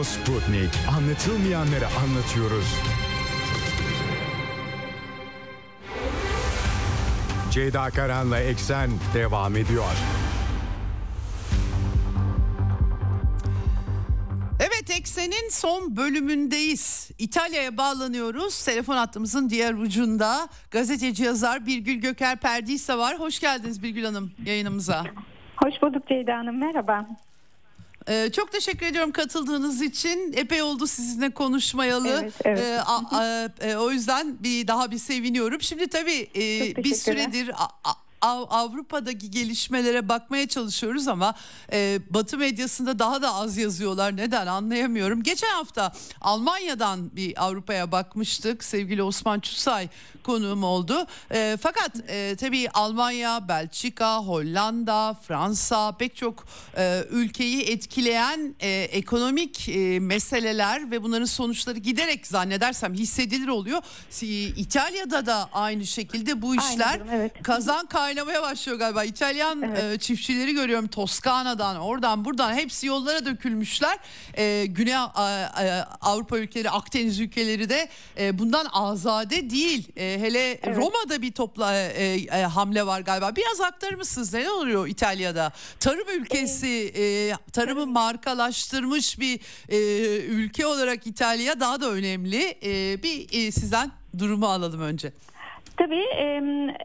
Radyo 0.01 0.13
Sputnik. 0.13 0.69
Anlatılmayanları 0.97 1.85
anlatıyoruz. 1.85 2.75
Ceyda 7.51 7.89
Karan'la 7.89 8.39
Eksen 8.39 8.89
devam 9.13 9.55
ediyor. 9.55 9.83
Evet 14.59 14.99
Eksen'in 14.99 15.49
son 15.49 15.95
bölümündeyiz. 15.95 17.11
İtalya'ya 17.19 17.77
bağlanıyoruz. 17.77 18.65
Telefon 18.65 18.95
hattımızın 18.95 19.49
diğer 19.49 19.73
ucunda 19.73 20.47
gazeteci 20.71 21.23
yazar 21.23 21.65
Birgül 21.65 21.95
Göker 21.95 22.37
Perdisa 22.37 22.97
var. 22.97 23.19
Hoş 23.19 23.39
geldiniz 23.39 23.83
Birgül 23.83 24.03
Hanım 24.05 24.31
yayınımıza. 24.45 25.03
Hoş 25.63 25.81
bulduk 25.81 26.07
Ceyda 26.07 26.37
Hanım. 26.37 26.57
Merhaba. 26.57 27.07
Ee, 28.09 28.29
çok 28.35 28.51
teşekkür 28.51 28.85
ediyorum 28.85 29.11
katıldığınız 29.11 29.81
için. 29.81 30.33
Epey 30.37 30.61
oldu 30.61 30.87
sizinle 30.87 31.29
konuşmayalı. 31.29 32.07
Evet, 32.21 32.33
evet. 32.45 32.59
Ee, 32.59 32.81
a, 32.85 33.17
a, 33.17 33.47
e, 33.61 33.75
o 33.75 33.91
yüzden 33.91 34.43
bir 34.43 34.67
daha 34.67 34.91
bir 34.91 34.97
seviniyorum. 34.97 35.61
Şimdi 35.61 35.87
tabii 35.87 36.29
e, 36.35 36.39
bir 36.83 36.95
süredir 36.95 37.49
a- 37.49 37.91
Av- 38.21 38.45
Avrupa'daki 38.49 39.31
gelişmelere 39.31 40.09
bakmaya 40.09 40.47
çalışıyoruz 40.47 41.07
ama 41.07 41.33
e, 41.73 41.99
Batı 42.09 42.37
medyasında 42.37 42.99
daha 42.99 43.21
da 43.21 43.33
az 43.35 43.57
yazıyorlar. 43.57 44.17
Neden 44.17 44.47
anlayamıyorum. 44.47 45.23
Geçen 45.23 45.49
hafta 45.49 45.93
Almanya'dan 46.21 47.15
bir 47.15 47.43
Avrupa'ya 47.45 47.91
bakmıştık. 47.91 48.63
Sevgili 48.63 49.03
Osman 49.03 49.39
Çusay 49.39 49.89
konuğum 50.23 50.63
oldu. 50.63 51.05
E, 51.31 51.57
fakat 51.61 51.91
e, 52.09 52.35
tabii 52.39 52.69
Almanya, 52.69 53.47
Belçika, 53.47 54.17
Hollanda, 54.17 55.13
Fransa 55.27 55.91
pek 55.97 56.15
çok 56.15 56.45
e, 56.77 57.03
ülkeyi 57.09 57.61
etkileyen 57.61 58.55
e, 58.59 58.69
ekonomik 58.69 59.69
e, 59.69 59.99
meseleler 59.99 60.91
ve 60.91 61.03
bunların 61.03 61.25
sonuçları 61.25 61.79
giderek 61.79 62.27
zannedersem 62.27 62.93
hissedilir 62.93 63.47
oluyor. 63.47 63.81
İtalya'da 64.57 65.25
da 65.25 65.49
aynı 65.53 65.85
şekilde 65.85 66.41
bu 66.41 66.55
işler 66.55 66.99
durum, 66.99 67.09
evet. 67.11 67.43
kazan 67.43 67.85
kaynamaya 67.85 68.41
başlıyor 68.41 68.77
galiba. 68.79 69.03
İtalyan 69.03 69.61
e, 69.61 69.97
çiftçileri 69.97 70.53
görüyorum 70.53 70.87
Toskana'dan 70.87 71.75
oradan 71.75 72.25
buradan 72.25 72.53
hepsi 72.53 72.87
yollara 72.87 73.25
dökülmüşler. 73.25 73.97
E, 74.37 74.65
Güney 74.65 74.95
A- 74.95 75.07
A- 75.15 75.97
Avrupa 76.01 76.37
ülkeleri 76.37 76.69
Akdeniz 76.69 77.19
ülkeleri 77.19 77.69
de 77.69 77.89
e, 78.19 78.39
bundan 78.39 78.67
azade 78.71 79.49
değil. 79.49 79.87
E, 79.95 80.10
hele 80.19 80.73
Roma'da 80.75 81.21
bir 81.21 81.31
topla 81.31 81.75
e, 81.75 82.15
e, 82.15 82.41
hamle 82.41 82.85
var 82.85 83.01
galiba. 83.01 83.35
Biraz 83.35 83.61
aktarır 83.61 83.95
mısınız? 83.95 84.33
Ne 84.33 84.49
oluyor 84.49 84.87
İtalya'da? 84.87 85.51
Tarım 85.79 86.07
ülkesi, 86.19 86.93
e, 86.97 87.03
tarımı 87.53 87.85
markalaştırmış 87.85 89.19
bir 89.19 89.39
e, 89.69 89.77
ülke 90.25 90.65
olarak 90.65 91.07
İtalya 91.07 91.59
daha 91.59 91.81
da 91.81 91.91
önemli. 91.91 92.55
E, 92.63 93.03
bir 93.03 93.47
e, 93.47 93.51
sizden 93.51 93.91
durumu 94.19 94.45
alalım 94.45 94.81
önce. 94.81 95.11
Tabii 95.77 96.05
e, 96.17 96.25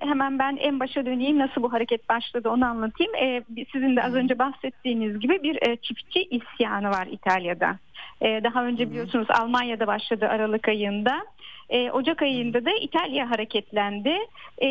hemen 0.00 0.38
ben 0.38 0.56
en 0.56 0.80
başa 0.80 1.06
döneyim. 1.06 1.38
Nasıl 1.38 1.62
bu 1.62 1.72
hareket 1.72 2.08
başladı 2.08 2.48
onu 2.48 2.66
anlatayım. 2.66 3.14
E, 3.14 3.42
sizin 3.72 3.96
de 3.96 4.02
az 4.02 4.14
önce 4.14 4.38
bahsettiğiniz 4.38 5.20
gibi 5.20 5.42
bir 5.42 5.68
e, 5.68 5.76
çiftçi 5.76 6.22
isyanı 6.22 6.90
var 6.90 7.06
İtalya'da. 7.10 7.78
E, 8.20 8.44
daha 8.44 8.64
önce 8.64 8.90
biliyorsunuz 8.90 9.26
Almanya'da 9.30 9.86
başladı 9.86 10.26
Aralık 10.28 10.68
ayında. 10.68 11.26
E, 11.70 11.90
Ocak 11.90 12.22
ayında 12.22 12.64
da 12.64 12.70
İtalya 12.80 13.30
hareketlendi. 13.30 14.18
E, 14.58 14.68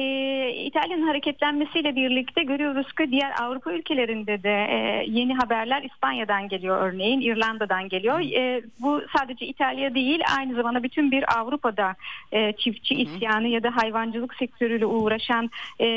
İtalya'nın 0.49 1.07
hareketlenmesiyle 1.07 1.95
birlikte 1.95 2.43
görüyoruz 2.43 2.93
ki 2.93 3.11
diğer 3.11 3.31
Avrupa 3.41 3.71
ülkelerinde 3.71 4.43
de 4.43 4.67
e, 4.69 5.05
yeni 5.07 5.35
haberler 5.35 5.83
İspanya'dan 5.83 6.47
geliyor 6.47 6.81
örneğin, 6.81 7.21
İrlanda'dan 7.21 7.89
geliyor. 7.89 8.19
E, 8.19 8.61
bu 8.79 9.01
sadece 9.17 9.45
İtalya 9.45 9.95
değil, 9.95 10.21
aynı 10.37 10.55
zamanda 10.55 10.83
bütün 10.83 11.11
bir 11.11 11.39
Avrupa'da 11.39 11.95
e, 12.31 12.53
çiftçi 12.53 12.95
isyanı 12.95 13.47
ya 13.47 13.63
da 13.63 13.75
hayvancılık 13.75 14.35
sektörüyle 14.35 14.85
uğraşan 14.85 15.49
e, 15.79 15.87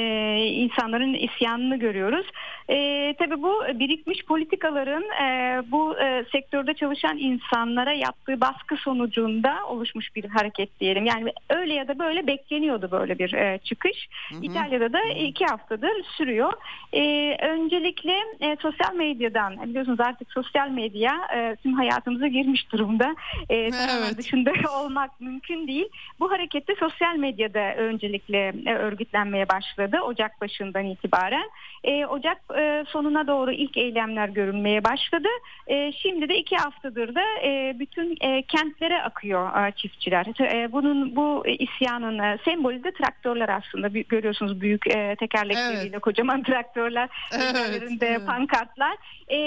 insanların 0.46 1.14
isyanını 1.14 1.76
görüyoruz. 1.76 2.26
E, 2.70 3.14
tabii 3.18 3.42
bu 3.42 3.62
birikmiş 3.74 4.24
politikaların 4.24 5.04
e, 5.22 5.62
bu 5.70 5.98
e, 5.98 6.24
sektörde 6.32 6.74
çalışan 6.74 7.18
insanlara 7.18 7.92
yaptığı 7.92 8.40
baskı 8.40 8.76
sonucunda 8.76 9.56
oluşmuş 9.68 10.16
bir 10.16 10.24
hareket 10.24 10.80
diyelim. 10.88 11.06
Yani 11.06 11.32
öyle 11.50 11.74
ya 11.74 11.88
da 11.88 11.98
böyle 11.98 12.26
bekleniyordu 12.26 12.90
böyle 12.90 13.18
bir 13.18 13.32
e, 13.32 13.58
çıkış. 13.64 14.08
İtalya'da 14.42 14.92
da 14.92 15.00
iki 15.02 15.44
haftadır 15.46 16.04
sürüyor. 16.16 16.52
E, 16.92 17.36
öncelikle 17.46 18.14
e, 18.40 18.56
sosyal 18.62 18.94
medyadan 18.94 19.62
biliyorsunuz 19.62 20.00
artık 20.00 20.32
sosyal 20.32 20.68
medya 20.70 21.12
e, 21.36 21.56
tüm 21.62 21.72
hayatımıza 21.72 22.26
girmiş 22.26 22.72
durumda. 22.72 23.16
E, 23.48 23.56
Evet. 23.56 24.18
dışında 24.18 24.52
olmak 24.80 25.20
mümkün 25.20 25.66
değil. 25.68 25.88
Bu 26.20 26.30
harekette 26.30 26.74
sosyal 26.74 27.16
medyada 27.16 27.74
öncelikle 27.74 28.52
e, 28.66 28.74
örgütlenmeye 28.74 29.48
başladı 29.48 30.00
Ocak 30.00 30.40
başından 30.40 30.84
itibaren. 30.84 31.50
E, 31.84 32.06
Ocak 32.06 32.38
e, 32.58 32.84
sonuna 32.88 33.26
doğru 33.26 33.52
ilk 33.52 33.76
eylemler 33.76 34.28
görünmeye 34.28 34.84
başladı. 34.84 35.28
E, 35.66 35.92
şimdi 35.92 36.28
de 36.28 36.36
iki 36.38 36.56
haftadır 36.56 37.14
da 37.14 37.22
e, 37.44 37.76
bütün 37.78 38.16
e, 38.20 38.42
kentlere 38.42 39.02
akıyor 39.02 39.66
e, 39.66 39.72
çiftçiler. 39.72 40.26
E, 40.40 40.72
bunun 40.78 41.16
bu 41.16 41.42
e, 41.46 41.52
isyanın 41.52 42.18
e, 42.18 42.38
sembolü 42.44 42.84
de 42.84 42.90
traktörler 42.90 43.48
aslında. 43.48 43.88
Görüyorsunuz 43.88 44.60
büyük 44.60 44.86
e, 44.86 45.16
tekerlekleriyle 45.16 45.98
kocaman 45.98 46.42
traktörler, 46.48 47.08
Evet, 47.32 47.50
üzerlerinde 47.50 48.06
evet. 48.06 48.26
pankartlar. 48.26 48.96
E, 49.28 49.38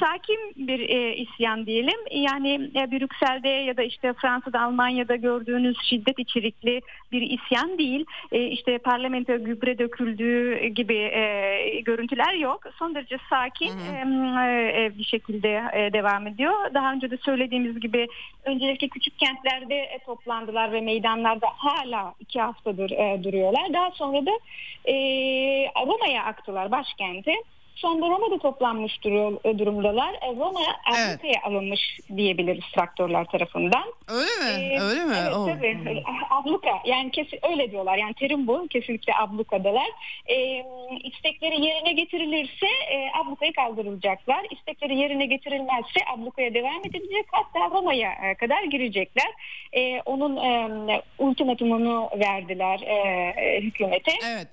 sakin 0.00 0.38
bir 0.56 0.80
e, 0.80 1.16
isyan 1.16 1.66
diyelim. 1.66 2.00
Yani 2.10 2.70
e, 2.74 2.90
Brüksel'de 2.90 3.48
ya 3.48 3.76
da 3.76 3.82
işte 3.82 4.12
Fransa'da, 4.12 4.60
Almanya'da 4.60 5.16
gördüğünüz 5.16 5.76
şiddet 5.82 6.18
içerikli 6.18 6.80
bir 7.12 7.22
isyan 7.22 7.78
değil. 7.78 8.04
E, 8.32 8.42
işte 8.46 8.78
parlamento 8.78 9.44
gübre 9.44 9.78
döküldüğü 9.78 10.66
gibi 10.66 10.96
e, 10.96 11.80
görüntüler 11.84 12.34
yok. 12.34 12.60
Son 12.78 12.94
derece 12.94 13.18
sakin 13.30 13.72
e, 13.78 14.84
e, 14.84 14.98
bir 14.98 15.04
şekilde 15.04 15.62
e, 15.72 15.92
devam 15.92 16.26
ediyor. 16.26 16.74
Daha 16.74 16.92
önce 16.92 17.10
de 17.10 17.16
söylediğimiz 17.16 17.80
gibi 17.80 18.08
öncelikle 18.44 18.88
küçük 18.88 19.18
kentlerde 19.18 19.98
toplandılar 20.06 20.72
ve 20.72 20.75
meydanlarda 20.80 21.46
hala 21.56 22.14
iki 22.20 22.40
haftadır 22.40 22.90
e, 22.90 23.24
duruyorlar. 23.24 23.72
Daha 23.72 23.90
sonra 23.90 24.26
da 24.26 24.30
e, 24.84 24.94
Roma'ya 25.86 26.24
aktılar 26.24 26.72
Sonunda 27.76 28.06
Roma'da 28.06 28.38
toplanmış 28.38 28.98
e, 29.44 29.58
durumdalar. 29.58 30.14
E, 30.14 30.28
Roma 30.36 30.60
Avrupa'ya 30.86 31.42
alınmış 31.42 31.80
diyebiliriz 32.16 32.64
traktörler 32.74 33.24
tarafından. 33.24 33.84
Öyle 34.08 34.58
mi? 34.58 34.74
Ee, 34.74 34.80
Öyle 34.80 35.04
mi? 35.04 35.14
Evet 35.22 35.36
Oo. 35.36 35.46
tabii. 35.46 36.02
Abluka 36.30 36.70
yani 36.84 37.10
kesin 37.10 37.38
öyle 37.50 37.70
diyorlar. 37.70 37.96
Yani 37.98 38.14
terim 38.14 38.46
bu. 38.46 38.66
Kesinlikle 38.70 39.14
ablukadalar. 39.14 39.86
Ee, 40.26 40.64
istekleri 41.04 41.60
yerine 41.64 41.92
getirilirse 41.92 42.66
e, 42.66 43.10
ablukayı 43.20 43.52
kaldırılacaklar. 43.52 44.46
İstekleri 44.50 44.96
yerine 44.98 45.26
getirilmezse 45.26 46.00
ablukaya 46.14 46.54
devam 46.54 46.80
edilecek. 46.80 47.26
Hatta 47.32 47.70
Roma'ya 47.76 48.12
e, 48.12 48.34
kadar 48.34 48.62
girecekler. 48.62 49.30
E, 49.72 50.00
onun 50.00 50.36
e, 50.36 51.02
ultimatumunu 51.18 52.10
verdiler 52.20 52.80
e, 52.80 53.60
hükümete. 53.60 54.12
Evet. 54.34 54.48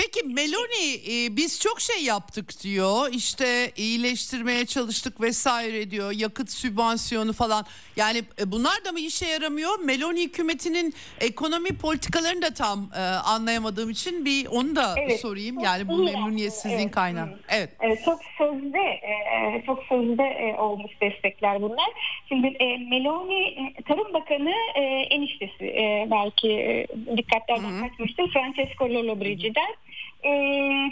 Peki 0.00 0.26
Meloni 0.26 0.86
e, 1.10 1.36
biz 1.36 1.60
çok 1.60 1.80
şey 1.80 2.04
yaptık 2.04 2.62
diyor. 2.62 3.12
İşte 3.12 3.70
iyileştirmeye 3.76 4.66
çalıştık 4.66 5.20
vesaire 5.20 5.90
diyor. 5.90 6.12
Yakıt 6.12 6.50
sübvansiyonu 6.50 7.32
falan. 7.32 7.64
Yani 7.96 8.18
e, 8.18 8.52
bunlar 8.52 8.84
da 8.84 8.92
mı 8.92 9.00
işe 9.00 9.26
yaramıyor? 9.26 9.78
Meloni 9.84 10.22
hükümetinin 10.22 10.94
ekonomi 11.20 11.78
politikalarını 11.78 12.42
da 12.42 12.54
tam 12.54 12.90
e, 12.96 13.00
anlayamadığım 13.00 13.90
için 13.90 14.24
bir 14.24 14.46
onu 14.46 14.76
da 14.76 14.94
Evet, 14.98 15.20
sorayım. 15.20 15.58
Yani 15.58 15.88
bu 15.88 16.04
memnuniyetsizliğin 16.04 16.78
evet. 16.78 16.90
kaynağı. 16.90 17.26
Hı. 17.26 17.38
Evet. 17.48 17.70
Evet, 17.80 18.04
çok 18.04 18.20
sözde 18.38 18.78
e, 18.78 19.62
çok 19.66 19.82
sözde 19.88 20.22
e, 20.22 20.60
olmuş 20.60 20.92
destekler 21.00 21.62
bunlar. 21.62 21.90
Şimdi 22.28 22.46
e, 22.46 22.76
Meloni 22.76 23.42
e, 23.42 23.82
Tarım 23.88 24.14
Bakanı 24.14 24.54
e, 24.74 24.80
eniştesi 25.10 25.64
e, 25.64 26.08
belki 26.10 26.50
e, 26.50 26.86
dikkatlerden 27.16 27.80
kaçmıştır 27.80 28.32
Francesco 28.32 28.88
Lollobrigide'den. 28.88 29.89
E, 30.24 30.32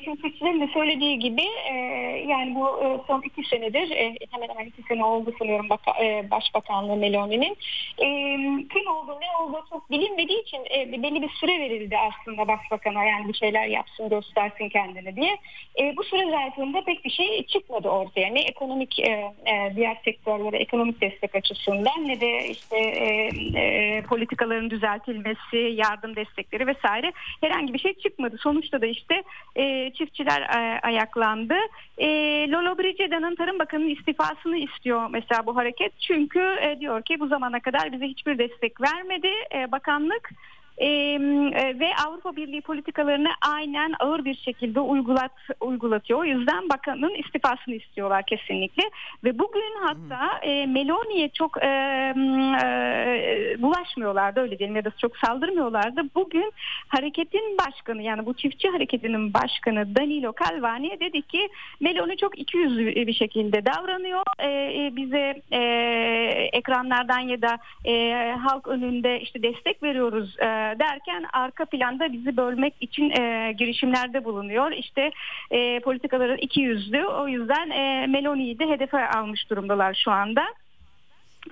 şimdi 0.05 0.22
çiftçilerin 0.22 0.61
de 0.61 0.68
söylediği 0.74 1.18
gibi 1.18 1.43
e, 1.70 1.74
yani 2.29 2.55
bu 2.55 2.85
e, 2.85 2.99
son 3.07 3.22
iki 3.22 3.49
senedir 3.49 3.91
e, 3.91 4.14
hemen 4.31 4.49
hemen 4.49 4.66
iki 4.66 4.83
sene 4.83 5.05
oldu 5.05 5.33
sanıyorum 5.39 5.68
baka, 5.70 6.05
e, 6.05 6.31
Başbakanlığı 6.31 6.97
Meloni'nin. 6.97 7.57
Kim 8.68 8.87
olduğu 8.87 9.20
ne 9.20 9.37
olduğu 9.43 9.64
çok 9.70 9.91
bilinmediği 9.91 10.43
için 10.43 10.59
e, 10.74 11.03
belli 11.03 11.22
bir 11.22 11.29
süre 11.29 11.61
verildi 11.61 11.97
aslında 11.99 12.49
Başbakan'a 12.49 13.05
yani 13.05 13.29
bir 13.29 13.35
şeyler 13.35 13.66
yapsın 13.66 14.09
göstersin 14.09 14.68
kendini 14.68 15.16
diye. 15.16 15.37
Bu 15.97 16.05
süre 16.05 16.31
zarfında 16.31 16.85
pek 16.85 17.05
bir 17.05 17.11
şey 17.11 17.47
çıkmadı 17.47 17.89
ortaya. 17.89 18.29
Ne 18.29 18.41
ekonomik 18.41 18.97
diğer 19.76 19.97
sektörlere 20.05 20.57
ekonomik 20.57 21.01
destek 21.01 21.35
açısından 21.35 22.09
ne 22.09 22.20
de 22.20 22.49
işte 22.49 22.79
politikaların 24.09 24.70
düzeltilmesi, 24.70 25.57
yardım 25.57 26.16
destekleri 26.16 26.66
vesaire 26.66 27.12
herhangi 27.41 27.74
bir 27.74 27.79
şey 27.79 27.95
çıkmadı. 27.95 28.37
Sonuçta 28.41 28.81
da 28.81 28.87
işte 28.87 29.18
e, 29.57 29.93
çiftçiler 29.93 30.41
e, 30.41 30.81
ayaklandı. 30.81 31.55
E, 31.99 32.09
Lolo 32.51 32.79
Brigide'nin 32.79 33.35
Tarım 33.35 33.59
Bakanı'nın 33.59 33.89
istifasını 33.89 34.57
istiyor 34.57 35.07
mesela 35.11 35.47
bu 35.47 35.57
hareket. 35.57 36.01
Çünkü 36.01 36.41
e, 36.41 36.81
diyor 36.81 37.03
ki 37.03 37.21
bu 37.21 37.27
zamana 37.27 37.61
kadar 37.61 37.93
bize 37.93 38.07
hiçbir 38.07 38.39
destek 38.39 38.81
vermedi 38.81 39.31
e, 39.55 39.73
bakanlık. 39.73 40.31
E, 40.81 40.89
ve 41.81 41.91
Avrupa 42.07 42.37
Birliği 42.37 42.61
politikalarını 42.61 43.29
aynen 43.55 43.95
ağır 44.01 44.24
bir 44.24 44.35
şekilde 44.35 44.81
uygulat 44.81 45.33
uygulatıyor. 45.61 46.18
O 46.18 46.24
yüzden 46.24 46.68
bakanın 46.68 47.14
istifasını 47.14 47.74
istiyorlar 47.74 48.22
kesinlikle. 48.26 48.83
Ve 49.24 49.39
bugün 49.39 49.74
hatta 49.81 50.39
e, 50.43 50.66
Meloni'ye 50.66 51.29
çok 51.29 51.62
e, 51.62 51.68
e, 51.68 53.57
bulaşmıyorlardı 53.59 54.41
öyle 54.41 54.59
diyelim 54.59 54.76
ya 54.76 54.85
da 54.85 54.91
çok 54.99 55.16
saldırmıyorlardı. 55.16 56.03
Bugün 56.14 56.53
hareketin 56.89 57.59
başkanı 57.59 58.03
yani 58.03 58.26
bu 58.26 58.35
çiftçi 58.35 58.68
hareketinin 58.68 59.35
başkanı 59.35 59.97
Danilo 59.97 60.33
Calvani 60.45 61.01
dedi 61.01 61.22
ki 61.22 61.49
Meloni 61.81 62.16
çok 62.16 62.39
ikiyüzlü 62.39 62.87
bir 62.87 63.14
şekilde 63.14 63.66
davranıyor. 63.66 64.22
E, 64.39 64.49
e, 64.49 64.97
bize 64.97 65.43
e, 65.53 65.61
ekranlardan 66.53 67.20
ya 67.20 67.43
da 67.43 67.59
e, 67.85 68.33
halk 68.33 68.68
önünde 68.68 69.20
işte 69.20 69.43
destek 69.43 69.83
veriyoruz 69.83 70.37
e, 70.39 70.68
derken 70.79 71.25
arka 71.33 71.64
planda 71.64 72.12
bizi 72.12 72.37
bölmek 72.37 72.75
için 72.81 73.11
e, 73.11 73.53
girişimlerde 73.53 74.25
bulunuyor. 74.25 74.73
İşte 74.73 75.11
e, 75.51 75.81
politikaları 75.81 76.37
iki 76.37 76.61
yüzlü. 76.61 77.07
O 77.07 77.29
yüzden 77.29 77.71
e, 77.71 78.07
Meloni'yi 78.07 78.59
de 78.59 78.69
hedefe 78.69 79.09
almış 79.09 79.51
durumdalar 79.51 80.01
şu 80.05 80.11
anda. 80.11 80.45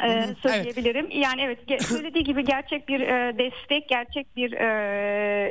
Evet. 0.05 0.37
söyleyebilirim. 0.43 1.11
Yani 1.11 1.43
evet 1.43 1.83
söylediği 1.83 2.25
gibi 2.25 2.45
gerçek 2.45 2.89
bir 2.89 3.01
e, 3.01 3.39
destek, 3.39 3.89
gerçek 3.89 4.37
bir 4.37 4.53
e, 4.53 4.67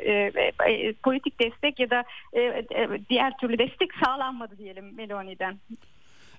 e, 0.05 0.72
e, 0.72 0.93
politik 0.93 1.39
destek 1.39 1.80
ya 1.80 1.89
da 1.89 2.03
e, 2.34 2.41
e, 2.41 2.66
diğer 3.09 3.38
türlü 3.38 3.57
destek 3.57 3.89
sağlanmadı 4.05 4.57
diyelim 4.57 4.95
Meloni'den. 4.95 5.57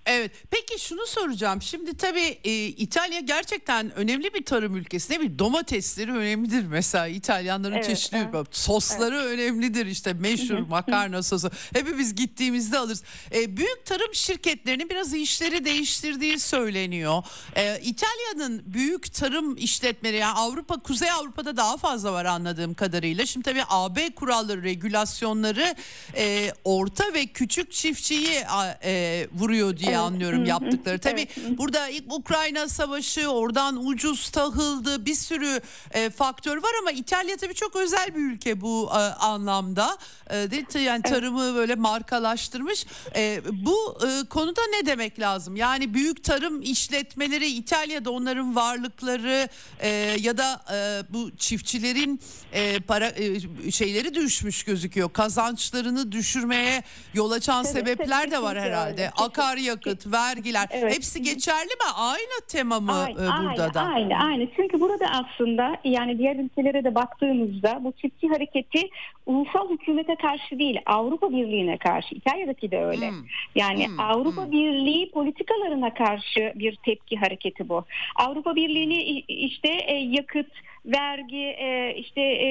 Evet. 0.06 0.32
Peki 0.50 0.82
şunu 0.82 1.06
soracağım. 1.06 1.62
Şimdi 1.62 1.96
tabii 1.96 2.38
e, 2.44 2.66
İtalya 2.66 3.20
gerçekten 3.20 3.90
önemli 3.94 4.34
bir 4.34 4.44
tarım 4.44 4.76
ülkesi. 4.76 5.12
Ne 5.12 5.16
bileyim 5.16 5.38
domatesleri 5.38 6.12
önemlidir 6.12 6.64
mesela. 6.66 7.06
İtalyanların 7.06 7.74
Evet, 7.74 7.84
çeşitli 7.86 8.28
evet. 8.34 8.46
sosları 8.50 9.16
önemlidir 9.16 9.86
işte 9.86 10.12
meşhur 10.12 10.58
makarna 10.68 11.22
sosu. 11.22 11.50
Hepimiz 11.72 12.14
gittiğimizde 12.14 12.78
alırız. 12.78 13.02
E, 13.34 13.56
büyük 13.56 13.86
tarım 13.86 14.14
şirketlerinin 14.14 14.90
biraz 14.90 15.14
işleri 15.14 15.64
değiştirdiği 15.64 16.38
söyleniyor. 16.38 17.22
E, 17.56 17.80
İtalya'nın 17.80 18.62
büyük 18.66 19.12
tarım 19.12 19.56
işletmeleri 19.56 20.20
yani 20.20 20.38
Avrupa 20.38 20.78
Kuzey 20.78 21.10
Avrupa'da 21.10 21.56
daha 21.56 21.76
fazla 21.76 22.12
var 22.12 22.24
anladığım 22.24 22.74
kadarıyla. 22.74 23.26
Şimdi 23.26 23.44
tabii 23.44 23.62
AB 23.68 24.10
kuralları, 24.10 24.62
regülasyonları 24.62 25.74
e, 26.16 26.52
orta 26.64 27.14
ve 27.14 27.26
küçük 27.26 27.72
çiftçiyi 27.72 28.44
e, 28.84 29.26
vuruyor 29.32 29.76
diye 29.76 29.95
anlıyorum 29.98 30.44
yaptıkları. 30.44 30.98
Tabii 30.98 31.28
burada 31.58 31.88
ilk 31.88 32.12
Ukrayna 32.12 32.68
savaşı, 32.68 33.28
oradan 33.28 33.86
ucuz 33.86 34.30
tahıldı, 34.30 35.06
bir 35.06 35.14
sürü 35.14 35.60
e, 35.90 36.10
faktör 36.10 36.56
var 36.56 36.70
ama 36.80 36.90
İtalya 36.90 37.36
tabii 37.36 37.54
çok 37.54 37.76
özel 37.76 38.14
bir 38.14 38.20
ülke 38.20 38.60
bu 38.60 38.90
e, 38.92 38.98
anlamda. 38.98 39.98
E, 40.30 40.78
yani 40.78 41.02
tarımı 41.02 41.54
böyle 41.54 41.74
markalaştırmış. 41.74 42.86
E, 43.16 43.40
bu 43.52 43.98
e, 44.06 44.28
konuda 44.28 44.60
ne 44.80 44.86
demek 44.86 45.20
lazım? 45.20 45.56
Yani 45.56 45.94
büyük 45.94 46.24
tarım 46.24 46.62
işletmeleri 46.62 47.46
İtalya'da 47.46 48.10
onların 48.10 48.56
varlıkları 48.56 49.48
e, 49.80 49.88
ya 50.20 50.38
da 50.38 50.64
e, 50.72 51.02
bu 51.12 51.36
çiftçilerin 51.36 52.20
e, 52.52 52.80
para 52.80 53.08
e, 53.08 53.40
şeyleri 53.70 54.14
düşmüş 54.14 54.64
gözüküyor. 54.64 55.12
Kazançlarını 55.12 56.12
düşürmeye 56.12 56.82
yol 57.14 57.30
açan 57.30 57.62
Tabii, 57.64 57.72
sebepler 57.72 58.22
tabii, 58.22 58.30
de 58.30 58.42
var 58.42 58.58
herhalde. 58.58 58.90
öyle. 58.92 59.10
Akaryakıt, 59.10 59.85
vergiler 60.06 60.68
Evet. 60.70 60.96
hepsi 60.96 61.22
geçerli 61.22 61.68
mi? 61.68 61.88
Aynı 61.96 62.46
tema 62.48 62.80
mı 62.80 62.92
Aynı, 62.92 63.12
e, 63.12 63.16
burada 63.18 63.62
aynı, 63.62 63.74
da? 63.74 63.80
Aynı, 63.80 64.16
aynı. 64.16 64.48
Çünkü 64.56 64.80
burada 64.80 65.06
aslında 65.06 65.76
yani 65.84 66.18
diğer 66.18 66.36
ülkelere 66.36 66.84
de 66.84 66.94
baktığımızda 66.94 67.78
bu 67.84 67.92
çiftçi 67.92 68.28
hareketi 68.28 68.88
ulusal 69.26 69.70
hükümete 69.70 70.16
karşı 70.16 70.58
değil, 70.58 70.80
Avrupa 70.86 71.30
Birliği'ne 71.30 71.78
karşı. 71.78 72.14
İtalya'daki 72.14 72.70
de 72.70 72.84
öyle. 72.84 73.10
Hmm. 73.10 73.16
Yani 73.54 73.86
Hmm, 73.86 74.00
Avrupa 74.00 74.50
Birliği 74.50 75.10
politikalarına 75.10 75.94
karşı 75.94 76.52
bir 76.54 76.76
tepki 76.76 77.16
hareketi 77.16 77.68
bu. 77.68 77.84
Avrupa 78.16 78.56
Birliği'ni 78.56 79.22
işte 79.28 79.68
e, 79.68 79.94
yakıt, 79.94 80.46
vergi, 80.86 81.46
e, 81.58 81.94
işte 81.96 82.20
e, 82.20 82.48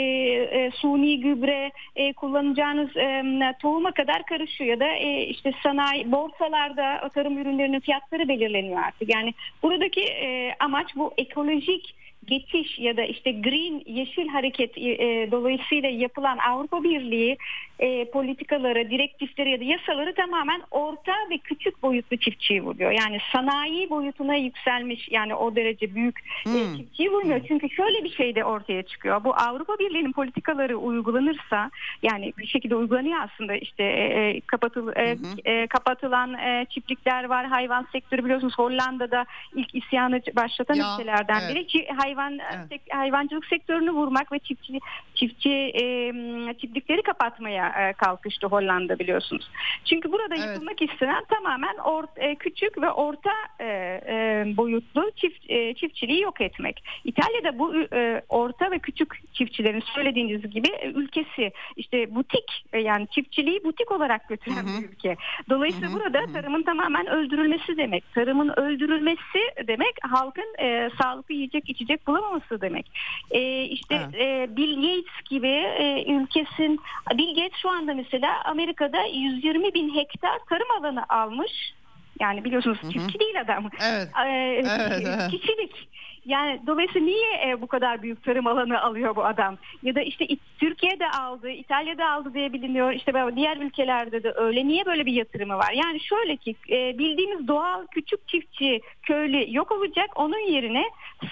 e, 0.51 0.71
suni 0.71 1.19
gübre, 1.19 1.71
e, 1.95 2.13
kullanacağınız 2.13 2.97
e, 2.97 3.23
tohuma 3.61 3.91
kadar 3.91 4.25
karışıyor 4.25 4.69
ya 4.69 4.79
da 4.79 4.87
e, 4.87 5.25
işte 5.25 5.51
sanayi 5.63 6.11
borsalarda 6.11 7.09
tarım 7.13 7.37
ürünlerinin 7.37 7.79
fiyatları 7.79 8.27
belirleniyor 8.27 8.83
artık. 8.83 9.13
Yani 9.13 9.33
buradaki 9.63 10.01
e, 10.01 10.55
amaç 10.59 10.95
bu 10.95 11.13
ekolojik 11.17 11.95
geçiş 12.27 12.79
ya 12.79 12.97
da 12.97 13.03
işte 13.03 13.31
green 13.31 13.83
yeşil 13.85 14.27
hareket 14.27 14.77
e, 14.77 15.27
dolayısıyla 15.31 15.89
yapılan 15.89 16.37
Avrupa 16.37 16.83
Birliği 16.83 17.37
e, 17.79 18.05
politikaları, 18.05 18.89
direktifleri 18.89 19.49
ya 19.51 19.59
da 19.59 19.63
yasaları 19.63 20.13
tamamen 20.15 20.61
orta 20.71 21.13
ve 21.29 21.37
küçük 21.37 21.83
boyutlu 21.83 22.17
çiftçiyi 22.17 22.61
vuruyor. 22.63 22.91
Yani 22.91 23.17
sanayi 23.33 23.89
boyutuna 23.89 24.35
yükselmiş 24.35 25.07
yani 25.11 25.35
o 25.35 25.55
derece 25.55 25.95
büyük 25.95 26.19
e, 26.47 26.49
Hmm. 26.49 26.77
çiftçiyi 26.77 27.11
vurmuyor. 27.11 27.41
Çünkü 27.47 27.69
şöyle 27.69 28.03
bir 28.03 28.09
şey 28.11 28.35
de 28.35 28.43
ortaya 28.45 28.83
çıkıyor. 28.83 29.23
Bu 29.23 29.33
Avrupa 29.35 29.79
Birliği'nin 29.79 30.11
politikaları 30.11 30.77
uygulanırsa 30.77 31.71
yani 32.03 32.33
bir 32.37 32.47
şekilde 32.47 32.75
uygulanıyor 32.75 33.19
aslında 33.21 33.55
işte 33.55 33.83
e, 33.83 34.41
kapatıl, 34.47 34.91
e, 34.95 35.17
e, 35.45 35.67
kapatılan 35.67 36.33
e, 36.33 36.65
çiftlikler 36.69 37.23
var. 37.23 37.45
Hayvan 37.45 37.87
sektörü 37.91 38.23
biliyorsunuz 38.25 38.53
Hollanda'da 38.57 39.25
ilk 39.55 39.75
isyanı 39.75 40.21
başlatan 40.35 40.75
Ya, 40.75 40.93
ülkelerden 40.93 41.41
evet. 41.45 41.55
biri. 41.55 41.65
Çi- 41.65 41.93
hayvan 41.95 42.14
Evet. 42.19 42.67
sek- 42.69 42.93
hayvancılık 42.95 43.45
sektörünü 43.45 43.91
vurmak 43.91 44.31
ve 44.31 44.39
çiftçi 44.39 44.79
çiftçi 45.15 45.51
e, 45.51 46.13
çiftlikleri 46.61 47.01
kapatmaya 47.01 47.67
e, 47.67 47.93
kalkıştı 47.93 48.47
Hollanda 48.47 48.99
biliyorsunuz. 48.99 49.49
Çünkü 49.85 50.11
burada 50.11 50.35
Evet. 50.35 50.45
yapılmak 50.45 50.81
istenen 50.81 51.23
tamamen 51.23 51.77
or, 51.77 52.03
e, 52.15 52.35
küçük 52.35 52.81
ve 52.81 52.91
orta 52.91 53.31
e, 53.59 53.65
e, 54.07 54.43
boyutlu 54.57 55.11
çift 55.15 55.49
e, 55.49 55.73
çiftçiliği 55.73 56.21
yok 56.21 56.41
etmek. 56.41 56.83
İtalya'da 57.03 57.59
bu 57.59 57.75
e, 57.93 58.21
orta 58.29 58.71
ve 58.71 58.79
küçük 58.79 59.33
çiftçilerin 59.33 59.83
söylediğiniz 59.95 60.51
gibi 60.51 60.67
e, 60.67 60.87
ülkesi 60.87 61.51
işte 61.75 62.15
butik 62.15 62.65
e, 62.73 62.79
yani 62.79 63.07
çiftçiliği 63.07 63.63
butik 63.63 63.91
olarak 63.91 64.29
götüren 64.29 64.65
bir 64.81 64.89
ülke. 64.89 65.15
Dolayısıyla 65.49 65.93
burada 65.93 66.25
tarımın 66.33 66.63
tamamen 66.63 67.07
öldürülmesi 67.07 67.77
demek. 67.77 68.13
Tarımın 68.13 68.53
öldürülmesi 68.59 69.39
demek 69.67 69.95
halkın 70.01 70.55
e, 70.59 70.89
sağlıklı 71.01 71.33
yiyecek 71.33 71.69
içecek 71.69 72.04
bulamaması 72.07 72.61
demek. 72.61 72.91
E, 73.31 73.63
işte 73.63 73.95
Evet. 73.95 74.15
e, 74.51 74.57
Bill 74.57 74.75
Gates 74.75 75.29
gibi 75.29 75.47
e, 75.79 76.03
ülkesin 76.13 76.79
Bill 77.17 77.35
Gates 77.35 77.59
şu 77.61 77.69
anda 77.69 77.93
mesela 77.93 78.41
Amerika'da 78.45 79.03
120 79.03 79.73
bin 79.73 79.95
hektar 79.95 80.39
tarım 80.49 80.67
alanı 80.79 81.03
almış. 81.09 81.73
Yani 82.19 82.43
biliyorsunuz 82.43 82.77
çiftçi 82.93 83.19
değil 83.19 83.41
adam. 83.41 83.69
Evet. 83.81 84.07
Ee, 84.25 84.29
Evet, 84.29 84.91
evet. 85.05 85.31
Kişilik. 85.31 85.87
Yani 86.25 86.61
dolayısıyla 86.67 87.07
niye 87.07 87.27
e, 87.47 87.61
bu 87.61 87.67
kadar 87.67 88.01
büyük 88.01 88.23
tarım 88.23 88.47
alanı 88.47 88.81
alıyor 88.81 89.15
bu 89.15 89.25
adam? 89.25 89.57
Ya 89.83 89.95
da 89.95 90.01
işte 90.01 90.27
Türkiye'de 90.59 91.09
aldı, 91.09 91.49
İtalya'da 91.49 92.11
aldı 92.11 92.33
diye 92.33 92.53
biliniyor. 92.53 92.91
İşte 92.91 93.13
diğer 93.35 93.57
ülkelerde 93.57 94.23
de 94.23 94.33
öyle. 94.35 94.67
Niye 94.67 94.85
böyle 94.85 95.05
bir 95.05 95.13
yatırımı 95.13 95.57
var? 95.57 95.71
Yani 95.75 95.99
şöyle 95.99 96.35
ki 96.35 96.55
e, 96.69 96.97
bildiğimiz 96.97 97.47
doğal 97.47 97.87
küçük 97.87 98.27
çiftçi, 98.27 98.81
köylü 99.03 99.55
yok 99.55 99.71
olacak. 99.71 100.09
Onun 100.15 100.51
yerine 100.51 100.83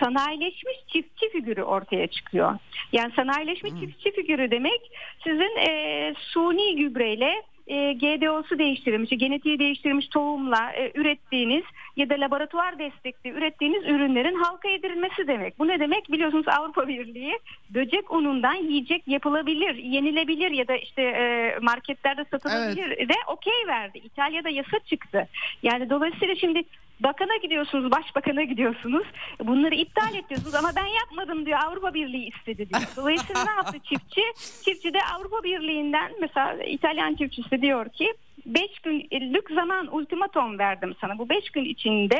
sanayileşmiş 0.04 0.78
çiftçi 0.88 1.30
figürü 1.30 1.64
ortaya 1.64 2.08
çıkıyor. 2.08 2.58
Yani 2.91 3.12
sanayileşmiş 3.16 3.74
çiftçi 3.80 4.12
figürü 4.12 4.52
demek 4.52 4.91
sizin 5.24 5.58
e, 5.58 6.14
suni 6.18 6.76
gübreyle 6.76 7.44
e, 7.68 7.94
GDO'su 7.94 8.60
değiştirilmiş, 8.60 9.10
genetiği 9.10 9.60
değiştirilmiş 9.60 10.08
tohumla 10.08 10.72
e, 10.72 10.91
ürettiğiniz 10.96 11.64
ya 11.96 12.10
da 12.10 12.14
laboratuvar 12.14 12.80
destekli 12.80 13.30
ürettiğiniz 13.30 13.84
ürünlerin 13.84 14.36
halka 14.36 14.70
yedirilmesi 14.70 15.28
demek. 15.28 15.60
Bu 15.60 15.68
ne 15.68 15.80
demek? 15.80 16.12
Biliyorsunuz 16.12 16.48
Avrupa 16.48 16.88
Birliği 16.88 17.39
böcek 17.70 18.12
unundan 18.12 18.56
yiyecek 18.56 19.08
yapılabilir, 19.08 19.76
yenilebilir 19.76 20.52
ya 20.52 20.68
da 20.68 20.76
işte 20.76 21.02
e, 21.02 21.58
marketlerde 21.62 22.26
satılabilir 22.32 23.10
de 23.10 23.14
okey 23.28 23.68
verdi. 23.68 23.98
İtalya'da 23.98 24.50
yasa 24.50 24.80
çıktı. 24.80 25.28
Yani 25.64 25.89
dolayısıyla 25.89 26.36
şimdi 26.36 26.64
Bakana 27.00 27.38
gidiyorsunuz, 27.38 27.91
başbakana 27.91 28.44
gidiyorsunuz. 28.44 29.08
Bunları 29.44 29.76
iptal 29.76 30.16
ediyorsunuz 30.16 30.56
ama 30.56 30.72
ben 30.76 30.86
yapmadım 30.86 31.46
diyor. 31.46 31.60
Avrupa 31.66 31.94
Birliği 31.94 32.28
istedi 32.28 32.70
diyor. 32.70 32.82
Dolayısıyla 32.96 33.44
ne 33.44 33.52
yaptı 33.52 33.80
çiftçi? 33.80 34.22
Çiftçi 34.66 34.94
de 34.94 35.00
Avrupa 35.16 35.44
Birliği'nden 35.44 36.12
mesela 36.22 36.64
İtalyan 36.64 37.16
çiftçisi 37.16 37.62
diyor 37.62 37.89
ki 37.89 38.14
5 38.45 38.79
günlük 38.79 39.49
zaman 39.51 39.95
ultimatom 39.95 40.59
verdim 40.59 40.95
sana. 41.01 41.17
Bu 41.17 41.29
5 41.29 41.49
gün 41.49 41.65
içinde 41.65 42.19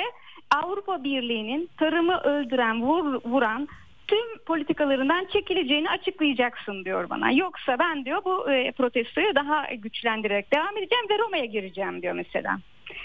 Avrupa 0.52 1.04
Birliği'nin 1.04 1.70
tarımı 1.78 2.18
öldüren, 2.18 2.82
vur, 2.82 3.22
vuran 3.26 3.68
tüm 4.08 4.38
politikalarından 4.46 5.26
çekileceğini 5.34 5.90
açıklayacaksın 5.90 6.86
diyor 6.86 7.10
bana. 7.10 7.32
Yoksa 7.32 7.80
ben 7.80 8.06
diyor 8.06 8.22
bu 8.26 8.52
e, 8.52 8.72
protestoyu 8.72 9.36
daha 9.36 9.66
güçlendirerek 9.74 10.54
devam 10.54 10.78
edeceğim 10.78 11.06
ve 11.10 11.18
Roma'ya 11.20 11.46
gireceğim 11.46 12.02
diyor 12.02 12.14
mesela. 12.14 12.60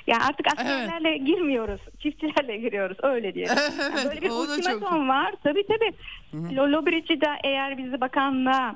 Yani 0.06 0.22
artık 0.28 0.46
askerlerle 0.52 1.16
girmiyoruz, 1.16 1.80
çiftçilerle 2.02 2.56
giriyoruz 2.56 2.96
öyle 3.02 3.34
diye. 3.34 3.46
Yani 3.46 4.09
böyle 4.09 4.22
bir 4.22 4.28
da 4.28 4.28
çok- 4.28 4.48
ultimatom 4.59 5.09
var. 5.09 5.34
Tabii 5.44 5.66
tabii. 5.66 5.92
Lobrici 6.72 7.20
de 7.20 7.28
eğer 7.44 7.78
bizi 7.78 8.00
bakanlığa 8.00 8.74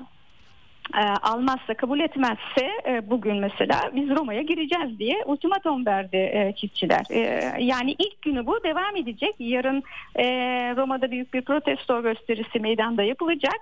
e, 0.97 1.01
almazsa, 1.01 1.73
kabul 1.73 1.99
etmezse 1.99 2.71
e, 2.87 3.09
bugün 3.09 3.37
mesela 3.37 3.91
biz 3.95 4.09
Roma'ya 4.09 4.41
gireceğiz 4.41 4.99
diye 4.99 5.23
ultimatom 5.25 5.85
verdi 5.85 6.17
e, 6.17 6.53
çiftçiler. 6.55 7.05
E, 7.09 7.53
yani 7.59 7.95
ilk 7.99 8.21
günü 8.21 8.45
bu 8.45 8.63
devam 8.63 8.95
edecek. 8.95 9.35
Yarın 9.39 9.83
e, 10.15 10.25
Roma'da 10.75 11.11
büyük 11.11 11.33
bir 11.33 11.41
protesto 11.41 12.03
gösterisi 12.03 12.59
meydanda 12.59 13.03
yapılacak. 13.03 13.59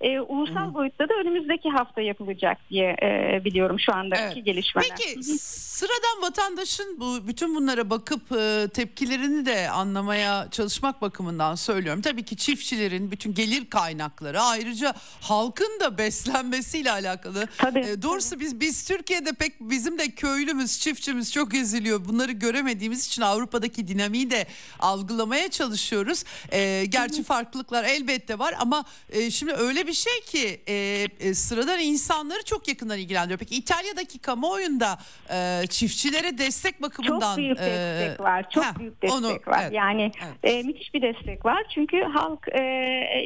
E, 0.00 0.20
ulusal 0.20 0.74
boyutta 0.74 1.08
da 1.08 1.14
önümüzdeki 1.14 1.68
hafta 1.70 2.00
yapılacak 2.00 2.58
diye 2.70 2.96
e, 3.02 3.40
biliyorum 3.44 3.76
şu 3.80 3.94
andaki 3.94 4.22
Evet. 4.22 4.44
gelişmeler. 4.44 4.88
Peki 4.98 5.22
sıradan 5.40 6.22
vatandaşın 6.22 7.00
bu 7.00 7.26
bütün 7.28 7.54
bunlara 7.54 7.90
bakıp 7.90 8.32
e, 8.32 8.68
tepkilerini 8.74 9.46
de 9.46 9.70
anlamaya 9.70 10.48
çalışmak 10.50 11.02
bakımından 11.02 11.54
söylüyorum. 11.54 12.02
Tabii 12.02 12.22
ki 12.22 12.36
çiftçilerin 12.36 13.10
bütün 13.10 13.34
gelir 13.34 13.70
kaynakları 13.70 14.40
ayrıca 14.40 14.94
halkın 15.20 15.80
da 15.80 15.98
beslenmesiyle 15.98 16.90
alakalı. 16.92 17.48
Tabii, 17.58 17.80
E, 17.80 18.02
doğrusu 18.02 18.40
biz 18.40 18.60
biz 18.60 18.84
Türkiye'de 18.88 19.32
pek 19.32 19.60
bizim 19.60 19.98
de 19.98 20.10
köylümüz, 20.10 20.80
çiftçimiz 20.80 21.32
çok 21.32 21.54
eziliyor. 21.54 22.04
Bunları 22.04 22.32
göremediğimiz 22.32 23.06
için 23.06 23.22
Avrupa'daki 23.22 23.88
dinamiği 23.88 24.30
de 24.30 24.46
algılamaya 24.78 25.48
çalışıyoruz. 25.50 26.24
E, 26.52 26.84
gerçi 26.88 27.22
farklılıklar 27.22 27.84
elbette 27.84 28.38
var 28.38 28.54
ama 28.58 28.84
e, 29.10 29.30
şimdi 29.30 29.52
öyle 29.52 29.86
bir 29.86 29.89
şey 29.94 30.20
ki 30.20 30.60
e, 30.68 30.74
e, 31.20 31.34
sıradan 31.34 31.78
insanları 31.80 32.42
çok 32.44 32.68
yakından 32.68 32.98
ilgilendiriyor. 32.98 33.38
Peki 33.38 33.54
İtalya'daki 33.56 34.18
kamuoyunda 34.18 34.98
e, 35.30 35.66
çiftçilere 35.66 36.38
destek 36.38 36.82
bakımından 36.82 37.20
Çok 37.30 37.36
büyük 37.38 37.58
e, 37.58 37.62
destek 37.62 38.20
var. 38.20 38.46
Çok 38.50 38.64
ha, 38.64 38.72
büyük 38.78 39.02
destek 39.02 39.18
onu- 39.18 39.32
var. 39.46 39.60
evet. 39.62 39.72
Yani 39.72 40.12
Evet. 40.24 40.54
e, 40.54 40.62
müthiş 40.62 40.94
bir 40.94 41.02
destek 41.02 41.44
var. 41.44 41.64
Çünkü 41.74 42.02
halk 42.02 42.48
e, 42.52 42.60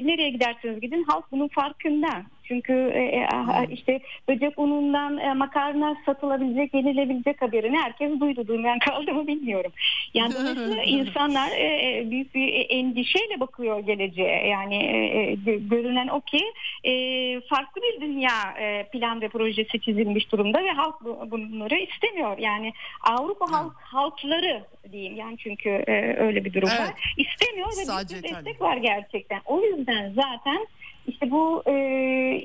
nereye 0.07 0.31
giderseniz 0.31 0.81
gidin 0.81 1.05
halk 1.05 1.25
bunun 1.33 1.49
farkında. 1.49 2.23
Çünkü 2.45 2.72
e, 2.72 3.03
e, 3.03 3.26
ah, 3.32 3.64
işte 3.70 4.01
böcek 4.28 4.59
unundan 4.59 5.18
e, 5.18 5.34
makarna 5.34 5.97
satılabilecek, 6.07 6.74
yenilebilecek 6.74 7.42
haberini 7.42 7.76
herkes 7.78 8.20
duydu. 8.20 8.49
Duymayan 8.49 8.78
kaldı 8.78 9.12
mı 9.14 9.26
bilmiyorum. 9.26 9.72
Yani 10.14 10.34
dolayısıyla 10.34 10.82
insanlar 10.82 11.51
e, 11.51 11.99
e, 11.99 12.11
büyük 12.11 12.34
bir 12.34 12.66
endişeyle 12.68 13.40
bakıyor 13.40 13.78
geleceğe. 13.78 14.47
Yani 14.47 14.76
e, 14.76 14.97
e, 14.97 15.34
gö- 15.34 15.68
görünen 15.68 16.09
o 16.09 16.20
ki 16.20 16.40
e, 16.84 16.92
farklı 17.40 17.82
bir 17.82 18.01
dünya 18.01 18.55
e, 18.61 18.88
plan 18.92 19.20
ve 19.20 19.28
projesi 19.28 19.80
çizilmiş 19.80 20.32
durumda 20.32 20.64
ve 20.64 20.70
halk 20.70 21.05
bu- 21.05 21.30
bunları 21.30 21.78
istemiyor. 21.78 22.38
Yani 22.38 22.72
Avrupa 23.01 23.53
halk 23.53 23.72
halkları 23.80 24.62
diyeyim 24.92 25.16
yani 25.16 25.36
çünkü 25.38 25.68
e, 25.70 26.16
öyle 26.18 26.45
bir 26.45 26.53
durum 26.53 26.68
Evet. 26.72 26.80
var. 26.80 27.14
İstemiyor 27.16 27.68
ve 27.68 27.84
Sadece 27.84 28.16
bir 28.16 28.22
destek 28.22 28.61
var 28.61 28.76
gerçekten. 28.76 29.40
O 29.45 29.61
yüzden 29.61 30.12
zaten 30.16 30.66
işte 31.07 31.31
bu 31.31 31.63
e, 31.67 31.75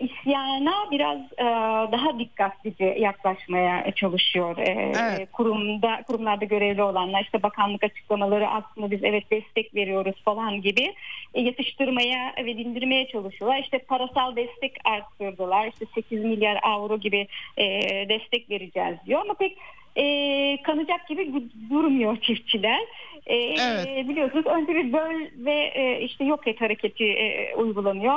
isyana 0.02 0.74
biraz 0.92 1.20
e, 1.38 1.46
daha 1.92 2.20
dikkatlice 2.20 2.86
yaklaşmaya 2.86 3.92
çalışıyor 3.92 4.58
e, 4.58 4.94
Evet. 5.02 5.32
kurumda 5.32 6.04
kurumlarda 6.08 6.46
görevli 6.46 6.84
olanlar 6.84 7.24
işte 7.24 7.44
bakanlık 7.44 7.84
açıklamaları 7.84 8.50
aslında 8.50 8.92
biz 8.92 9.04
evet 9.04 9.32
destek 9.32 9.76
veriyoruz 9.76 10.16
falan 10.26 10.62
gibi 10.62 10.94
e, 11.34 11.42
yatıştırmaya 11.42 12.34
ve 12.46 12.58
dindirmeye 12.58 13.08
çalışıyorlar. 13.08 13.60
İşte 13.60 13.80
parasal 13.80 14.36
destek 14.36 14.74
arttırdılar. 14.86 15.68
İşte 15.68 15.86
8 15.96 16.24
milyar 16.24 16.60
avro 16.64 16.98
gibi 16.98 17.28
e, 17.58 17.66
destek 18.10 18.50
vereceğiz 18.50 18.98
diyor 19.06 19.22
ama 19.22 19.34
pek 19.34 19.58
e, 19.96 20.58
kanacak 20.64 21.08
gibi 21.08 21.34
durmuyor 21.70 22.18
çiftçiler. 22.18 22.80
E, 23.26 23.36
Evet. 23.36 24.08
biliyorsunuz 24.10 24.46
önce 24.46 24.76
bir 24.76 24.94
böl 24.94 25.26
ve 25.46 25.72
e, 25.76 26.02
işte 26.02 26.24
yok 26.26 26.48
et 26.48 26.62
hareketi 26.62 27.06
e, 27.06 27.56
uygulanıyor. 27.56 28.16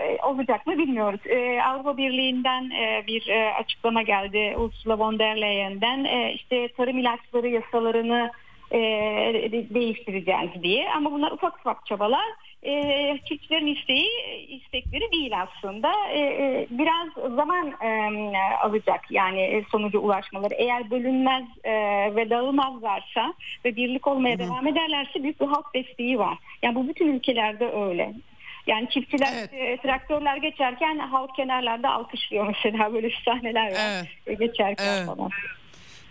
E, 0.00 0.18
olacak 0.22 0.66
mı 0.66 0.78
bilmiyoruz. 0.78 1.20
E, 1.26 1.62
Avrupa 1.62 1.96
Birliği'nden 1.96 2.70
e, 2.70 3.04
bir 3.06 3.28
e, 3.28 3.52
açıklama 3.54 4.02
geldi. 4.02 4.54
Ursula 4.58 4.98
von 4.98 5.18
der 5.18 5.40
Leyen'den 5.40 6.04
e, 6.04 6.32
işte 6.32 6.68
tarım 6.68 6.98
ilaçları 6.98 7.48
yasalarını 7.48 8.30
e, 8.70 8.78
de- 9.52 9.74
değiştireceğiz 9.74 10.62
diye. 10.62 10.90
Ama 10.96 11.12
bunlar 11.12 11.30
ufak 11.32 11.56
ufak 11.58 11.86
çabalar. 11.86 12.24
E, 12.66 13.18
çiftçilerin 13.28 13.66
isteği 13.66 14.08
istekleri 14.48 15.12
değil 15.12 15.32
aslında. 15.42 15.92
E, 16.12 16.18
e, 16.18 16.66
biraz 16.70 17.34
zaman 17.36 17.74
e, 17.82 18.32
alacak 18.62 19.10
yani 19.10 19.64
sonuca 19.70 19.98
ulaşmaları. 19.98 20.54
Eğer 20.54 20.90
bölünmez 20.90 21.44
e, 21.64 21.72
ve 22.16 22.30
dağılmazlarsa 22.30 23.34
ve 23.64 23.76
birlik 23.76 24.06
olmaya 24.06 24.38
devam 24.38 24.66
ederlerse 24.66 25.22
büyük 25.22 25.40
bir 25.40 25.46
halk 25.46 25.74
desteği 25.74 26.18
var. 26.18 26.38
Yani 26.62 26.74
bu 26.74 26.88
bütün 26.88 27.14
ülkelerde 27.14 27.72
öyle. 27.72 28.12
Yani 28.66 28.88
çiftçiler, 28.88 29.32
Evet. 29.38 29.50
e, 29.52 29.76
traktörler 29.76 30.36
geçerken 30.36 30.98
halk 30.98 31.34
kenarlarda 31.36 31.90
alkışlıyor 31.90 32.46
mesela 32.46 32.92
böyle 32.92 33.10
sahneler 33.24 33.66
var. 33.66 34.08
Evet. 34.26 34.38
Geçerken 34.38 34.96
Evet. 34.96 35.06
falan. 35.06 35.30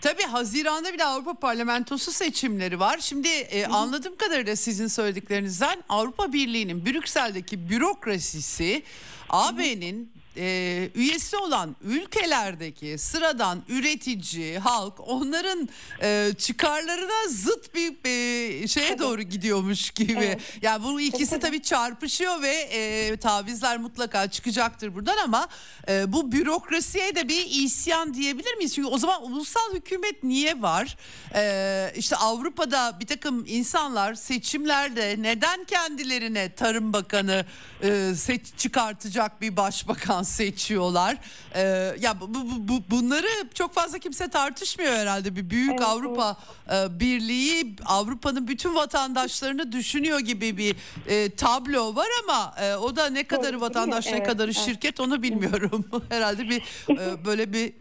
Tabii 0.05 0.23
Haziran'da 0.23 0.93
bir 0.93 0.99
de 0.99 1.05
Avrupa 1.05 1.33
Parlamentosu 1.33 2.11
seçimleri 2.11 2.79
var. 2.79 2.97
Şimdi 3.01 3.27
e, 3.27 3.65
anladığım 3.65 4.15
kadarıyla 4.15 4.55
sizin 4.55 4.87
söylediklerinizden 4.87 5.83
Avrupa 5.89 6.33
Birliği'nin 6.33 6.85
Brüksel'deki 6.85 7.69
bürokrasisi 7.69 8.83
AB'nin 9.29 10.11
e, 10.37 10.89
üyesi 10.95 11.37
olan 11.37 11.75
ülkelerdeki 11.81 12.97
sıradan 12.97 13.63
üretici, 13.67 14.59
halk 14.59 14.93
onların 14.99 15.69
e, 16.01 16.31
çıkarlarına 16.37 17.29
zıt 17.29 17.75
bir 17.75 17.95
e, 18.05 18.67
şeye 18.67 18.99
doğru 18.99 19.21
gidiyormuş 19.21 19.91
gibi. 19.91 20.13
Evet. 20.17 20.41
Yani 20.61 20.83
bu 20.83 21.01
ikisi 21.01 21.39
tabii 21.39 21.61
çarpışıyor 21.61 22.41
ve 22.41 22.51
e, 22.51 23.17
tavizler 23.17 23.77
mutlaka 23.77 24.29
çıkacaktır 24.29 24.95
buradan 24.95 25.17
ama 25.17 25.47
e, 25.89 26.13
bu 26.13 26.31
bürokrasiye 26.31 27.15
de 27.15 27.27
bir 27.27 27.45
isyan 27.49 28.13
diyebilir 28.13 28.55
miyiz? 28.55 28.75
Çünkü 28.75 28.87
o 28.87 28.97
zaman 28.97 29.23
ulusal 29.23 29.73
hükümet 29.73 30.23
niye 30.23 30.61
var? 30.61 30.97
E, 31.35 31.93
işte 31.95 32.15
Avrupa'da 32.15 32.97
bir 32.99 33.07
takım 33.07 33.45
insanlar 33.47 34.13
seçimlerde 34.13 35.15
neden 35.19 35.63
kendilerine 35.63 36.55
Tarım 36.55 36.93
Bakanı 36.93 37.45
e, 37.83 38.13
seç, 38.15 38.41
çıkartacak 38.57 39.41
bir 39.41 39.57
başbakan 39.57 40.23
seçiyorlar? 40.25 41.17
E, 41.55 41.61
ya 41.99 42.21
bu, 42.21 42.33
bu, 42.33 42.39
bu- 42.67 42.83
bunları 42.89 43.27
çok 43.53 43.73
fazla 43.73 43.99
kimse 43.99 44.27
tartışmıyor 44.27 44.93
herhalde. 44.93 45.35
Bir 45.35 45.49
büyük 45.49 45.71
Evet, 45.71 45.81
Avrupa 45.81 46.37
e, 46.73 46.99
Birliği 46.99 47.75
Avrupa'nın 47.85 48.47
bütün 48.47 48.75
vatandaşlarını 48.75 49.71
düşünüyor 49.71 50.19
gibi 50.19 50.57
bir 50.57 50.75
e, 51.07 51.29
tablo 51.35 51.95
var 51.95 52.07
ama 52.23 52.55
e, 52.61 52.75
o 52.75 52.95
da 52.95 53.09
ne 53.09 53.23
kadarı 53.23 53.61
vatandaş 53.61 54.05
değil 54.05 54.15
ne 54.17 54.23
kadarı 54.23 54.47
Evet, 54.47 54.57
evet. 54.57 54.65
şirket 54.67 54.99
onu 54.99 55.23
bilmiyorum. 55.23 55.85
Herhalde 56.09 56.49
bir 56.49 56.61
e, 56.89 57.25
böyle 57.25 57.53
bir 57.53 57.73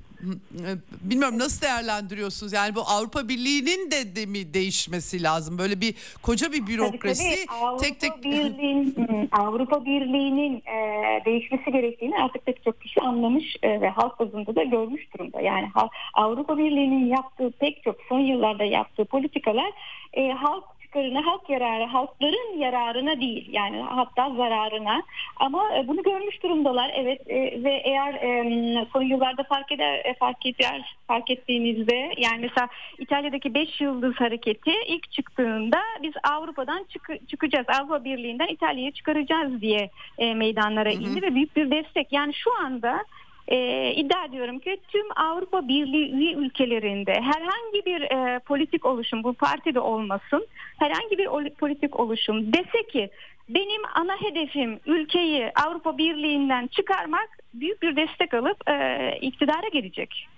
bilmiyorum 1.01 1.39
nasıl 1.39 1.63
değerlendiriyorsunuz? 1.63 2.53
Yani 2.53 2.75
bu 2.75 2.81
Avrupa 2.81 3.29
Birliği'nin 3.29 3.91
de, 3.91 4.17
de 4.17 4.27
mi 4.27 4.55
değişmesi 4.55 5.23
lazım? 5.23 5.59
Böyle 5.59 5.81
bir 5.81 5.95
koca 6.23 6.53
bir 6.53 6.67
bürokrasi 6.67 7.23
tabii, 7.23 7.47
tabii. 7.47 7.65
Avrupa 7.65 7.83
tek 7.83 8.01
tek 8.01 8.25
Birliği'nin 8.25 9.29
Avrupa 9.33 9.85
Birliği'nin 9.85 10.57
e, 10.57 11.25
değişmesi 11.25 11.73
gerektiğini 11.73 12.17
artık 12.17 12.47
pek 12.47 12.65
çok 12.65 12.81
kişi 12.81 13.01
anlamış 13.01 13.57
e, 13.63 13.81
ve 13.81 13.89
halk 13.89 14.19
bazında 14.19 14.57
da 14.57 14.63
görmüş 14.63 15.15
durumda. 15.15 15.41
Yani 15.41 15.69
Avrupa 16.15 16.59
Birliği'nin 16.59 17.07
yaptığı 17.07 17.51
pek 17.51 17.83
çok 17.83 17.97
son 18.09 18.21
yıllarda 18.21 18.65
yaptığı 18.65 19.05
politikalar 19.05 19.71
e, 20.13 20.29
halk 20.33 20.74
çıkarına, 20.95 21.27
halk 21.27 21.51
yararı, 21.51 21.85
halkların 21.85 22.59
yararına 22.59 23.21
değil 23.21 23.49
yani 23.53 23.83
hatta 23.83 24.31
zararına. 24.31 25.03
Ama 25.37 25.77
e, 25.77 25.89
bunu 25.89 26.03
görmüş 26.03 26.43
durumdalar 26.43 26.91
evet 26.95 27.31
e, 27.31 27.65
ve 27.65 27.83
eğer 27.85 28.15
e, 28.15 28.87
son 28.93 29.03
yıllarda 29.03 29.43
fark 29.43 29.73
eder 29.73 30.15
fark 30.19 30.47
eder 30.47 30.97
fark 31.07 31.31
ettiğinizde 31.31 32.15
yani 32.17 32.39
mesela 32.41 32.69
İtalya'daki 32.99 33.55
5 33.55 33.81
yıldız 33.81 34.15
hareketi 34.15 34.73
ilk 34.87 35.13
çıktığında 35.13 35.79
biz 36.03 36.13
Avrupa'dan 36.31 36.87
çık 36.89 37.29
çıkacağız. 37.29 37.67
Avrupa 37.69 38.05
Birliği'nden 38.05 38.49
İtalya'yı 38.49 38.93
çıkaracağız 38.93 39.61
diye 39.61 39.91
meydanlara 40.19 40.91
indi 40.91 41.15
hı 41.15 41.19
hı. 41.19 41.23
ve 41.23 41.35
büyük 41.35 41.57
bir 41.57 41.71
destek. 41.71 42.13
Yani 42.13 42.35
şu 42.35 42.51
anda 42.65 43.05
e, 43.49 43.91
iddia 43.95 44.25
ediyorum 44.25 44.59
ki 44.59 44.81
tüm 44.89 45.07
Avrupa 45.17 45.69
Birliği 45.69 46.13
üye 46.13 46.33
ülkelerinde 46.35 47.13
herhangi 47.13 47.85
bir 47.87 48.01
e, 48.01 48.39
politik 48.39 48.87
oluşum 48.87 49.25
bu 49.25 49.33
partide 49.33 49.81
olmasın 49.81 50.47
herhangi 50.79 51.19
bir 51.19 51.51
politik 51.51 52.01
oluşum 52.01 52.53
dese 52.53 52.87
ki 52.93 53.11
benim 53.49 53.83
ana 53.95 54.17
hedefim 54.21 54.81
ülkeyi 54.87 55.51
Avrupa 55.67 55.99
Birliği'nden 55.99 56.67
çıkarmak 56.67 57.29
büyük 57.55 57.83
bir 57.83 57.97
destek 57.97 58.35
alıp 58.35 58.71
e, 58.71 59.19
iktidara 59.21 59.69
gelecek. 59.73 60.29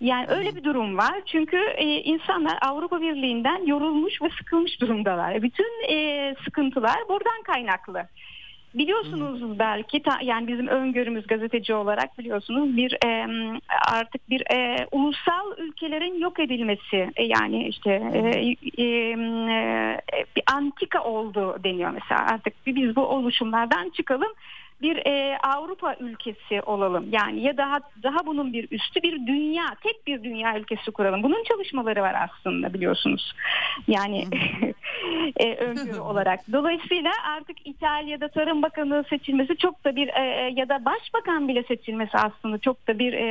Yani 0.00 0.26
öyle 0.28 0.56
bir 0.56 0.64
durum 0.64 0.98
var. 0.98 1.14
Çünkü 1.26 1.56
e, 1.56 1.84
insanlar 1.84 2.58
Avrupa 2.62 3.00
Birliği'nden 3.00 3.66
yorulmuş 3.66 4.22
ve 4.22 4.30
sıkılmış 4.38 4.80
durumdalar. 4.80 5.42
Bütün 5.42 5.90
e, 5.90 6.34
sıkıntılar 6.44 6.96
buradan 7.08 7.42
kaynaklı. 7.46 8.08
Biliyorsunuz 8.74 9.40
Hı. 9.40 9.58
belki 9.58 10.02
ta, 10.02 10.18
yani 10.22 10.48
bizim 10.48 10.66
öngörümüz 10.66 11.26
gazeteci 11.26 11.74
olarak 11.74 12.18
biliyorsunuz 12.18 12.76
bir 12.76 12.96
e, 13.06 13.26
artık 13.92 14.30
bir 14.30 14.42
e, 14.50 14.86
ulusal 14.92 15.58
ülkelerin 15.58 16.20
yok 16.20 16.40
edilmesi 16.40 17.10
e, 17.16 17.24
yani 17.24 17.68
işte 17.68 17.90
e, 18.14 18.18
e, 18.82 18.86
e, 18.86 20.26
bir 20.36 20.42
antika 20.52 21.04
oldu 21.04 21.56
deniyor 21.64 21.90
mesela. 21.90 22.26
Artık 22.26 22.54
biz 22.66 22.96
bu 22.96 23.02
oluşumlardan 23.02 23.90
çıkalım 23.90 24.32
bir 24.82 25.06
e, 25.06 25.38
Avrupa 25.38 25.96
ülkesi 26.00 26.62
olalım. 26.62 27.06
Yani 27.12 27.42
ya 27.42 27.56
daha 27.56 27.80
daha 28.02 28.26
bunun 28.26 28.52
bir 28.52 28.68
üstü 28.70 29.02
bir 29.02 29.26
dünya, 29.26 29.64
tek 29.82 30.06
bir 30.06 30.24
dünya 30.24 30.58
ülkesi 30.58 30.90
kuralım. 30.90 31.22
Bunun 31.22 31.44
çalışmaları 31.44 32.02
var 32.02 32.28
aslında 32.28 32.74
biliyorsunuz. 32.74 33.32
Yani 33.88 34.24
e, 35.36 35.54
öngörü 35.54 36.00
olarak. 36.10 36.40
Dolayısıyla 36.52 37.10
artık 37.36 37.56
İtalya'da 37.66 38.28
Tarım 38.28 38.62
Bakanı 38.62 39.04
seçilmesi 39.10 39.56
çok 39.56 39.84
da 39.84 39.96
bir 39.96 40.08
e, 40.08 40.22
e, 40.24 40.52
ya 40.56 40.68
da 40.68 40.84
Başbakan 40.84 41.48
bile 41.48 41.62
seçilmesi 41.62 42.18
aslında 42.18 42.58
çok 42.58 42.88
da 42.88 42.98
bir 42.98 43.12
e, 43.12 43.26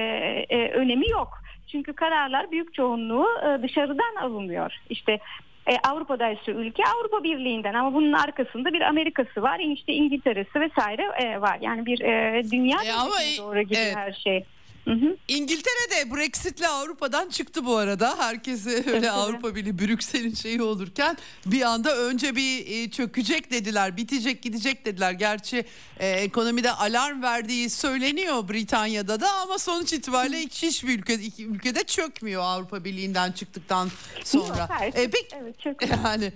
e, 0.50 0.70
önemi 0.72 1.10
yok. 1.10 1.30
Çünkü 1.68 1.94
kararlar 1.94 2.52
büyük 2.52 2.74
çoğunluğu 2.74 3.28
e, 3.46 3.62
dışarıdan 3.64 4.16
alınıyor. 4.22 4.74
İşte 4.90 5.20
e, 5.68 5.78
Avrupa'da 5.84 6.30
ise 6.30 6.52
ülke 6.52 6.84
Avrupa 6.86 7.24
Birliği'nden 7.24 7.74
ama 7.74 7.94
bunun 7.94 8.14
arkasında 8.14 8.74
bir 8.74 8.82
Amerika'sı 8.82 9.42
var, 9.42 9.60
işte 9.60 9.94
İngiltere'si 9.94 10.60
vesaire 10.60 11.04
e, 11.24 11.42
var. 11.42 11.58
Yani 11.62 11.86
bir 11.86 12.02
e, 12.02 12.44
dünya 12.52 12.78
e, 12.86 12.92
ama, 12.94 13.16
doğru 13.38 13.62
gidiyor 13.62 13.82
evet. 13.86 13.96
her 13.96 14.14
şey. 14.14 14.46
Hı 14.86 14.92
hı. 14.92 15.18
İngiltere 15.28 15.84
Brexit'le 16.16 16.70
Avrupa'dan 16.70 17.30
çıktı 17.30 17.66
bu 17.66 17.78
arada. 17.78 18.16
Herkese 18.18 18.84
öyle 18.92 19.12
Avrupa 19.12 19.56
Birliği 19.56 19.80
Brüksel'in 19.80 20.34
şeyi 20.34 20.62
olurken 20.62 21.18
bir 21.46 21.62
anda 21.62 21.98
önce 21.98 22.36
bir 22.36 22.68
e, 22.68 22.92
çökecek 22.92 23.52
dediler, 23.52 23.98
bitecek 23.98 24.42
gidecek 24.42 24.86
dediler. 24.86 25.12
Gerçi 25.12 25.66
e, 26.00 26.10
ekonomide 26.10 26.72
alarm 26.72 27.22
verdiği 27.22 27.70
söyleniyor 27.70 28.50
Britanya'da 28.50 29.20
da 29.20 29.32
ama 29.32 29.60
sonuç 29.60 29.94
itibariyle 29.94 30.40
hiç 30.40 30.64
hiçbir 30.64 31.00
ülke 31.00 31.14
iki 31.14 31.46
ülkede 31.46 31.84
çökmüyor 31.84 32.42
Avrupa 32.42 32.84
Birliği'nden 32.86 33.32
çıktıktan 33.32 33.90
sonra. 34.24 34.48
Yok, 34.48 34.70
hayır. 34.70 34.94
e, 34.94 35.10
peki, 35.10 35.36
evet, 35.36 35.56
yani 36.06 36.34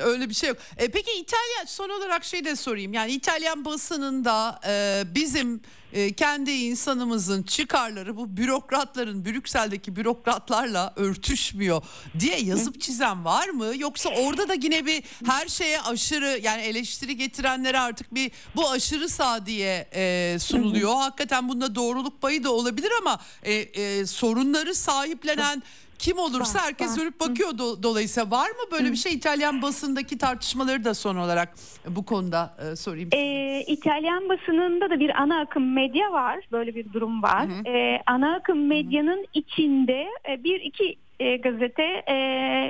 öyle 0.00 0.28
bir 0.28 0.34
şey 0.34 0.48
yok. 0.48 0.58
E, 0.76 0.88
peki 0.88 1.10
İtalya 1.10 1.66
son 1.66 1.88
olarak 1.88 2.24
şey 2.24 2.44
de 2.44 2.56
sorayım. 2.56 2.92
Yani 2.92 3.12
İtalyan 3.12 3.64
basınında 3.64 4.60
e, 4.66 5.02
bizim 5.14 5.60
e, 5.92 6.12
kendi 6.12 6.50
insanımızın 6.50 7.42
çıkarları 7.42 8.16
bu 8.16 8.36
bürokratların 8.36 9.24
Brüksel'deki 9.24 9.96
bürokratlarla 9.96 10.92
örtüşmüyor 10.96 11.82
diye 12.20 12.40
yazıp 12.40 12.80
çizen 12.80 13.24
var 13.24 13.48
mı? 13.48 13.72
Yoksa 13.76 14.08
orada 14.08 14.48
da 14.48 14.54
yine 14.54 14.86
bir 14.86 15.02
her 15.26 15.48
şeye 15.48 15.80
aşırı 15.80 16.40
yani 16.42 16.62
eleştiri 16.62 17.16
getirenlere 17.16 17.78
artık 17.78 18.14
bir 18.14 18.30
bu 18.56 18.70
aşırı 18.70 19.08
sağ 19.08 19.46
diye 19.46 19.88
e, 19.94 20.36
sunuluyor. 20.40 20.94
Hakikaten 20.94 21.48
bunda 21.48 21.74
doğruluk 21.74 22.22
payı 22.22 22.44
da 22.44 22.52
olabilir 22.52 22.92
ama 23.00 23.20
e, 23.42 23.52
e, 23.52 24.06
sorunları 24.06 24.74
sahiplenen 24.74 25.62
kim 26.00 26.18
olursa 26.18 26.58
var, 26.58 26.64
herkes 26.66 26.90
var. 26.90 27.00
dönüp 27.00 27.20
bakıyor 27.20 27.58
do, 27.58 27.82
dolayısıyla 27.82 28.30
var 28.30 28.48
mı 28.48 28.64
böyle 28.72 28.90
bir 28.90 28.96
şey 28.96 29.12
İtalyan 29.12 29.62
basındaki 29.62 30.18
tartışmaları 30.18 30.84
da 30.84 30.94
son 30.94 31.16
olarak 31.16 31.54
bu 31.86 32.04
konuda 32.04 32.56
e, 32.72 32.76
sorayım. 32.76 33.08
Ee, 33.12 33.64
İtalyan 33.66 34.28
basınında 34.28 34.90
da 34.90 35.00
bir 35.00 35.22
ana 35.22 35.40
akım 35.40 35.72
medya 35.72 36.12
var 36.12 36.38
böyle 36.52 36.74
bir 36.74 36.92
durum 36.92 37.22
var. 37.22 37.46
Ee, 37.66 38.02
ana 38.06 38.34
akım 38.34 38.66
medyanın 38.66 39.16
Hı-hı. 39.16 39.26
içinde 39.34 40.06
e, 40.28 40.44
bir 40.44 40.60
iki 40.60 40.96
e, 41.20 41.36
gazete 41.36 42.02
e, 42.08 42.16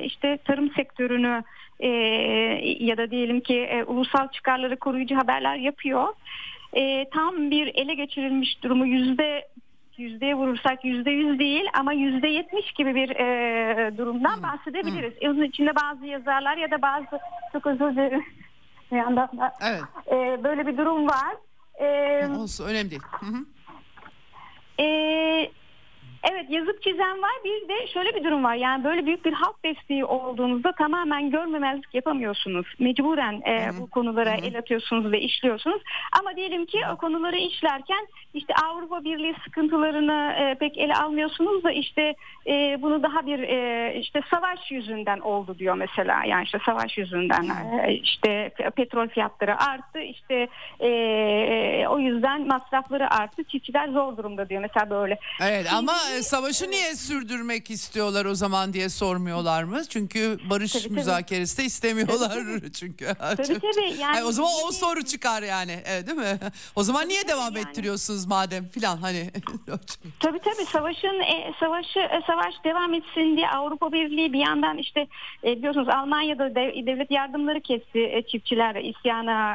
işte 0.05 0.39
tarım 0.45 0.71
sektörünü 0.71 1.43
e, 1.81 1.89
ya 2.81 2.97
da 2.97 3.11
diyelim 3.11 3.41
ki 3.41 3.57
e, 3.57 3.85
ulusal 3.85 4.29
çıkarları 4.29 4.77
koruyucu 4.77 5.17
haberler 5.17 5.57
yapıyor. 5.57 6.09
E, 6.77 7.09
tam 7.11 7.51
bir 7.51 7.67
ele 7.67 7.95
geçirilmiş 7.95 8.63
durumu 8.63 8.87
yüzde 8.87 9.49
yüzdeye 10.01 10.35
vurursak 10.35 10.85
yüzde 10.85 11.11
yüz 11.11 11.39
değil 11.39 11.65
ama 11.75 11.93
yüzde 11.93 12.29
yetmiş 12.29 12.73
gibi 12.73 12.95
bir 12.95 13.11
e, 13.11 13.97
durumdan 13.99 14.37
hmm. 14.37 14.43
bahsedebiliriz. 14.43 15.21
Hmm. 15.21 15.31
Onun 15.31 15.43
içinde 15.43 15.73
bazı 15.77 16.07
yazarlar 16.07 16.57
ya 16.57 16.71
da 16.71 16.83
bazı 16.83 17.07
çok 17.53 17.67
özür 17.67 17.91
dilerim. 17.91 18.25
Bir 18.93 18.97
yandan 18.97 19.29
da, 19.39 19.53
evet. 19.63 19.83
e, 20.07 20.45
böyle 20.45 20.67
bir 20.67 20.77
durum 20.77 21.07
var. 21.07 21.37
E, 21.81 22.27
Olsun 22.27 22.67
önemli 22.69 22.91
değil. 22.91 23.03
Hı 23.21 23.27
hı. 23.27 23.45
E, 24.83 25.51
Evet 26.23 26.47
yazıp 26.51 26.83
çizen 26.83 27.23
var. 27.23 27.33
Bir 27.45 27.69
de 27.69 27.87
şöyle 27.87 28.15
bir 28.15 28.25
durum 28.25 28.45
var. 28.45 28.55
Yani 28.55 28.85
böyle 28.85 29.07
büyük 29.07 29.25
bir 29.25 29.33
halk 29.33 29.65
desteği 29.65 30.05
olduğunuzda 30.05 30.73
tamamen 30.73 31.31
görmemezlik 31.31 31.95
yapamıyorsunuz. 31.95 32.67
Mecburen 32.79 33.43
e, 33.47 33.71
bu 33.81 33.91
konulara 33.91 34.31
el 34.31 34.59
atıyorsunuz 34.59 35.13
ve 35.13 35.21
işliyorsunuz. 35.21 35.83
Ama 36.21 36.37
diyelim 36.37 36.67
ki 36.67 36.79
o 36.93 36.97
konuları 36.97 37.37
işlerken 37.37 38.07
işte 38.35 38.55
Avrupa 38.65 39.05
Birliği 39.05 39.35
sıkıntılarını 39.45 40.35
e, 40.41 40.55
pek 40.55 40.79
ele 40.79 40.95
almıyorsunuz 40.95 41.65
da 41.65 41.73
işte 41.73 42.15
e, 42.47 42.83
bunu 42.83 43.03
daha 43.03 43.27
bir 43.27 43.39
e, 43.39 43.95
işte 43.95 44.21
savaş 44.31 44.71
yüzünden 44.71 45.19
oldu 45.19 45.59
diyor 45.59 45.75
mesela. 45.75 46.25
Yani 46.25 46.45
işte 46.45 46.59
savaş 46.67 46.99
yüzünden 46.99 47.49
e, 47.85 47.95
işte 47.95 48.51
petrol 48.77 49.09
fiyatları 49.09 49.61
arttı 49.61 50.01
işte 50.01 50.49
e, 50.81 50.91
o 51.89 51.99
yüzden 51.99 52.47
masrafları 52.47 53.15
arttı. 53.15 53.45
Çiftçiler 53.45 53.89
zor 53.89 54.17
durumda 54.17 54.49
diyor. 54.49 54.63
Mesela 54.63 54.91
böyle. 54.91 55.19
Evet 55.43 55.73
ama 55.73 55.93
e, 56.19 56.23
savaşı 56.23 56.71
niye 56.71 56.97
sürdürmek 56.97 57.71
istiyorlar 57.71 58.25
o 58.25 58.35
zaman 58.35 58.73
diye 58.73 58.89
sormuyorlar 58.89 59.63
mı? 59.63 59.83
Çünkü 59.89 60.39
barış 60.51 60.73
tabii, 60.73 60.95
müzakeresi 60.95 61.59
de 61.59 61.65
istemiyorlar 61.65 62.29
tabii, 62.29 62.73
çünkü. 62.73 63.15
Tabii 63.19 63.37
tabii. 63.37 64.01
Yani, 64.01 64.17
yani 64.17 64.25
o 64.25 64.33
zaman 64.33 64.51
o 64.69 64.73
soru 64.73 65.05
çıkar 65.05 65.43
yani 65.43 65.79
evet, 65.87 66.07
değil 66.07 66.19
mi? 66.19 66.39
O 66.77 66.83
zaman 66.83 67.09
niye 67.09 67.29
devam 67.29 67.57
yani. 67.57 67.69
ettiriyorsunuz 67.69 68.27
madem 68.27 68.69
filan 68.69 68.97
hani. 68.97 69.31
tabii 70.21 70.39
tabii 70.39 70.65
savaşın 70.73 71.21
e, 71.21 71.53
savaşı 71.61 71.99
e, 71.99 72.23
savaş 72.27 72.55
devam 72.65 72.95
etsin 72.95 73.37
diye 73.37 73.49
Avrupa 73.49 73.93
Birliği 73.93 74.33
bir 74.33 74.39
yandan 74.39 74.79
işte 74.79 75.07
e, 75.45 75.57
biliyorsunuz 75.57 75.89
Almanya'da 75.89 76.55
dev, 76.55 76.87
devlet 76.87 77.11
yardımları 77.11 77.61
kesti 77.61 78.01
e, 78.01 78.23
çiftçiler 78.23 78.75
isyana 78.75 79.55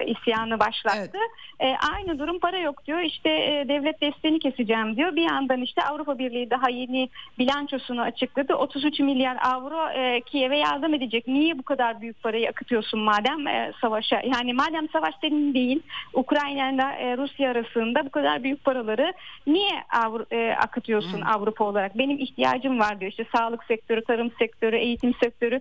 e, 0.00 0.06
isyanı 0.06 0.60
başlattı. 0.60 1.18
Evet. 1.18 1.30
E, 1.60 1.76
aynı 1.94 2.18
durum 2.18 2.38
para 2.38 2.58
yok 2.58 2.86
diyor. 2.86 3.00
İşte 3.00 3.30
e, 3.30 3.68
devlet 3.68 4.00
desteğini 4.00 4.38
keseceğim 4.38 4.96
diyor. 4.96 5.16
Bir 5.16 5.30
yandan 5.30 5.62
işte 5.62 5.82
Avrupa 5.94 6.18
Birliği 6.18 6.50
daha 6.50 6.70
yeni 6.70 7.08
bilançosunu 7.38 8.00
açıkladı. 8.00 8.54
33 8.54 9.00
milyar 9.00 9.36
avro 9.36 9.90
e, 9.90 10.20
Kiev'e 10.20 10.56
yardım 10.56 10.94
edecek. 10.94 11.28
Niye 11.28 11.58
bu 11.58 11.62
kadar 11.62 12.00
büyük 12.00 12.22
parayı 12.22 12.48
akıtıyorsun 12.48 13.00
madem 13.00 13.46
e, 13.46 13.72
savaşa? 13.80 14.22
Yani 14.24 14.52
madem 14.52 14.88
savaş 14.88 15.14
senin 15.20 15.54
değil, 15.54 15.82
Ukrayna 16.12 16.70
ile 16.70 16.82
e, 16.82 17.16
Rusya 17.16 17.50
arasında 17.50 18.06
bu 18.06 18.10
kadar 18.10 18.42
büyük 18.42 18.64
paraları 18.64 19.12
niye 19.46 19.70
Avru, 20.02 20.26
e, 20.30 20.50
akıtıyorsun 20.50 21.18
hmm. 21.18 21.26
Avrupa 21.26 21.64
olarak? 21.64 21.98
Benim 21.98 22.18
ihtiyacım 22.18 22.78
var 22.78 23.00
diyor. 23.00 23.10
İşte 23.10 23.26
sağlık 23.36 23.64
sektörü, 23.64 24.04
tarım 24.04 24.30
sektörü, 24.38 24.76
eğitim 24.76 25.14
sektörü 25.22 25.60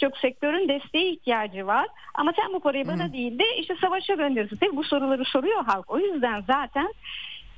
çok 0.00 0.18
sektörün 0.18 0.68
desteğe 0.68 1.10
ihtiyacı 1.10 1.66
var. 1.66 1.86
Ama 2.14 2.32
sen 2.36 2.52
bu 2.52 2.60
parayı 2.60 2.88
bana 2.88 3.04
hmm. 3.04 3.12
değil 3.12 3.38
de 3.38 3.56
işte 3.58 3.74
savaşa 3.80 4.14
gönderiyorsun. 4.14 4.56
Tabii 4.56 4.76
bu 4.76 4.84
soruları 4.84 5.24
soruyor 5.24 5.64
halk. 5.64 5.90
O 5.90 5.98
yüzden 5.98 6.44
zaten 6.46 6.88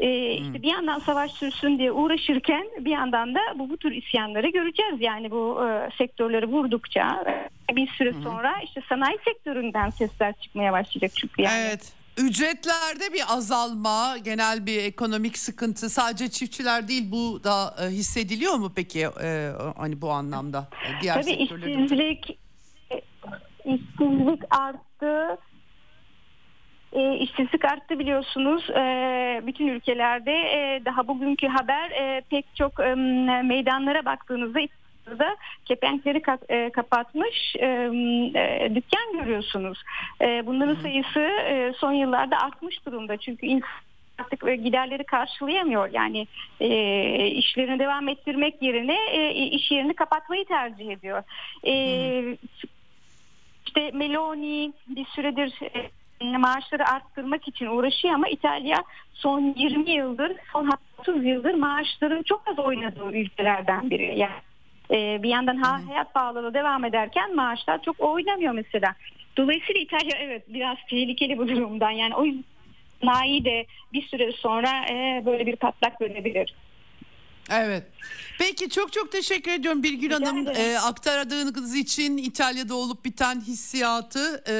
E, 0.00 0.32
işte 0.32 0.62
bir 0.62 0.72
yandan 0.72 0.98
savaş 0.98 1.32
sürsün 1.32 1.78
diye 1.78 1.92
uğraşırken 1.92 2.66
bir 2.80 2.90
yandan 2.90 3.34
da 3.34 3.40
bu, 3.58 3.70
bu 3.70 3.76
tür 3.76 3.92
isyanları 3.92 4.48
göreceğiz. 4.48 5.00
Yani 5.00 5.30
bu 5.30 5.66
e, 5.66 5.90
sektörleri 5.98 6.46
vurdukça 6.46 7.24
bir 7.72 7.88
süre 7.88 8.12
sonra 8.22 8.54
işte 8.64 8.82
sanayi 8.88 9.18
sektöründen 9.24 9.90
sesler 9.90 10.34
çıkmaya 10.40 10.72
başlayacak 10.72 11.10
çünkü 11.20 11.42
yani. 11.42 11.58
Evet. 11.60 11.92
Ücretlerde 12.18 13.12
bir 13.12 13.22
azalma, 13.28 14.18
genel 14.24 14.66
bir 14.66 14.84
ekonomik 14.84 15.38
sıkıntı 15.38 15.90
sadece 15.90 16.30
çiftçiler 16.30 16.88
değil 16.88 17.12
bu 17.12 17.44
da 17.44 17.74
e, 17.82 17.86
hissediliyor 17.86 18.54
mu 18.54 18.72
peki 18.76 19.00
e, 19.22 19.50
hani 19.76 20.00
bu 20.00 20.10
anlamda 20.10 20.68
e, 20.88 21.02
diğer 21.02 21.14
Tabii 21.14 21.24
sektörlerde? 21.24 21.72
işsizlik 21.72 22.38
e, 22.90 23.00
işsizlik 23.64 24.42
arttı. 24.50 25.38
E, 26.94 27.16
işsizlik 27.16 27.64
arttı 27.64 27.98
biliyorsunuz. 27.98 28.70
E, 28.70 29.42
bütün 29.46 29.68
ülkelerde 29.68 30.32
e, 30.32 30.84
daha 30.84 31.08
bugünkü 31.08 31.46
haber 31.46 31.90
e, 31.90 32.22
pek 32.30 32.46
çok 32.56 32.80
e, 32.80 32.94
meydanlara 33.42 34.04
baktığınızda 34.04 34.60
da 35.18 35.36
kepenkleri 35.64 36.18
ka- 36.18 36.52
e, 36.52 36.70
kapatmış 36.70 37.56
e, 37.56 37.66
e, 37.66 38.74
dükkan 38.74 39.12
görüyorsunuz. 39.12 39.82
E, 40.20 40.46
bunların 40.46 40.82
sayısı 40.82 41.20
e, 41.20 41.72
son 41.76 41.92
yıllarda 41.92 42.38
artmış 42.38 42.86
durumda. 42.86 43.16
Çünkü 43.16 43.46
insan 43.46 43.68
artık 44.18 44.48
e, 44.48 44.56
giderleri 44.56 45.04
karşılayamıyor. 45.04 45.90
Yani 45.92 46.26
e, 46.60 47.26
işlerini 47.26 47.78
devam 47.78 48.08
ettirmek 48.08 48.62
yerine 48.62 48.98
e, 49.10 49.30
iş 49.30 49.70
yerini 49.70 49.94
kapatmayı 49.94 50.44
tercih 50.44 50.90
ediyor. 50.90 51.22
E, 51.66 52.36
işte 53.66 53.90
Meloni 53.94 54.72
bir 54.88 55.04
süredir 55.04 55.62
e, 55.62 55.90
maaşları 56.20 56.88
arttırmak 56.88 57.48
için 57.48 57.66
uğraşıyor 57.66 58.14
ama 58.14 58.28
İtalya 58.28 58.76
son 59.14 59.54
20 59.56 59.90
yıldır, 59.90 60.32
son 60.52 60.70
30 60.98 61.24
yıldır 61.24 61.54
maaşların 61.54 62.22
çok 62.22 62.48
az 62.48 62.58
oynadığı 62.58 63.12
ülkelerden 63.12 63.90
biri. 63.90 64.18
Yani 64.18 64.32
e, 64.90 65.22
bir 65.22 65.28
yandan 65.28 65.56
ha, 65.56 65.80
hayat 65.88 66.14
pahalılığı 66.14 66.54
devam 66.54 66.84
ederken 66.84 67.36
maaşlar 67.36 67.82
çok 67.82 68.00
oynamıyor 68.00 68.52
mesela. 68.52 68.94
Dolayısıyla 69.36 69.80
İtalya 69.80 70.16
evet 70.18 70.42
biraz 70.48 70.76
tehlikeli 70.90 71.38
bu 71.38 71.48
durumdan. 71.48 71.90
Yani 71.90 72.14
o 72.14 72.24
yüzden 72.24 72.44
sanayi 73.04 73.44
de 73.44 73.66
bir 73.92 74.02
süre 74.02 74.32
sonra 74.32 74.68
e, 74.90 75.22
böyle 75.26 75.46
bir 75.46 75.56
patlak 75.56 75.98
görebilir. 75.98 76.54
Evet. 77.50 77.82
Peki 78.38 78.70
çok 78.70 78.92
çok 78.92 79.12
teşekkür 79.12 79.50
ediyorum 79.50 79.82
Birgül 79.82 80.06
Rica 80.10 80.16
Hanım 80.16 80.48
ederim. 80.48 80.60
e, 80.60 80.78
aktardığınız 80.78 81.74
için 81.74 82.16
İtalya'da 82.16 82.74
olup 82.74 83.04
biten 83.04 83.40
hissiyatı 83.40 84.42
e, 84.48 84.54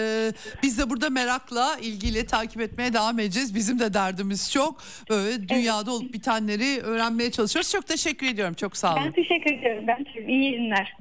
biz 0.62 0.78
de 0.78 0.90
burada 0.90 1.11
merakla 1.11 1.77
ilgili 1.81 2.27
takip 2.27 2.61
etmeye 2.61 2.93
devam 2.93 3.19
edeceğiz. 3.19 3.55
Bizim 3.55 3.78
de 3.78 3.94
derdimiz 3.94 4.52
çok. 4.52 4.82
Böyle 5.11 5.48
dünyada 5.48 5.90
olup 5.90 6.12
bitenleri 6.12 6.81
öğrenmeye 6.81 7.31
çalışıyoruz. 7.31 7.70
Çok 7.70 7.86
teşekkür 7.86 8.27
ediyorum. 8.27 8.55
Çok 8.55 8.77
sağ 8.77 8.94
olun. 8.94 9.02
Ben 9.05 9.12
teşekkür 9.12 9.55
ediyorum. 9.55 9.85
Ben 9.86 10.06
iyi 10.28 10.44
yayınlar. 10.44 10.97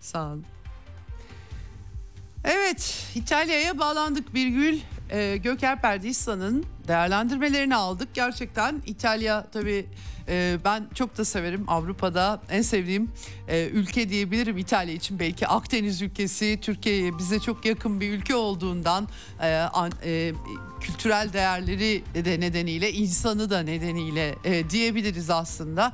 Sağ 0.00 0.26
olun. 0.26 0.44
Evet, 2.44 3.06
İtalya'ya 3.14 3.78
bağlandık 3.78 4.34
Birgül. 4.34 4.78
Ee, 5.10 5.36
Göker 5.36 5.80
Perdisa'nın 5.82 6.64
değerlendirmelerini 6.88 7.74
aldık. 7.76 8.14
Gerçekten 8.14 8.82
İtalya 8.86 9.46
tabii 9.52 9.86
e, 10.28 10.58
ben 10.64 10.88
çok 10.94 11.18
da 11.18 11.24
severim. 11.24 11.64
Avrupa'da 11.68 12.42
en 12.50 12.62
sevdiğim 12.62 13.10
e, 13.48 13.66
ülke 13.66 14.08
diyebilirim 14.08 14.58
İtalya 14.58 14.94
için. 14.94 15.18
Belki 15.18 15.46
Akdeniz 15.46 16.02
ülkesi, 16.02 16.58
Türkiye'ye 16.62 17.18
bize 17.18 17.38
çok 17.38 17.64
yakın 17.64 18.00
bir 18.00 18.10
ülke 18.10 18.34
olduğundan 18.34 19.08
e, 19.42 19.66
e, 20.04 20.32
kültürel 20.80 21.32
değerleri 21.32 22.04
de 22.14 22.40
nedeniyle, 22.40 22.92
insanı 22.92 23.50
da 23.50 23.62
nedeniyle 23.62 24.34
diyebiliriz 24.70 25.30
aslında. 25.30 25.92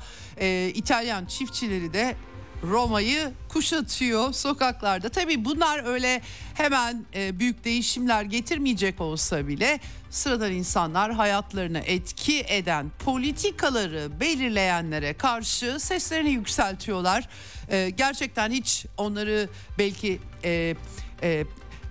İtalyan 0.75 1.27
çiftçileri 1.27 1.93
de 1.93 2.17
Roma'yı 2.63 3.33
kuşatıyor 3.49 4.33
sokaklarda. 4.33 5.09
Tabii 5.09 5.45
bunlar 5.45 5.85
öyle 5.85 6.21
hemen 6.55 7.05
e, 7.15 7.39
büyük 7.39 7.65
değişimler 7.65 8.23
getirmeyecek 8.23 9.01
olsa 9.01 9.49
bile 9.49 9.81
sıradan 10.11 10.53
insanlar 10.53 11.13
hayatlarını 11.13 11.79
etki 11.79 12.45
eden 12.49 12.91
politikaları 13.05 14.21
belirleyenlere 14.21 15.15
karşı 15.15 15.81
seslerini 15.81 16.31
yükseltiyorlar. 16.31 17.29
E, 17.69 17.91
gerçekten 17.91 18.51
hiç 18.51 18.87
onları 18.97 19.49
belki 19.79 20.21
e, 20.45 20.75
e, 21.23 21.45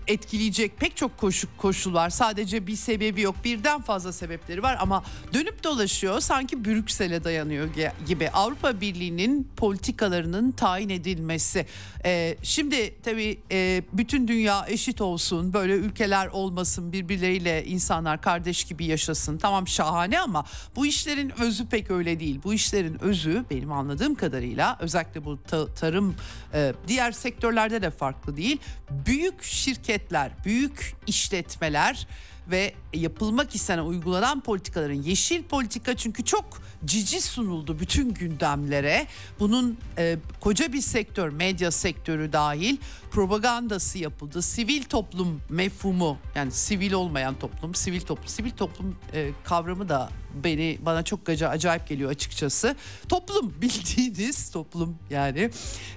etkileyecek 0.07 0.77
pek 0.77 0.97
çok 0.97 1.17
koşu, 1.17 1.47
koşul 1.57 1.93
var. 1.93 2.09
Sadece 2.09 2.67
bir 2.67 2.75
sebebi 2.75 3.21
yok. 3.21 3.35
Birden 3.43 3.81
fazla 3.81 4.13
sebepleri 4.13 4.63
var 4.63 4.77
ama 4.79 5.03
dönüp 5.33 5.63
dolaşıyor 5.63 6.19
sanki 6.19 6.65
Brüksel'e 6.65 7.23
dayanıyor 7.23 7.67
gibi. 8.07 8.29
Avrupa 8.29 8.81
Birliği'nin 8.81 9.47
politikalarının 9.57 10.51
tayin 10.51 10.89
edilmesi. 10.89 11.65
Ee, 12.05 12.37
şimdi 12.43 12.95
tabii 13.03 13.39
e, 13.51 13.83
bütün 13.93 14.27
dünya 14.27 14.65
eşit 14.67 15.01
olsun. 15.01 15.53
Böyle 15.53 15.73
ülkeler 15.73 16.27
olmasın. 16.27 16.91
Birbirleriyle 16.93 17.65
insanlar 17.65 18.21
kardeş 18.21 18.63
gibi 18.63 18.85
yaşasın. 18.85 19.37
Tamam 19.37 19.67
şahane 19.67 20.19
ama 20.19 20.45
bu 20.75 20.85
işlerin 20.85 21.33
özü 21.41 21.67
pek 21.67 21.91
öyle 21.91 22.19
değil. 22.19 22.39
Bu 22.43 22.53
işlerin 22.53 23.03
özü 23.03 23.45
benim 23.51 23.71
anladığım 23.71 24.15
kadarıyla 24.15 24.77
özellikle 24.79 25.25
bu 25.25 25.43
ta- 25.43 25.73
tarım 25.73 26.15
e, 26.53 26.73
diğer 26.87 27.11
sektörlerde 27.11 27.81
de 27.81 27.89
farklı 27.91 28.37
değil. 28.37 28.57
Büyük 29.05 29.43
şirketler, 29.97 30.31
büyük 30.45 30.95
işletmeler 31.07 32.07
ve 32.47 32.73
yapılmak 32.93 33.55
istenen 33.55 33.83
uygulanan 33.83 34.39
politikaların 34.39 35.01
yeşil 35.01 35.43
politika 35.43 35.95
çünkü 35.95 36.25
çok 36.25 36.61
cici 36.85 37.21
sunuldu 37.21 37.79
bütün 37.79 38.13
gündemlere. 38.13 39.07
Bunun 39.39 39.77
e, 39.97 40.17
koca 40.39 40.73
bir 40.73 40.81
sektör, 40.81 41.29
medya 41.29 41.71
sektörü 41.71 42.33
dahil 42.33 42.77
propagandası 43.11 43.97
yapıldı. 43.97 44.41
Sivil 44.41 44.83
toplum 44.83 45.41
mefhumu 45.49 46.17
yani 46.35 46.51
sivil 46.51 46.91
olmayan 46.91 47.35
toplum, 47.39 47.75
sivil 47.75 48.01
toplum, 48.01 48.27
sivil 48.27 48.51
toplum 48.51 48.95
e, 49.13 49.31
kavramı 49.43 49.89
da 49.89 50.09
beni 50.43 50.77
bana 50.81 51.03
çok 51.03 51.29
acayip 51.29 51.87
geliyor 51.87 52.11
açıkçası. 52.11 52.75
Toplum 53.09 53.53
bildiğiniz 53.61 54.51
toplum 54.51 54.97
yani 55.09 55.51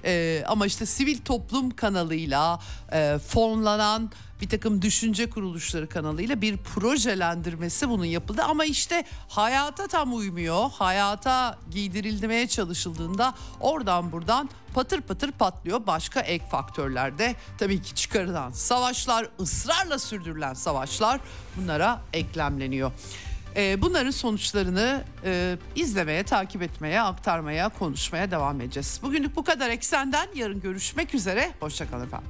E, 0.05 0.43
ama 0.47 0.65
işte 0.65 0.85
sivil 0.85 1.17
toplum 1.17 1.71
kanalıyla 1.71 2.59
e, 2.93 3.17
fonlanan 3.27 4.11
bir 4.41 4.49
takım 4.49 4.81
düşünce 4.81 5.29
kuruluşları 5.29 5.89
kanalıyla 5.89 6.41
bir 6.41 6.57
projelendirmesi 6.57 7.89
bunun 7.89 8.05
yapıldı 8.05 8.41
ama 8.43 8.65
işte 8.65 9.03
hayata 9.27 9.87
tam 9.87 10.15
uymuyor. 10.15 10.69
Hayata 10.71 11.59
giydirilmeye 11.71 12.47
çalışıldığında 12.47 13.33
oradan 13.59 14.11
buradan 14.11 14.49
patır 14.73 15.01
patır 15.01 15.31
patlıyor. 15.31 15.87
Başka 15.87 16.19
ek 16.19 16.45
faktörlerde 16.51 17.35
tabii 17.57 17.81
ki 17.81 17.95
çıkarılan 17.95 18.51
savaşlar, 18.51 19.27
ısrarla 19.39 19.99
sürdürülen 19.99 20.53
savaşlar 20.53 21.19
bunlara 21.57 22.01
eklemleniyor. 22.13 22.91
Ee, 23.55 23.81
bunların 23.81 24.11
sonuçlarını 24.11 25.03
e, 25.25 25.57
izlemeye, 25.75 26.23
takip 26.23 26.61
etmeye, 26.61 27.01
aktarmaya, 27.01 27.69
konuşmaya 27.69 28.31
devam 28.31 28.61
edeceğiz. 28.61 28.99
Bugünlük 29.03 29.35
bu 29.35 29.43
kadar 29.43 29.69
eksenden. 29.69 30.27
Yarın 30.35 30.61
görüşmek 30.61 31.15
üzere. 31.15 31.51
Hoşçakalın 31.59 32.05
efendim. 32.05 32.29